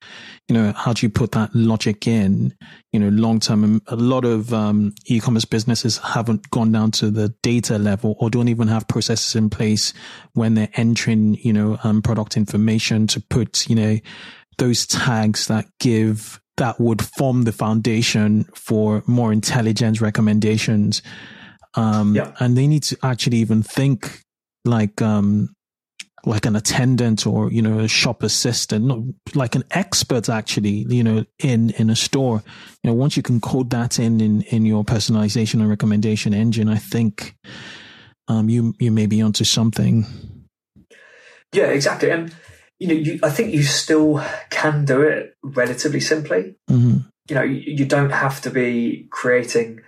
You 0.48 0.56
know, 0.56 0.74
how 0.74 0.94
do 0.94 1.06
you 1.06 1.10
put 1.10 1.32
that 1.32 1.56
logic 1.56 2.08
in? 2.08 2.54
You 2.92 3.00
know, 3.00 3.10
long 3.10 3.40
term, 3.40 3.82
a 3.88 3.96
lot 3.96 4.26
of 4.26 4.54
um, 4.54 4.94
e-commerce 5.06 5.46
businesses 5.46 5.98
haven't 5.98 6.50
gone 6.52 6.72
down 6.72 6.92
to 6.92 7.10
the 7.10 7.30
data 7.42 7.78
level 7.78 8.16
or 8.20 8.30
don't 8.30 8.50
even 8.50 8.68
have 8.68 8.88
processes 8.88 9.36
in 9.36 9.50
place 9.50 9.94
when 10.34 10.54
they're 10.54 10.70
entering, 10.76 11.36
you 11.36 11.54
know, 11.54 11.80
um, 11.84 12.02
product 12.02 12.38
information 12.38 13.08
to 13.08 13.22
put, 13.22 13.68
you 13.70 13.76
know, 13.76 13.98
those 14.58 14.86
tags 14.86 15.48
that 15.48 15.66
give 15.80 16.40
that 16.58 16.80
would 16.80 17.02
form 17.02 17.44
the 17.44 17.52
foundation 17.52 18.46
for 18.54 19.04
more 19.08 19.34
intelligent 19.34 20.02
recommendations. 20.02 21.02
Um, 21.76 22.16
yeah. 22.16 22.34
and 22.40 22.56
they 22.56 22.68
need 22.68 22.84
to 22.84 22.98
actually 23.02 23.38
even 23.38 23.64
think 23.64 24.22
like, 24.64 25.02
um, 25.02 25.56
like 26.26 26.46
an 26.46 26.56
attendant 26.56 27.26
or, 27.26 27.52
you 27.52 27.62
know, 27.62 27.80
a 27.80 27.88
shop 27.88 28.24
assistant, 28.24 28.86
not 28.86 29.00
like 29.34 29.56
an 29.56 29.64
expert 29.72 30.30
actually, 30.30 30.86
you 30.88 31.04
know, 31.04 31.26
in, 31.40 31.72
in 31.72 31.90
a 31.90 31.96
store. 31.96 32.44
You 32.84 32.92
know, 32.92 32.94
once 32.94 33.18
you 33.18 33.24
can 33.24 33.42
code 33.42 33.72
that 33.72 34.00
in, 34.00 34.22
in, 34.22 34.42
in 34.44 34.66
your 34.66 34.84
personalization 34.84 35.56
and 35.56 35.70
recommendation 35.70 36.34
engine, 36.34 36.70
I 36.70 36.78
think, 36.78 37.36
um, 38.28 38.50
you, 38.50 38.74
you 38.80 38.92
may 38.92 39.06
be 39.06 39.22
onto 39.22 39.44
something. 39.44 40.06
Yeah, 41.52 41.66
exactly. 41.66 42.12
And, 42.12 42.34
you 42.84 42.90
know, 42.90 42.96
you, 42.96 43.20
I 43.24 43.30
think 43.30 43.54
you 43.54 43.64
still 43.64 44.22
can 44.50 44.84
do 44.84 45.02
it 45.02 45.38
relatively 45.42 46.02
simply. 46.02 46.56
Mm-hmm. 46.70 46.98
You 47.30 47.36
know, 47.36 47.42
you, 47.42 47.76
you, 47.78 47.86
don't 47.86 48.10
have 48.10 48.42
to 48.42 48.50
be 48.50 49.08
creating 49.10 49.80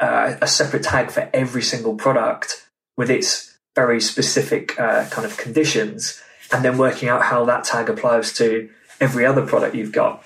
uh, 0.00 0.34
a 0.42 0.48
separate 0.48 0.82
tag 0.82 1.12
for 1.12 1.30
every 1.32 1.62
single 1.62 1.94
product 1.94 2.68
with 2.96 3.08
its 3.08 3.56
very 3.76 4.00
specific 4.00 4.78
uh, 4.80 5.08
kind 5.10 5.24
of 5.24 5.36
conditions, 5.36 6.20
and 6.52 6.64
then 6.64 6.76
working 6.76 7.08
out 7.08 7.22
how 7.22 7.44
that 7.44 7.62
tag 7.62 7.88
applies 7.88 8.32
to 8.32 8.68
every 9.00 9.24
other 9.24 9.46
product 9.46 9.76
you've 9.76 9.92
got. 9.92 10.24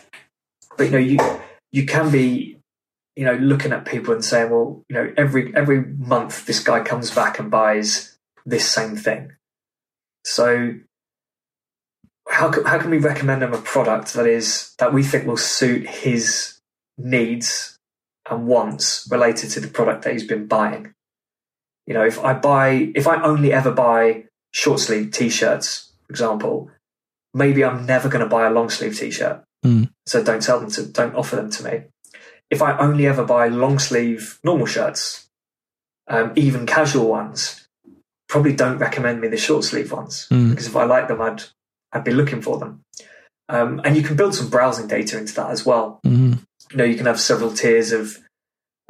But 0.79 0.85
you 0.85 0.91
know, 0.93 0.99
you 0.99 1.19
you 1.73 1.85
can 1.85 2.11
be, 2.11 2.57
you 3.17 3.27
know, 3.27 3.35
looking 3.35 3.73
at 3.73 3.85
people 3.85 4.15
and 4.15 4.25
saying, 4.25 4.51
well, 4.51 4.83
you 4.89 4.95
know, 4.97 5.13
every 5.19 5.55
every 5.55 5.85
month 5.85 6.47
this 6.47 6.61
guy 6.61 6.83
comes 6.83 7.11
back 7.11 7.39
and 7.39 7.51
buys 7.51 8.17
this 8.47 8.67
same 8.67 8.97
thing. 8.97 9.33
So 10.25 10.73
how 12.29 12.51
can, 12.51 12.65
how 12.65 12.79
can 12.79 12.91
we 12.91 12.99
recommend 12.99 13.43
him 13.43 13.53
a 13.53 13.59
product 13.59 14.15
that 14.15 14.27
is 14.27 14.75
that 14.79 14.93
we 14.93 15.03
think 15.03 15.27
will 15.27 15.37
suit 15.37 15.87
his 15.87 16.61
needs 16.97 17.79
and 18.31 18.47
wants 18.47 19.09
related 19.11 19.51
to 19.51 19.61
the 19.61 19.69
product 19.69 20.05
that 20.05 20.13
he's 20.13 20.27
been 20.27 20.47
buying? 20.47 20.95
You 21.87 21.95
know, 21.95 22.05
if 22.05 22.19
I 22.23 22.35
buy, 22.35 22.93
if 22.95 23.07
I 23.07 23.23
only 23.23 23.53
ever 23.53 23.73
buy 23.73 24.25
short 24.53 24.81
sleeve 24.81 25.11
t-shirts, 25.11 25.93
for 26.07 26.13
example, 26.13 26.71
maybe 27.33 27.65
I'm 27.65 27.87
never 27.87 28.09
going 28.09 28.23
to 28.23 28.29
buy 28.29 28.47
a 28.47 28.51
long 28.51 28.71
sleeve 28.71 28.97
t-shirt 28.99 29.45
Mm. 29.65 29.91
So 30.07 30.23
don't 30.23 30.43
tell 30.43 30.61
them 30.61 30.71
to, 30.73 30.87
don't 30.87 31.15
offer 31.15 31.37
them 31.37 31.51
to 31.51 31.65
me. 31.65 31.83
If 32.51 32.63
I 32.63 32.79
only 32.79 33.07
ever 33.07 33.25
buy 33.25 33.49
long 33.49 33.79
sleeve 33.79 34.39
normal 34.45 34.67
shirts, 34.67 35.29
um, 36.09 36.33
even 36.37 36.65
casual 36.67 37.09
ones, 37.09 37.69
probably 38.29 38.55
don't 38.55 38.79
recommend 38.79 39.21
me 39.21 39.29
the 39.29 39.37
short 39.37 39.65
sleeve 39.65 39.93
ones 39.93 40.27
Mm. 40.31 40.51
because 40.51 40.67
if 40.67 40.77
I 40.77 40.85
like 40.85 41.09
them, 41.09 41.21
I'd 41.21 41.43
I'd 41.93 42.05
be 42.05 42.13
looking 42.13 42.43
for 42.43 42.59
them. 42.59 42.83
Um, 43.49 43.81
and 43.85 43.97
you 43.97 44.03
can 44.03 44.17
build 44.17 44.35
some 44.35 44.51
browsing 44.51 44.89
data 44.89 45.17
into 45.19 45.35
that 45.35 45.51
as 45.51 45.65
well. 45.65 46.01
Mhm. 46.07 46.41
You 46.71 46.77
know, 46.77 46.85
you 46.85 46.97
can 46.97 47.07
have 47.07 47.21
several 47.21 47.53
tiers 47.53 47.93
of 47.93 48.19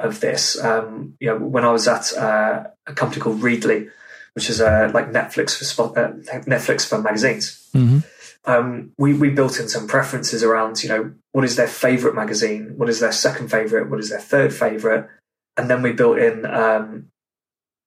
of 0.01 0.21
this. 0.21 0.57
Um, 0.63 1.15
you 1.19 1.29
know, 1.29 1.37
when 1.39 1.65
I 1.65 1.73
was 1.73 1.89
at 1.89 2.13
uh, 2.17 2.65
a 2.87 2.93
company 2.95 3.21
called 3.21 3.43
Readly, 3.43 3.91
which 4.35 4.49
is 4.49 4.61
uh, 4.61 4.91
like 4.95 5.11
Netflix 5.11 5.57
for 5.59 5.65
spot, 5.65 5.97
uh, 5.99 6.13
Netflix 6.47 6.87
for 6.87 7.01
magazines, 7.03 7.69
Mhm. 7.75 8.05
um, 8.45 8.93
we 8.97 9.13
we 9.15 9.29
built 9.31 9.59
in 9.59 9.69
some 9.69 9.87
preferences 9.89 10.43
around 10.45 10.83
you 10.85 10.89
know 10.89 11.13
what 11.33 11.45
is 11.45 11.57
their 11.57 11.67
favorite 11.69 12.15
magazine, 12.15 12.75
what 12.77 12.89
is 12.89 13.01
their 13.01 13.11
second 13.13 13.49
favorite, 13.51 13.91
what 13.91 13.99
is 14.01 14.09
their 14.11 14.21
third 14.21 14.53
favorite, 14.55 15.09
and 15.57 15.69
then 15.69 15.83
we 15.83 15.93
built 15.93 16.19
in 16.19 16.47
um, 16.47 17.09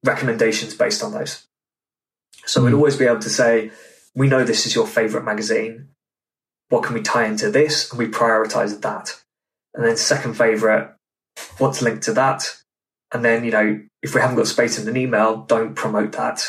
recommendations 0.06 0.74
based 0.74 1.04
on 1.04 1.14
those. 1.14 1.46
So 2.46 2.64
we'd 2.64 2.72
Mm. 2.72 2.78
always 2.78 2.98
be 2.98 3.06
able 3.06 3.20
to 3.20 3.30
say, 3.30 3.72
we 4.16 4.28
know 4.28 4.44
this 4.44 4.66
is 4.66 4.76
your 4.76 4.88
favorite 4.88 5.24
magazine. 5.24 5.90
What 6.70 6.84
can 6.84 6.94
we 6.94 7.02
tie 7.02 7.26
into 7.26 7.52
this? 7.52 7.90
And 7.90 8.00
we 8.00 8.08
prioritize 8.08 8.80
that. 8.82 9.22
And 9.74 9.86
then 9.86 9.98
second 9.98 10.36
favorite, 10.36 10.94
what's 11.58 11.82
linked 11.82 12.04
to 12.04 12.14
that? 12.14 12.58
And 13.14 13.26
then, 13.26 13.44
you 13.44 13.52
know, 13.52 13.82
if 14.02 14.16
we 14.16 14.22
haven't 14.22 14.38
got 14.38 14.48
space 14.48 14.80
in 14.80 14.88
an 14.88 14.98
email, 14.98 15.44
don't 15.44 15.76
promote 15.76 16.14
that, 16.14 16.44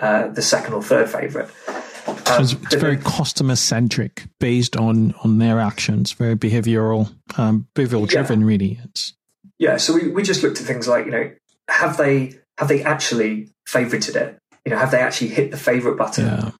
uh, 0.00 0.28
the 0.28 0.42
second 0.42 0.74
or 0.74 0.82
third 0.82 1.08
favorite. 1.08 1.48
So 1.66 2.34
Um, 2.34 2.42
it's, 2.42 2.52
it's 2.52 2.74
very 2.74 2.96
customer 2.96 3.56
centric, 3.56 4.24
based 4.38 4.76
on 4.76 5.14
on 5.24 5.38
their 5.38 5.60
actions, 5.60 6.12
very 6.12 6.36
behavioral, 6.36 7.14
um, 7.36 7.66
behavioral 7.74 8.06
driven. 8.06 8.44
Really, 8.44 8.78
it's 8.84 9.14
Yeah, 9.58 9.76
so 9.76 9.94
we, 9.94 10.08
we 10.08 10.22
just 10.22 10.42
looked 10.42 10.60
at 10.60 10.66
things 10.66 10.88
like, 10.88 11.06
you 11.06 11.10
know, 11.10 11.30
have 11.68 11.96
they 11.96 12.38
have 12.58 12.68
they 12.68 12.82
actually 12.82 13.50
favorited 13.66 14.16
it? 14.16 14.38
You 14.64 14.72
know, 14.72 14.78
have 14.78 14.90
they 14.90 15.00
actually 15.00 15.28
hit 15.28 15.50
the 15.50 15.56
favorite 15.56 15.96
button? 15.96 16.26
yeah, 16.26 16.50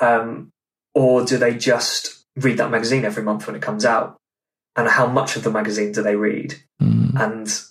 Um, 0.00 0.50
or 0.94 1.24
do 1.24 1.36
they 1.36 1.54
just 1.54 2.24
read 2.36 2.58
that 2.58 2.70
magazine 2.70 3.04
every 3.04 3.22
month 3.22 3.46
when 3.46 3.56
it 3.56 3.62
comes 3.62 3.84
out? 3.84 4.16
And 4.76 4.88
how 4.88 5.06
much 5.06 5.36
of 5.36 5.42
the 5.42 5.50
magazine 5.50 5.92
do 5.92 6.02
they 6.02 6.16
read? 6.16 6.54
Mm. 6.82 7.18
And 7.20 7.62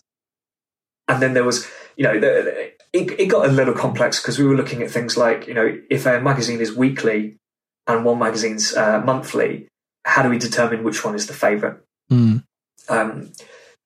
and 1.07 1.21
then 1.21 1.34
there 1.34 1.43
was, 1.43 1.67
you 1.97 2.03
know, 2.03 2.19
the, 2.19 2.71
it, 2.93 3.19
it 3.19 3.26
got 3.28 3.47
a 3.47 3.51
little 3.51 3.73
complex 3.76 4.19
because 4.19 4.39
we 4.39 4.45
were 4.45 4.55
looking 4.55 4.82
at 4.82 4.89
things 4.89 5.17
like, 5.17 5.47
you 5.47 5.53
know, 5.53 5.78
if 5.89 6.05
a 6.05 6.19
magazine 6.19 6.61
is 6.61 6.76
weekly 6.76 7.38
and 7.86 8.03
one 8.03 8.17
magazine's 8.17 8.76
uh, 8.76 9.01
monthly, 9.01 9.67
how 10.03 10.23
do 10.23 10.30
we 10.30 10.39
determine 10.39 10.84
which 10.84 11.05
one 11.05 11.13
is 11.13 11.28
the 11.28 11.34
favorite? 11.34 11.78
Mm. 12.11 12.43
Um, 12.89 13.32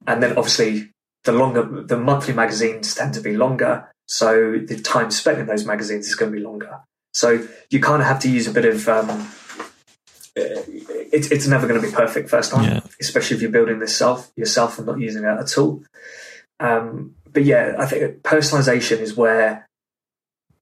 and 0.07 0.23
then 0.23 0.37
obviously 0.37 0.91
the 1.23 1.31
longer 1.31 1.83
the 1.83 1.97
monthly 1.97 2.33
magazines 2.33 2.95
tend 2.95 3.13
to 3.13 3.21
be 3.21 3.35
longer, 3.35 3.91
so 4.07 4.57
the 4.57 4.79
time 4.79 5.11
spent 5.11 5.39
in 5.39 5.47
those 5.47 5.65
magazines 5.65 6.07
is 6.07 6.15
going 6.15 6.31
to 6.31 6.37
be 6.37 6.43
longer. 6.43 6.79
So 7.19 7.45
you 7.69 7.81
kind 7.81 8.01
of 8.01 8.07
have 8.07 8.21
to 8.21 8.29
use 8.31 8.47
a 8.47 8.51
bit 8.53 8.63
of. 8.63 8.87
Um, 8.87 9.09
uh, 9.09 10.63
it's 11.11 11.29
it's 11.31 11.47
never 11.47 11.67
going 11.67 11.81
to 11.81 11.85
be 11.85 11.93
perfect 11.93 12.29
first 12.29 12.49
time, 12.49 12.63
Yeah. 12.63 12.79
especially 13.01 13.35
if 13.35 13.41
you're 13.41 13.51
building 13.51 13.79
this 13.79 13.93
self 13.93 14.31
yourself 14.37 14.77
and 14.77 14.87
not 14.87 15.01
using 15.01 15.25
a, 15.25 15.41
a 15.41 15.43
tool. 15.43 15.83
Um, 16.61 17.15
but 17.33 17.43
yeah, 17.43 17.75
I 17.77 17.85
think 17.87 18.23
personalization 18.23 18.99
is 18.99 19.17
where 19.17 19.67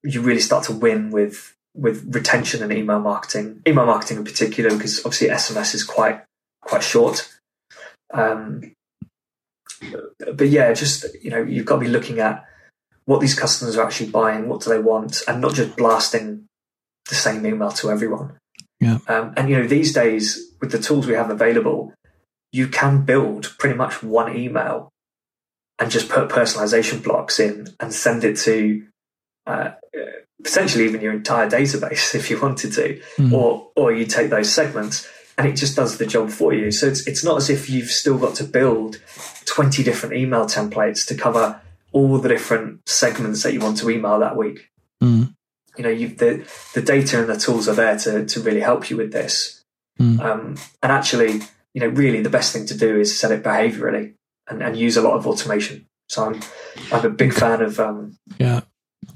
you 0.04 0.22
really 0.22 0.42
start 0.42 0.64
to 0.64 0.74
win 0.74 1.12
with 1.12 1.54
with 1.76 2.04
retention 2.16 2.64
and 2.64 2.74
email 2.74 3.00
marketing. 3.02 3.62
Email 3.68 3.86
marketing 3.86 4.18
in 4.18 4.24
particular, 4.24 4.72
because 4.72 5.06
obviously 5.06 5.28
SMS 5.28 5.76
is 5.76 5.84
quite 5.84 6.24
quite 6.62 6.82
short. 6.82 7.30
Um, 8.12 8.72
but 10.34 10.48
yeah, 10.48 10.74
just 10.74 11.06
you 11.22 11.30
know, 11.30 11.44
you've 11.44 11.68
got 11.68 11.76
to 11.76 11.82
be 11.82 11.88
looking 11.88 12.20
at 12.20 12.44
what 13.06 13.22
these 13.22 13.36
customers 13.40 13.78
are 13.78 13.86
actually 13.86 14.10
buying, 14.10 14.50
what 14.50 14.62
do 14.62 14.72
they 14.72 14.80
want, 14.80 15.22
and 15.28 15.40
not 15.40 15.54
just 15.54 15.78
blasting 15.78 16.47
the 17.10 17.16
same 17.16 17.46
email 17.46 17.72
to 17.72 17.90
everyone. 17.92 18.38
Yeah. 18.80 19.00
Um, 19.08 19.34
and 19.36 19.50
you 19.50 19.58
know, 19.58 19.68
these 19.68 19.94
days 19.94 20.54
with 20.62 20.72
the 20.72 20.80
tools 20.80 21.08
we 21.08 21.14
have 21.14 21.30
available, 21.30 21.94
you 22.52 22.68
can 22.68 23.04
build 23.04 23.56
pretty 23.60 23.76
much 23.76 24.04
one 24.04 24.36
email 24.36 24.90
and 25.80 25.92
just 25.92 26.10
put 26.10 26.30
personalization 26.30 27.04
blocks 27.04 27.40
in 27.40 27.68
and 27.80 27.94
send 27.94 28.24
it 28.24 28.38
to 28.38 28.86
uh, 29.46 29.72
potentially 30.44 30.86
even 30.86 31.02
your 31.02 31.14
entire 31.14 31.50
database 31.50 32.14
if 32.20 32.30
you 32.30 32.40
wanted 32.40 32.74
to, 32.74 33.02
Mm. 33.18 33.34
or 33.34 33.70
or 33.76 33.92
you 33.94 34.06
take 34.06 34.30
those 34.30 34.52
segments 34.52 35.08
and 35.38 35.48
it 35.48 35.54
just 35.56 35.76
does 35.76 35.98
the 35.98 36.06
job 36.06 36.30
for 36.30 36.54
you. 36.54 36.72
So 36.72 36.88
it's 36.88 37.06
it's 37.08 37.24
not 37.24 37.38
as 37.38 37.50
if 37.50 37.70
you've 37.70 37.90
still 37.92 38.18
got 38.18 38.36
to 38.36 38.44
build 38.44 39.00
twenty 39.46 39.84
different 39.84 40.16
email 40.16 40.46
templates 40.46 41.06
to 41.08 41.16
cover 41.16 41.62
all 41.94 42.18
the 42.18 42.30
different 42.30 42.88
segments 42.88 43.44
that 43.44 43.54
you 43.54 43.60
want 43.60 43.78
to 43.78 43.90
email 43.90 44.20
that 44.20 44.36
week. 44.36 44.70
Mm. 45.02 45.34
You 45.78 45.84
know, 45.84 45.90
you 45.90 46.10
the 46.10 46.48
the 46.74 46.82
data 46.82 47.20
and 47.20 47.30
the 47.30 47.38
tools 47.38 47.68
are 47.68 47.76
there 47.76 47.98
to 48.00 48.26
to 48.26 48.40
really 48.42 48.62
help 48.62 48.90
you 48.90 48.98
with 48.98 49.12
this. 49.12 49.64
Mm. 50.00 50.20
Um, 50.20 50.56
and 50.84 50.92
actually, 50.92 51.42
you 51.74 51.82
know, 51.82 51.88
really 51.88 52.22
the 52.22 52.30
best 52.30 52.54
thing 52.54 52.66
to 52.68 52.78
do 52.78 53.00
is 53.00 53.20
set 53.20 53.32
it 53.32 53.44
behaviorally 53.44 54.14
and, 54.48 54.62
and 54.62 54.78
use 54.78 54.98
a 54.98 55.02
lot 55.02 55.14
of 55.14 55.26
automation. 55.28 55.88
So 56.10 56.26
I'm 56.26 56.42
I'm 56.92 57.06
a 57.06 57.10
big 57.10 57.34
fan 57.34 57.62
of 57.62 57.80
um, 57.80 58.18
Yeah. 58.38 58.62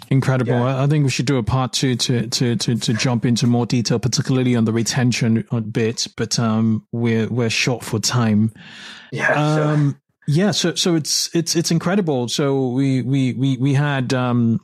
Incredible. 0.10 0.52
Yeah. 0.54 0.84
I 0.84 0.88
think 0.88 1.04
we 1.06 1.10
should 1.10 1.26
do 1.26 1.38
a 1.38 1.44
part 1.44 1.72
two 1.74 1.96
to, 1.96 2.28
to, 2.28 2.56
to, 2.56 2.76
to 2.76 2.94
jump 2.94 3.26
into 3.26 3.48
more 3.48 3.66
detail, 3.66 3.98
particularly 4.00 4.56
on 4.56 4.66
the 4.66 4.74
retention 4.74 5.46
bit, 5.72 6.08
but 6.18 6.38
um, 6.38 6.86
we're, 6.92 7.28
we're 7.28 7.50
short 7.50 7.84
for 7.84 8.00
time. 8.00 8.52
yeah. 9.12 9.32
Um, 9.32 10.00
yeah. 10.28 10.52
So, 10.52 10.76
so 10.76 10.96
it's, 10.96 11.34
it's, 11.34 11.56
it's 11.56 11.72
incredible. 11.72 12.28
So 12.28 12.70
we, 12.70 13.02
we, 13.02 13.34
we, 13.34 13.58
we 13.58 13.74
had, 13.74 14.14
um, 14.14 14.60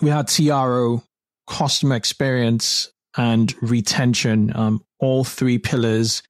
we 0.00 0.10
had 0.10 0.28
CRO, 0.28 1.02
customer 1.46 1.96
experience 1.96 2.90
and 3.16 3.54
retention, 3.60 4.54
um, 4.56 4.84
all 4.98 5.24
three 5.24 5.58
pillars 5.58 6.22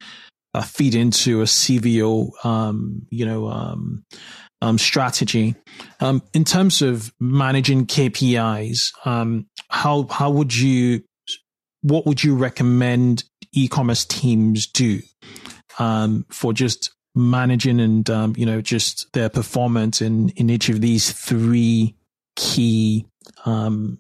uh, 0.55 0.63
feed 0.63 0.95
into 0.95 1.41
a 1.41 1.45
CVO, 1.45 2.45
um, 2.45 3.07
you 3.11 3.25
know, 3.25 3.49
um, 3.49 4.05
um, 4.61 4.79
strategy. 4.79 5.55
Um, 6.01 6.23
in 6.35 6.45
terms 6.45 6.83
of 6.83 7.13
managing 7.21 7.87
KPIs, 7.87 8.93
um, 9.07 9.47
how 9.69 10.07
how 10.11 10.31
would 10.31 10.55
you 10.55 11.03
what 11.83 12.07
would 12.07 12.23
you 12.23 12.37
recommend 12.37 13.25
e-commerce 13.53 14.05
teams 14.05 14.67
do 14.67 15.01
um, 15.79 16.25
for 16.31 16.53
just 16.53 16.95
managing 17.15 17.81
and 17.81 18.09
um, 18.09 18.35
you 18.37 18.47
know 18.47 18.61
just 18.61 19.13
their 19.13 19.29
performance 19.29 20.01
in 20.01 20.31
in 20.31 20.49
each 20.49 20.69
of 20.69 20.81
these 20.81 21.13
three 21.13 21.97
key 22.37 23.07
um, 23.45 23.99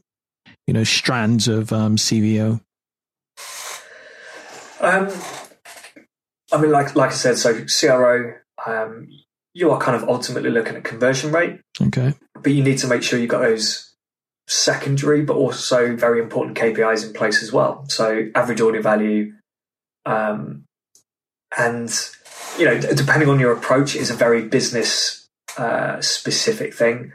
you 0.66 0.74
know 0.74 0.84
strands 0.84 1.48
of 1.48 1.72
um, 1.72 1.96
CVO? 1.96 2.60
Um, 4.80 5.08
I 6.52 6.60
mean, 6.60 6.70
like 6.70 6.94
like 6.96 7.10
I 7.10 7.14
said, 7.14 7.38
so 7.38 7.64
CRO, 7.80 8.34
um, 8.66 9.08
you 9.54 9.70
are 9.70 9.80
kind 9.80 9.96
of 10.00 10.08
ultimately 10.08 10.50
looking 10.50 10.76
at 10.76 10.84
conversion 10.84 11.32
rate, 11.32 11.60
Okay. 11.80 12.14
but 12.34 12.52
you 12.52 12.62
need 12.64 12.78
to 12.78 12.86
make 12.88 13.02
sure 13.02 13.18
you've 13.18 13.30
got 13.30 13.42
those 13.42 13.94
secondary, 14.48 15.22
but 15.22 15.36
also 15.36 15.94
very 15.94 16.20
important 16.20 16.58
KPIs 16.58 17.06
in 17.06 17.12
place 17.12 17.42
as 17.42 17.52
well. 17.52 17.84
So 17.88 18.28
average 18.34 18.60
order 18.60 18.82
value, 18.82 19.32
um, 20.04 20.64
and 21.56 21.90
you 22.58 22.64
know, 22.64 22.78
d- 22.80 22.88
depending 22.94 23.28
on 23.28 23.38
your 23.38 23.52
approach, 23.52 23.94
is 23.94 24.10
a 24.10 24.14
very 24.14 24.42
business 24.42 25.28
uh, 25.56 26.00
specific 26.00 26.74
thing. 26.74 27.12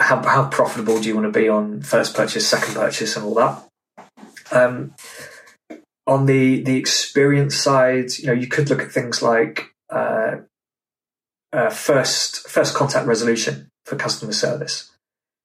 How 0.00 0.22
how 0.26 0.48
profitable 0.48 1.00
do 1.00 1.08
you 1.08 1.14
want 1.14 1.32
to 1.32 1.38
be 1.38 1.48
on 1.48 1.82
first 1.82 2.16
purchase, 2.16 2.48
second 2.48 2.74
purchase, 2.74 3.16
and 3.16 3.24
all 3.26 3.34
that? 3.34 3.68
Um, 4.50 4.94
on 6.06 6.26
the 6.26 6.62
the 6.62 6.76
experience 6.76 7.54
side, 7.54 8.18
you 8.18 8.26
know, 8.28 8.32
you 8.32 8.46
could 8.48 8.70
look 8.70 8.80
at 8.80 8.90
things 8.90 9.22
like 9.22 9.72
uh, 9.90 10.36
uh, 11.52 11.70
first 11.70 12.48
first 12.48 12.74
contact 12.74 13.06
resolution 13.06 13.68
for 13.84 13.96
customer 13.96 14.32
service. 14.32 14.90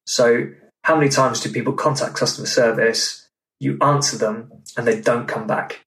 So, 0.07 0.47
how 0.83 0.95
many 0.95 1.09
times 1.09 1.41
do 1.41 1.51
people 1.51 1.73
contact 1.73 2.15
customer 2.15 2.47
service? 2.47 3.27
You 3.59 3.77
answer 3.81 4.17
them, 4.17 4.51
and 4.77 4.87
they 4.87 5.01
don't 5.01 5.27
come 5.27 5.47
back. 5.47 5.81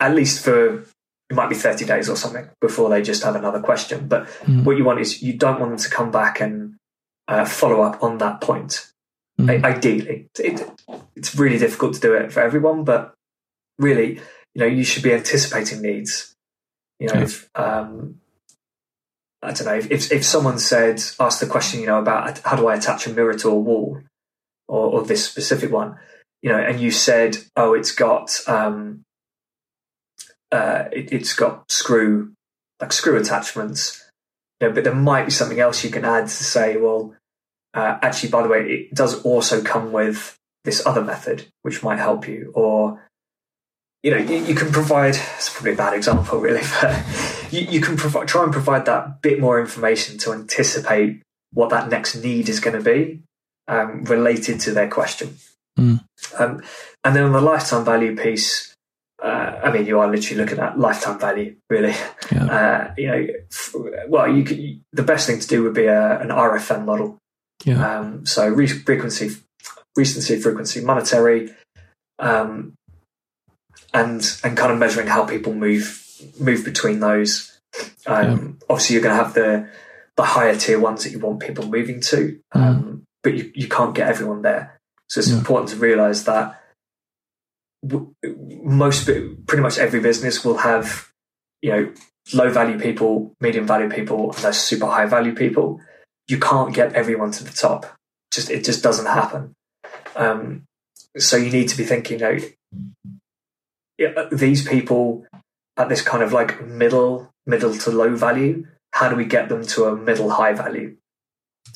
At 0.00 0.14
least 0.14 0.42
for 0.44 0.84
it 1.30 1.34
might 1.34 1.48
be 1.50 1.54
thirty 1.54 1.84
days 1.84 2.08
or 2.08 2.16
something 2.16 2.48
before 2.60 2.88
they 2.88 3.02
just 3.02 3.22
have 3.24 3.36
another 3.36 3.60
question. 3.60 4.08
But 4.08 4.26
Mm. 4.46 4.64
what 4.64 4.76
you 4.78 4.84
want 4.84 5.00
is 5.00 5.22
you 5.22 5.34
don't 5.34 5.60
want 5.60 5.72
them 5.72 5.78
to 5.78 5.90
come 5.90 6.10
back 6.10 6.40
and 6.40 6.76
uh, 7.28 7.44
follow 7.44 7.82
up 7.82 8.02
on 8.02 8.18
that 8.18 8.40
point 8.40 8.90
Mm. 9.40 9.64
I- 9.64 9.68
ideally. 9.74 10.28
It, 10.38 10.68
it's 11.14 11.36
really 11.36 11.58
difficult 11.58 11.94
to 11.94 12.00
do 12.00 12.12
it 12.14 12.32
for 12.32 12.40
everyone, 12.40 12.82
but 12.82 13.14
really, 13.78 14.14
you 14.54 14.60
know, 14.60 14.66
you 14.66 14.82
should 14.82 15.02
be 15.04 15.12
anticipating 15.12 15.80
needs. 15.80 16.34
You 16.98 17.06
know, 17.08 17.14
Yeah. 17.14 17.22
if, 17.22 17.48
um, 17.54 18.20
I 19.40 19.52
don't 19.52 19.66
know, 19.66 19.74
if, 19.76 19.90
if, 19.92 20.10
if 20.10 20.24
someone 20.24 20.58
said, 20.58 21.00
asked 21.20 21.38
the 21.38 21.46
question, 21.46 21.78
you 21.80 21.86
know, 21.86 22.00
about 22.00 22.40
how 22.40 22.56
do 22.56 22.66
I 22.66 22.74
attach 22.74 23.06
a 23.06 23.10
mirror 23.10 23.34
to 23.34 23.50
a 23.50 23.54
wall 23.54 24.02
or, 24.66 24.90
or 24.94 25.02
this 25.04 25.24
specific 25.24 25.70
one, 25.70 25.96
you 26.42 26.50
know, 26.50 26.58
and 26.58 26.80
you 26.80 26.90
said, 26.90 27.38
oh, 27.54 27.74
it's 27.74 27.92
got, 27.94 28.40
um, 28.48 29.04
uh, 30.50 30.86
it, 30.90 31.10
has 31.10 31.34
got 31.34 31.70
screw 31.70 32.32
like 32.80 32.92
screw 32.92 33.16
attachments, 33.16 34.04
you 34.60 34.68
know, 34.68 34.74
but 34.74 34.82
there 34.84 34.94
might 34.94 35.26
be 35.26 35.30
something 35.30 35.60
else 35.60 35.84
you 35.84 35.90
can 35.90 36.04
add 36.04 36.24
to 36.24 36.44
say, 36.44 36.76
well, 36.76 37.14
uh, 37.78 37.96
actually, 38.02 38.28
by 38.30 38.42
the 38.42 38.48
way, 38.48 38.60
it 38.68 38.94
does 38.94 39.22
also 39.22 39.62
come 39.62 39.92
with 39.92 40.36
this 40.64 40.84
other 40.84 41.00
method, 41.00 41.46
which 41.62 41.80
might 41.84 42.00
help 42.00 42.26
you, 42.26 42.50
or 42.54 43.00
you 44.02 44.10
know, 44.10 44.16
you, 44.16 44.38
you, 44.38 44.54
can 44.56 44.72
provide. 44.72 45.14
It's 45.36 45.48
probably 45.48 45.74
a 45.74 45.76
bad 45.76 45.94
example, 45.94 46.40
really, 46.40 46.62
but 46.80 47.04
you, 47.52 47.60
you 47.60 47.80
can 47.80 47.96
provide, 47.96 48.26
try 48.26 48.42
and 48.42 48.52
provide 48.52 48.84
that 48.86 49.22
bit 49.22 49.38
more 49.38 49.60
information 49.60 50.18
to 50.18 50.32
anticipate 50.32 51.22
what 51.52 51.70
that 51.70 51.88
next 51.88 52.16
need 52.16 52.48
is 52.48 52.58
going 52.58 52.76
to 52.76 52.82
be 52.82 53.22
um, 53.68 54.02
related 54.04 54.58
to 54.62 54.72
their 54.72 54.88
question. 54.88 55.36
Mm. 55.78 56.04
Um, 56.36 56.62
and 57.04 57.14
then 57.14 57.22
on 57.24 57.32
the 57.32 57.40
lifetime 57.40 57.84
value 57.84 58.16
piece, 58.16 58.74
uh, 59.22 59.60
I 59.62 59.70
mean, 59.70 59.86
you 59.86 60.00
are 60.00 60.10
literally 60.10 60.42
looking 60.42 60.58
at 60.58 60.80
lifetime 60.80 61.20
value, 61.20 61.54
really. 61.70 61.94
Yeah. 62.32 62.44
Uh, 62.44 62.94
you 62.96 63.06
know, 63.06 63.26
f- 63.52 63.74
well, 64.08 64.28
you 64.28 64.42
could, 64.42 64.80
the 64.92 65.04
best 65.04 65.28
thing 65.28 65.38
to 65.38 65.46
do 65.46 65.62
would 65.62 65.74
be 65.74 65.86
a, 65.86 66.20
an 66.20 66.30
RFM 66.30 66.84
model. 66.84 67.18
Yeah. 67.64 67.98
Um, 67.98 68.26
so 68.26 68.48
re- 68.48 68.66
frequency, 68.66 69.36
recency, 69.96 70.40
frequency, 70.40 70.80
monetary, 70.80 71.50
um, 72.18 72.74
and 73.92 74.38
and 74.44 74.56
kind 74.56 74.72
of 74.72 74.78
measuring 74.78 75.08
how 75.08 75.24
people 75.24 75.54
move 75.54 76.04
move 76.38 76.64
between 76.64 77.00
those. 77.00 77.58
Um, 78.06 78.58
yeah. 78.60 78.66
Obviously, 78.70 78.94
you're 78.94 79.02
going 79.02 79.16
to 79.16 79.24
have 79.24 79.34
the 79.34 79.68
the 80.16 80.24
higher 80.24 80.56
tier 80.56 80.80
ones 80.80 81.04
that 81.04 81.10
you 81.10 81.18
want 81.18 81.40
people 81.40 81.66
moving 81.66 82.00
to, 82.00 82.40
mm. 82.54 83.02
but 83.22 83.34
you, 83.34 83.52
you 83.54 83.68
can't 83.68 83.94
get 83.94 84.08
everyone 84.08 84.42
there. 84.42 84.80
So 85.08 85.20
it's 85.20 85.30
yeah. 85.30 85.38
important 85.38 85.70
to 85.70 85.76
realize 85.76 86.24
that 86.24 86.60
most 88.62 89.06
pretty 89.46 89.62
much 89.62 89.78
every 89.78 90.00
business 90.00 90.44
will 90.44 90.58
have 90.58 91.08
you 91.62 91.70
know 91.70 91.92
low 92.34 92.50
value 92.50 92.78
people, 92.78 93.34
medium 93.40 93.66
value 93.66 93.88
people, 93.88 94.32
and 94.32 94.42
those 94.42 94.58
super 94.58 94.86
high 94.86 95.06
value 95.06 95.34
people. 95.34 95.80
You 96.28 96.38
can't 96.38 96.74
get 96.74 96.92
everyone 96.92 97.30
to 97.32 97.44
the 97.44 97.52
top. 97.52 97.86
Just 98.32 98.50
it 98.50 98.64
just 98.64 98.82
doesn't 98.82 99.06
happen. 99.06 99.54
Um, 100.14 100.64
so 101.16 101.36
you 101.36 101.50
need 101.50 101.68
to 101.68 101.76
be 101.76 101.84
thinking, 101.84 102.20
you 102.20 104.12
know, 104.12 104.28
these 104.30 104.66
people 104.66 105.26
at 105.76 105.88
this 105.88 106.02
kind 106.02 106.22
of 106.22 106.32
like 106.32 106.64
middle 106.66 107.30
middle 107.46 107.76
to 107.78 107.90
low 107.90 108.14
value. 108.14 108.66
How 108.92 109.08
do 109.08 109.16
we 109.16 109.24
get 109.24 109.48
them 109.48 109.64
to 109.66 109.84
a 109.84 109.96
middle 109.96 110.30
high 110.30 110.52
value? 110.52 110.96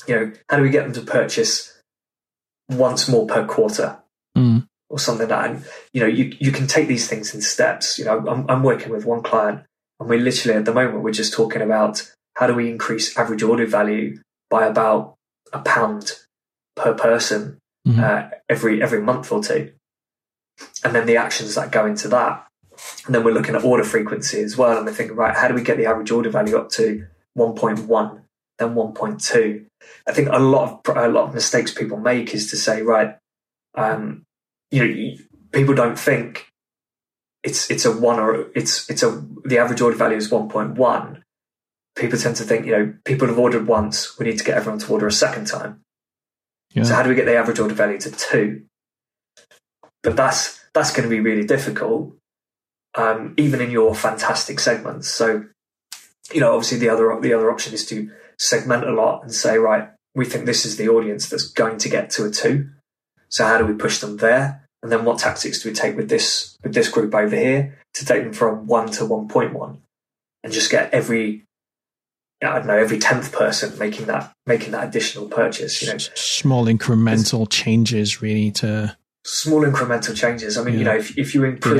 You 0.07 0.15
know, 0.15 0.31
how 0.49 0.57
do 0.57 0.63
we 0.63 0.69
get 0.69 0.83
them 0.83 0.93
to 0.93 1.01
purchase 1.01 1.79
once 2.69 3.07
more 3.07 3.25
per 3.27 3.45
quarter? 3.45 3.99
Mm 4.37 4.67
or 4.93 4.99
something 4.99 5.27
like 5.27 5.41
that. 5.41 5.49
And 5.49 5.65
you 5.91 6.01
know, 6.01 6.07
you 6.07 6.35
you 6.39 6.51
can 6.51 6.67
take 6.67 6.87
these 6.87 7.09
things 7.09 7.33
in 7.33 7.41
steps. 7.41 7.97
You 7.97 8.05
know, 8.05 8.25
I'm, 8.27 8.49
I'm 8.49 8.63
working 8.63 8.91
with 8.91 9.05
one 9.05 9.23
client, 9.23 9.63
and 9.99 10.07
we're 10.07 10.19
literally 10.19 10.57
at 10.57 10.65
the 10.65 10.73
moment 10.73 11.03
we're 11.03 11.11
just 11.11 11.33
talking 11.33 11.63
about 11.63 12.09
how 12.35 12.47
do 12.47 12.53
we 12.53 12.69
increase 12.69 13.17
average 13.17 13.43
order 13.43 13.65
value 13.65 14.19
by 14.53 14.67
about 14.67 15.15
a 15.51 15.59
pound 15.59 16.11
per 16.75 16.93
person 16.93 17.57
mm-hmm. 17.87 17.99
uh, 17.99 18.29
every 18.47 18.83
every 18.83 19.01
month 19.01 19.31
or 19.31 19.41
two, 19.41 19.73
and 20.83 20.93
then 20.93 21.07
the 21.07 21.17
actions 21.17 21.55
that 21.55 21.71
go 21.71 21.87
into 21.87 22.07
that. 22.09 22.45
And 23.07 23.15
then 23.15 23.23
we're 23.23 23.33
looking 23.33 23.55
at 23.55 23.63
order 23.63 23.83
frequency 23.83 24.41
as 24.41 24.55
well, 24.55 24.77
and 24.77 24.85
we're 24.85 24.93
thinking, 24.93 25.15
right, 25.15 25.35
how 25.35 25.47
do 25.47 25.55
we 25.55 25.63
get 25.63 25.77
the 25.77 25.87
average 25.87 26.11
order 26.11 26.29
value 26.29 26.57
up 26.57 26.69
to 26.71 27.05
1.1, 27.37 28.21
then 28.59 28.75
1.2? 28.75 29.65
I 30.07 30.11
think 30.11 30.29
a 30.29 30.39
lot 30.39 30.83
of 30.85 30.97
a 30.97 31.07
lot 31.07 31.29
of 31.29 31.33
mistakes 31.33 31.73
people 31.73 31.97
make 31.97 32.35
is 32.35 32.51
to 32.51 32.57
say, 32.57 32.83
right, 32.83 33.17
um, 33.73 34.23
you 34.69 34.85
know, 34.85 35.15
people 35.51 35.73
don't 35.73 35.97
think 35.97 36.47
it's 37.43 37.71
it's 37.71 37.85
a 37.85 37.91
one 37.91 38.19
or 38.19 38.51
it's 38.53 38.87
it's 38.87 39.01
a 39.01 39.23
the 39.45 39.57
average 39.57 39.81
order 39.81 39.97
value 39.97 40.17
is 40.17 40.29
one 40.29 40.47
point 40.47 40.75
one. 40.75 41.23
People 41.95 42.17
tend 42.17 42.35
to 42.37 42.43
think, 42.43 42.65
you 42.65 42.71
know, 42.71 42.93
people 43.05 43.27
have 43.27 43.37
ordered 43.37 43.67
once, 43.67 44.17
we 44.17 44.25
need 44.25 44.37
to 44.39 44.43
get 44.43 44.57
everyone 44.57 44.79
to 44.79 44.91
order 44.91 45.07
a 45.07 45.11
second 45.11 45.45
time. 45.45 45.81
Yeah. 46.73 46.83
So 46.83 46.95
how 46.95 47.03
do 47.03 47.09
we 47.09 47.15
get 47.15 47.25
the 47.25 47.35
average 47.35 47.59
order 47.59 47.75
value 47.75 47.99
to 47.99 48.11
two? 48.11 48.65
But 50.01 50.15
that's 50.15 50.59
that's 50.73 50.91
going 50.91 51.07
to 51.07 51.15
be 51.15 51.19
really 51.19 51.45
difficult, 51.45 52.15
um, 52.95 53.35
even 53.37 53.61
in 53.61 53.69
your 53.69 53.93
fantastic 53.93 54.59
segments. 54.59 55.07
So, 55.07 55.45
you 56.33 56.39
know, 56.39 56.53
obviously 56.53 56.79
the 56.79 56.89
other 56.89 57.17
the 57.21 57.33
other 57.33 57.51
option 57.51 57.73
is 57.73 57.85
to 57.87 58.09
segment 58.39 58.83
a 58.83 58.91
lot 58.91 59.21
and 59.21 59.31
say, 59.31 59.57
right, 59.57 59.89
we 60.15 60.25
think 60.25 60.45
this 60.45 60.65
is 60.65 60.77
the 60.77 60.89
audience 60.89 61.29
that's 61.29 61.47
going 61.47 61.77
to 61.77 61.89
get 61.89 62.09
to 62.11 62.25
a 62.25 62.31
two. 62.31 62.69
So 63.29 63.45
how 63.45 63.59
do 63.59 63.65
we 63.65 63.73
push 63.73 63.99
them 63.99 64.17
there? 64.17 64.67
And 64.81 64.91
then 64.91 65.05
what 65.05 65.19
tactics 65.19 65.61
do 65.61 65.69
we 65.69 65.75
take 65.75 65.95
with 65.95 66.09
this 66.09 66.57
with 66.63 66.73
this 66.73 66.89
group 66.89 67.15
over 67.15 67.35
here 67.35 67.77
to 67.93 68.05
take 68.05 68.23
them 68.23 68.33
from 68.33 68.67
one 68.67 68.91
to 68.93 69.05
one 69.05 69.27
point 69.27 69.53
one, 69.53 69.81
and 70.43 70.51
just 70.51 70.71
get 70.71 70.93
every 70.93 71.45
I 72.51 72.57
don't 72.59 72.67
know 72.67 72.77
every 72.77 72.99
tenth 72.99 73.31
person 73.31 73.77
making 73.77 74.05
that 74.07 74.33
making 74.45 74.71
that 74.71 74.87
additional 74.87 75.27
purchase. 75.27 75.81
You 75.81 75.91
know, 75.91 75.97
small 75.97 76.65
incremental 76.65 77.49
changes 77.49 78.21
really 78.21 78.51
to 78.51 78.97
small 79.25 79.61
incremental 79.61 80.15
changes. 80.15 80.57
I 80.57 80.63
mean, 80.63 80.73
yeah. 80.73 80.79
you 80.79 80.85
know, 80.85 80.95
if 80.95 81.17
if 81.17 81.33
you 81.33 81.43
improve 81.43 81.77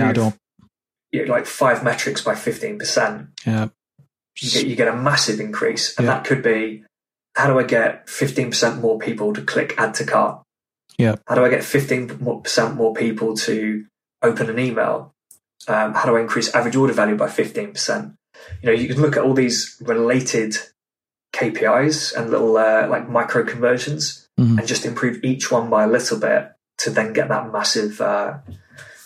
you 1.11 1.25
know, 1.25 1.31
like 1.31 1.45
five 1.45 1.83
metrics 1.83 2.21
by 2.21 2.35
fifteen 2.35 2.79
percent, 2.79 3.29
yeah, 3.45 3.69
you 4.39 4.51
get 4.51 4.67
you 4.67 4.75
get 4.75 4.87
a 4.87 4.95
massive 4.95 5.39
increase, 5.39 5.97
and 5.97 6.05
yeah. 6.05 6.13
that 6.13 6.25
could 6.25 6.41
be 6.41 6.83
how 7.35 7.47
do 7.47 7.59
I 7.59 7.63
get 7.63 8.09
fifteen 8.09 8.49
percent 8.49 8.79
more 8.79 8.99
people 8.99 9.33
to 9.33 9.41
click 9.41 9.75
add 9.77 9.93
to 9.95 10.05
cart? 10.05 10.43
Yeah. 10.97 11.15
How 11.27 11.35
do 11.35 11.43
I 11.43 11.49
get 11.49 11.61
15% 11.61 12.75
more 12.75 12.93
people 12.93 13.35
to 13.37 13.85
open 14.21 14.49
an 14.49 14.59
email? 14.59 15.13
Um, 15.67 15.93
how 15.93 16.05
do 16.05 16.17
I 16.17 16.21
increase 16.21 16.53
average 16.53 16.75
order 16.75 16.93
value 16.93 17.15
by 17.15 17.27
15%? 17.27 18.15
You 18.61 18.67
know, 18.67 18.71
you 18.73 18.87
can 18.87 19.01
look 19.01 19.17
at 19.17 19.23
all 19.23 19.33
these 19.33 19.77
related 19.81 20.57
KPIs 21.33 22.15
and 22.15 22.29
little 22.29 22.57
uh, 22.57 22.87
like 22.87 23.09
micro 23.09 23.43
conversions 23.43 24.27
mm-hmm. 24.39 24.59
and 24.59 24.67
just 24.67 24.85
improve 24.85 25.23
each 25.23 25.51
one 25.51 25.69
by 25.69 25.83
a 25.83 25.87
little 25.87 26.19
bit 26.19 26.51
to 26.79 26.89
then 26.89 27.13
get 27.13 27.29
that 27.29 27.51
massive, 27.51 27.99
uh, 28.01 28.37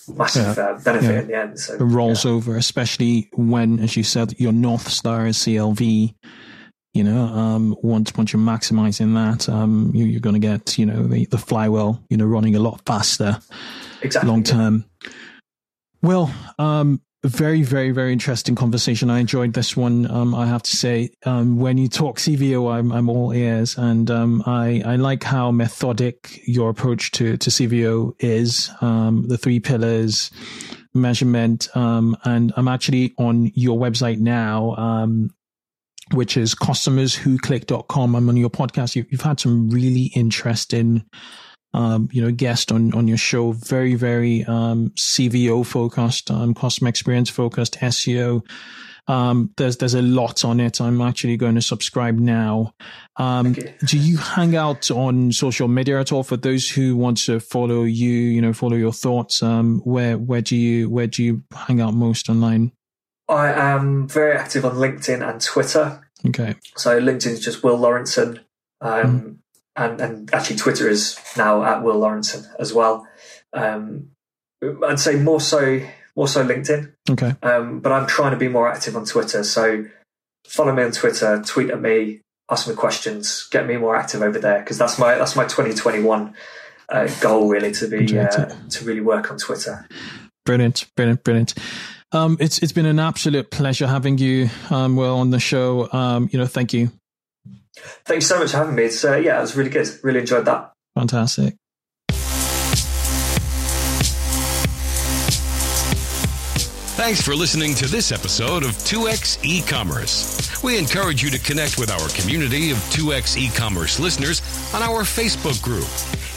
massive 0.07 0.57
yeah. 0.57 0.63
uh, 0.63 0.79
benefit 0.79 1.11
yeah. 1.11 1.19
in 1.21 1.27
the 1.27 1.35
end. 1.35 1.59
So 1.59 1.75
it 1.75 1.81
rolls 1.81 2.25
yeah. 2.25 2.31
over, 2.31 2.55
especially 2.55 3.29
when, 3.33 3.79
as 3.79 3.95
you 3.95 4.03
said, 4.03 4.39
your 4.39 4.51
North 4.51 4.87
Star 4.89 5.27
is 5.27 5.37
CLV 5.37 6.13
you 6.97 7.03
know, 7.03 7.25
um, 7.25 7.77
once 7.83 8.11
once 8.17 8.33
you're 8.33 8.41
maximizing 8.41 9.13
that, 9.13 9.47
um, 9.47 9.91
you, 9.93 10.17
are 10.17 10.19
going 10.19 10.33
to 10.33 10.39
get 10.39 10.79
you 10.79 10.85
know 10.87 11.03
the, 11.03 11.25
the 11.25 11.37
flywheel 11.37 12.03
you 12.09 12.17
know 12.17 12.25
running 12.25 12.55
a 12.55 12.59
lot 12.59 12.81
faster, 12.87 13.37
exactly 14.01 14.27
long 14.27 14.41
term. 14.41 14.83
Well, 16.01 16.33
um, 16.57 16.99
very 17.23 17.63
very 17.63 17.91
very 17.91 18.13
interesting 18.13 18.55
conversation. 18.55 19.09
I 19.09 19.19
enjoyed 19.19 19.53
this 19.53 19.75
one. 19.75 20.09
Um, 20.09 20.35
I 20.35 20.45
have 20.45 20.63
to 20.63 20.75
say, 20.75 21.09
um, 21.25 21.57
when 21.57 21.77
you 21.77 21.87
talk 21.87 22.19
CVO, 22.19 22.71
I'm 22.71 22.91
I'm 22.91 23.09
all 23.09 23.33
ears, 23.33 23.77
and 23.77 24.09
um, 24.09 24.43
I 24.45 24.81
I 24.85 24.95
like 24.95 25.23
how 25.23 25.51
methodic 25.51 26.41
your 26.45 26.69
approach 26.69 27.11
to 27.11 27.37
to 27.37 27.49
CVO 27.49 28.13
is. 28.19 28.69
Um, 28.81 29.27
the 29.27 29.37
three 29.37 29.59
pillars 29.59 30.31
measurement 30.93 31.67
um, 31.75 32.17
and 32.23 32.51
i'm 32.57 32.67
actually 32.67 33.13
on 33.19 33.51
your 33.53 33.77
website 33.77 34.17
now 34.17 34.73
um, 34.77 35.29
which 36.13 36.37
is 36.37 36.55
customerswhoclick.com. 36.55 38.15
I'm 38.15 38.29
on 38.29 38.37
your 38.37 38.49
podcast. 38.49 38.95
You've, 38.95 39.11
you've 39.11 39.21
had 39.21 39.39
some 39.39 39.69
really 39.69 40.11
interesting, 40.15 41.03
um, 41.77 42.09
you 42.11 42.23
know, 42.23 42.31
guest 42.31 42.71
on, 42.71 42.91
on 42.95 43.07
your 43.07 43.17
show. 43.17 43.51
Very, 43.51 43.93
very, 43.93 44.43
um, 44.45 44.89
CVO 44.97 45.63
focused, 45.63 46.31
um, 46.31 46.55
customer 46.55 46.89
experience 46.89 47.29
focused, 47.29 47.77
SEO. 47.79 48.43
Um, 49.07 49.51
there's, 49.57 49.77
there's 49.77 49.93
a 49.93 50.01
lot 50.01 50.43
on 50.43 50.59
it. 50.59 50.81
I'm 50.81 50.99
actually 51.01 51.37
going 51.37 51.53
to 51.53 51.61
subscribe 51.61 52.17
now. 52.17 52.73
Um, 53.17 53.51
okay. 53.51 53.75
do 53.85 53.97
you 53.97 54.17
hang 54.17 54.55
out 54.55 54.89
on 54.89 55.31
social 55.31 55.67
media 55.67 55.99
at 55.99 56.11
all 56.11 56.23
for 56.23 56.35
those 56.35 56.67
who 56.67 56.95
want 56.97 57.19
to 57.25 57.39
follow 57.39 57.83
you, 57.83 58.09
you 58.09 58.41
know, 58.41 58.53
follow 58.53 58.75
your 58.75 58.91
thoughts? 58.91 59.43
Um, 59.43 59.79
where, 59.85 60.17
where 60.17 60.41
do 60.41 60.57
you, 60.57 60.89
where 60.89 61.07
do 61.07 61.23
you 61.23 61.43
hang 61.53 61.79
out 61.79 61.93
most 61.93 62.27
online? 62.27 62.71
I 63.29 63.53
am 63.53 64.07
very 64.07 64.35
active 64.35 64.65
on 64.65 64.77
LinkedIn 64.77 65.27
and 65.27 65.39
Twitter. 65.39 66.01
Okay. 66.25 66.55
So 66.75 66.99
LinkedIn 66.99 67.33
is 67.33 67.39
just 67.39 67.63
Will 67.63 67.77
Laurenson, 67.77 68.39
um, 68.81 69.21
mm. 69.21 69.37
And 69.77 70.01
and 70.01 70.33
actually 70.33 70.57
Twitter 70.57 70.89
is 70.89 71.17
now 71.37 71.63
at 71.63 71.83
Will 71.83 71.99
Laurenson 71.99 72.45
as 72.59 72.73
well. 72.73 73.07
Um, 73.53 74.09
I'd 74.85 74.99
say 74.99 75.15
more 75.15 75.39
so 75.39 75.81
more 76.15 76.27
so 76.27 76.45
LinkedIn. 76.45 76.93
Okay. 77.09 77.35
Um, 77.43 77.79
but 77.79 77.91
I'm 77.91 78.07
trying 78.07 78.31
to 78.31 78.37
be 78.37 78.47
more 78.47 78.67
active 78.67 78.95
on 78.95 79.05
Twitter. 79.05 79.43
So 79.43 79.85
follow 80.47 80.73
me 80.73 80.83
on 80.83 80.91
Twitter, 80.91 81.41
tweet 81.45 81.69
at 81.69 81.79
me, 81.79 82.21
ask 82.49 82.67
me 82.67 82.73
questions, 82.73 83.47
get 83.51 83.67
me 83.67 83.77
more 83.77 83.95
active 83.95 84.21
over 84.21 84.39
there 84.39 84.59
because 84.59 84.77
that's 84.77 84.97
my 84.97 85.15
that's 85.15 85.35
my 85.35 85.43
2021 85.43 86.33
uh, 86.89 87.07
goal 87.21 87.49
really 87.49 87.71
to 87.73 87.87
be 87.87 88.17
uh, 88.17 88.27
to 88.69 88.85
really 88.85 89.01
work 89.01 89.29
on 89.29 89.37
Twitter. 89.37 89.87
Brilliant, 90.45 90.85
brilliant, 90.95 91.23
brilliant. 91.23 91.53
Um, 92.13 92.37
it's 92.39 92.59
it's 92.59 92.71
been 92.71 92.85
an 92.85 92.99
absolute 92.99 93.51
pleasure 93.51 93.85
having 93.85 94.17
you, 94.17 94.49
um, 94.69 94.95
Will, 94.95 95.17
on 95.17 95.29
the 95.29 95.39
show. 95.39 95.91
Um, 95.91 96.29
you 96.31 96.39
know, 96.39 96.45
thank 96.45 96.73
you. 96.73 96.91
Thanks 98.05 98.25
so 98.25 98.39
much 98.39 98.51
for 98.51 98.57
having 98.57 98.75
me. 98.75 98.83
It's 98.83 99.03
uh, 99.03 99.15
yeah, 99.17 99.37
it 99.37 99.41
was 99.41 99.55
really 99.55 99.69
good. 99.69 99.87
Really 100.03 100.19
enjoyed 100.19 100.45
that. 100.45 100.73
Fantastic. 100.95 101.55
Thanks 106.97 107.21
for 107.21 107.35
listening 107.35 107.75
to 107.75 107.85
this 107.87 108.11
episode 108.11 108.63
of 108.63 108.71
2X 108.71 109.45
E-Commerce. 109.45 110.61
We 110.63 110.79
encourage 110.79 111.21
you 111.21 111.29
to 111.29 111.39
connect 111.39 111.77
with 111.77 111.91
our 111.91 112.09
community 112.09 112.71
of 112.71 112.77
2X 112.89 113.37
E-Commerce 113.37 113.99
listeners 113.99 114.41
on 114.73 114.81
our 114.81 115.03
Facebook 115.03 115.61
group, 115.61 115.87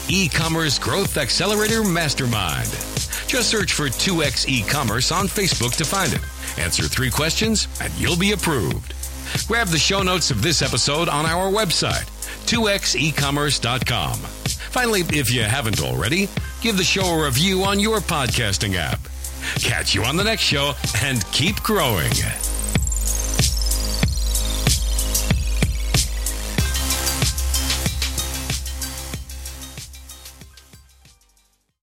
E-Commerce 0.07 0.77
Growth 0.77 1.17
Accelerator 1.17 1.83
Mastermind. 1.83 2.69
Just 3.27 3.49
search 3.49 3.73
for 3.73 3.87
2X 3.87 4.47
E-Commerce 4.47 5.11
on 5.11 5.27
Facebook 5.27 5.75
to 5.77 5.83
find 5.83 6.13
it. 6.13 6.21
Answer 6.63 6.83
three 6.83 7.09
questions 7.09 7.67
and 7.81 7.91
you'll 7.95 8.15
be 8.17 8.33
approved. 8.33 8.93
Grab 9.47 9.67
the 9.67 9.77
show 9.77 10.01
notes 10.01 10.31
of 10.31 10.41
this 10.41 10.61
episode 10.61 11.09
on 11.09 11.25
our 11.25 11.51
website, 11.51 12.07
2xecommerce.com. 12.45 14.17
Finally, 14.17 15.01
if 15.09 15.31
you 15.31 15.43
haven't 15.43 15.81
already, 15.81 16.29
give 16.61 16.77
the 16.77 16.83
show 16.83 17.05
a 17.05 17.25
review 17.25 17.63
on 17.63 17.79
your 17.79 17.99
podcasting 17.99 18.75
app. 18.75 18.99
Catch 19.55 19.95
you 19.95 20.03
on 20.03 20.15
the 20.15 20.23
next 20.23 20.43
show 20.43 20.73
and 21.03 21.25
keep 21.31 21.61
growing. 21.63 22.11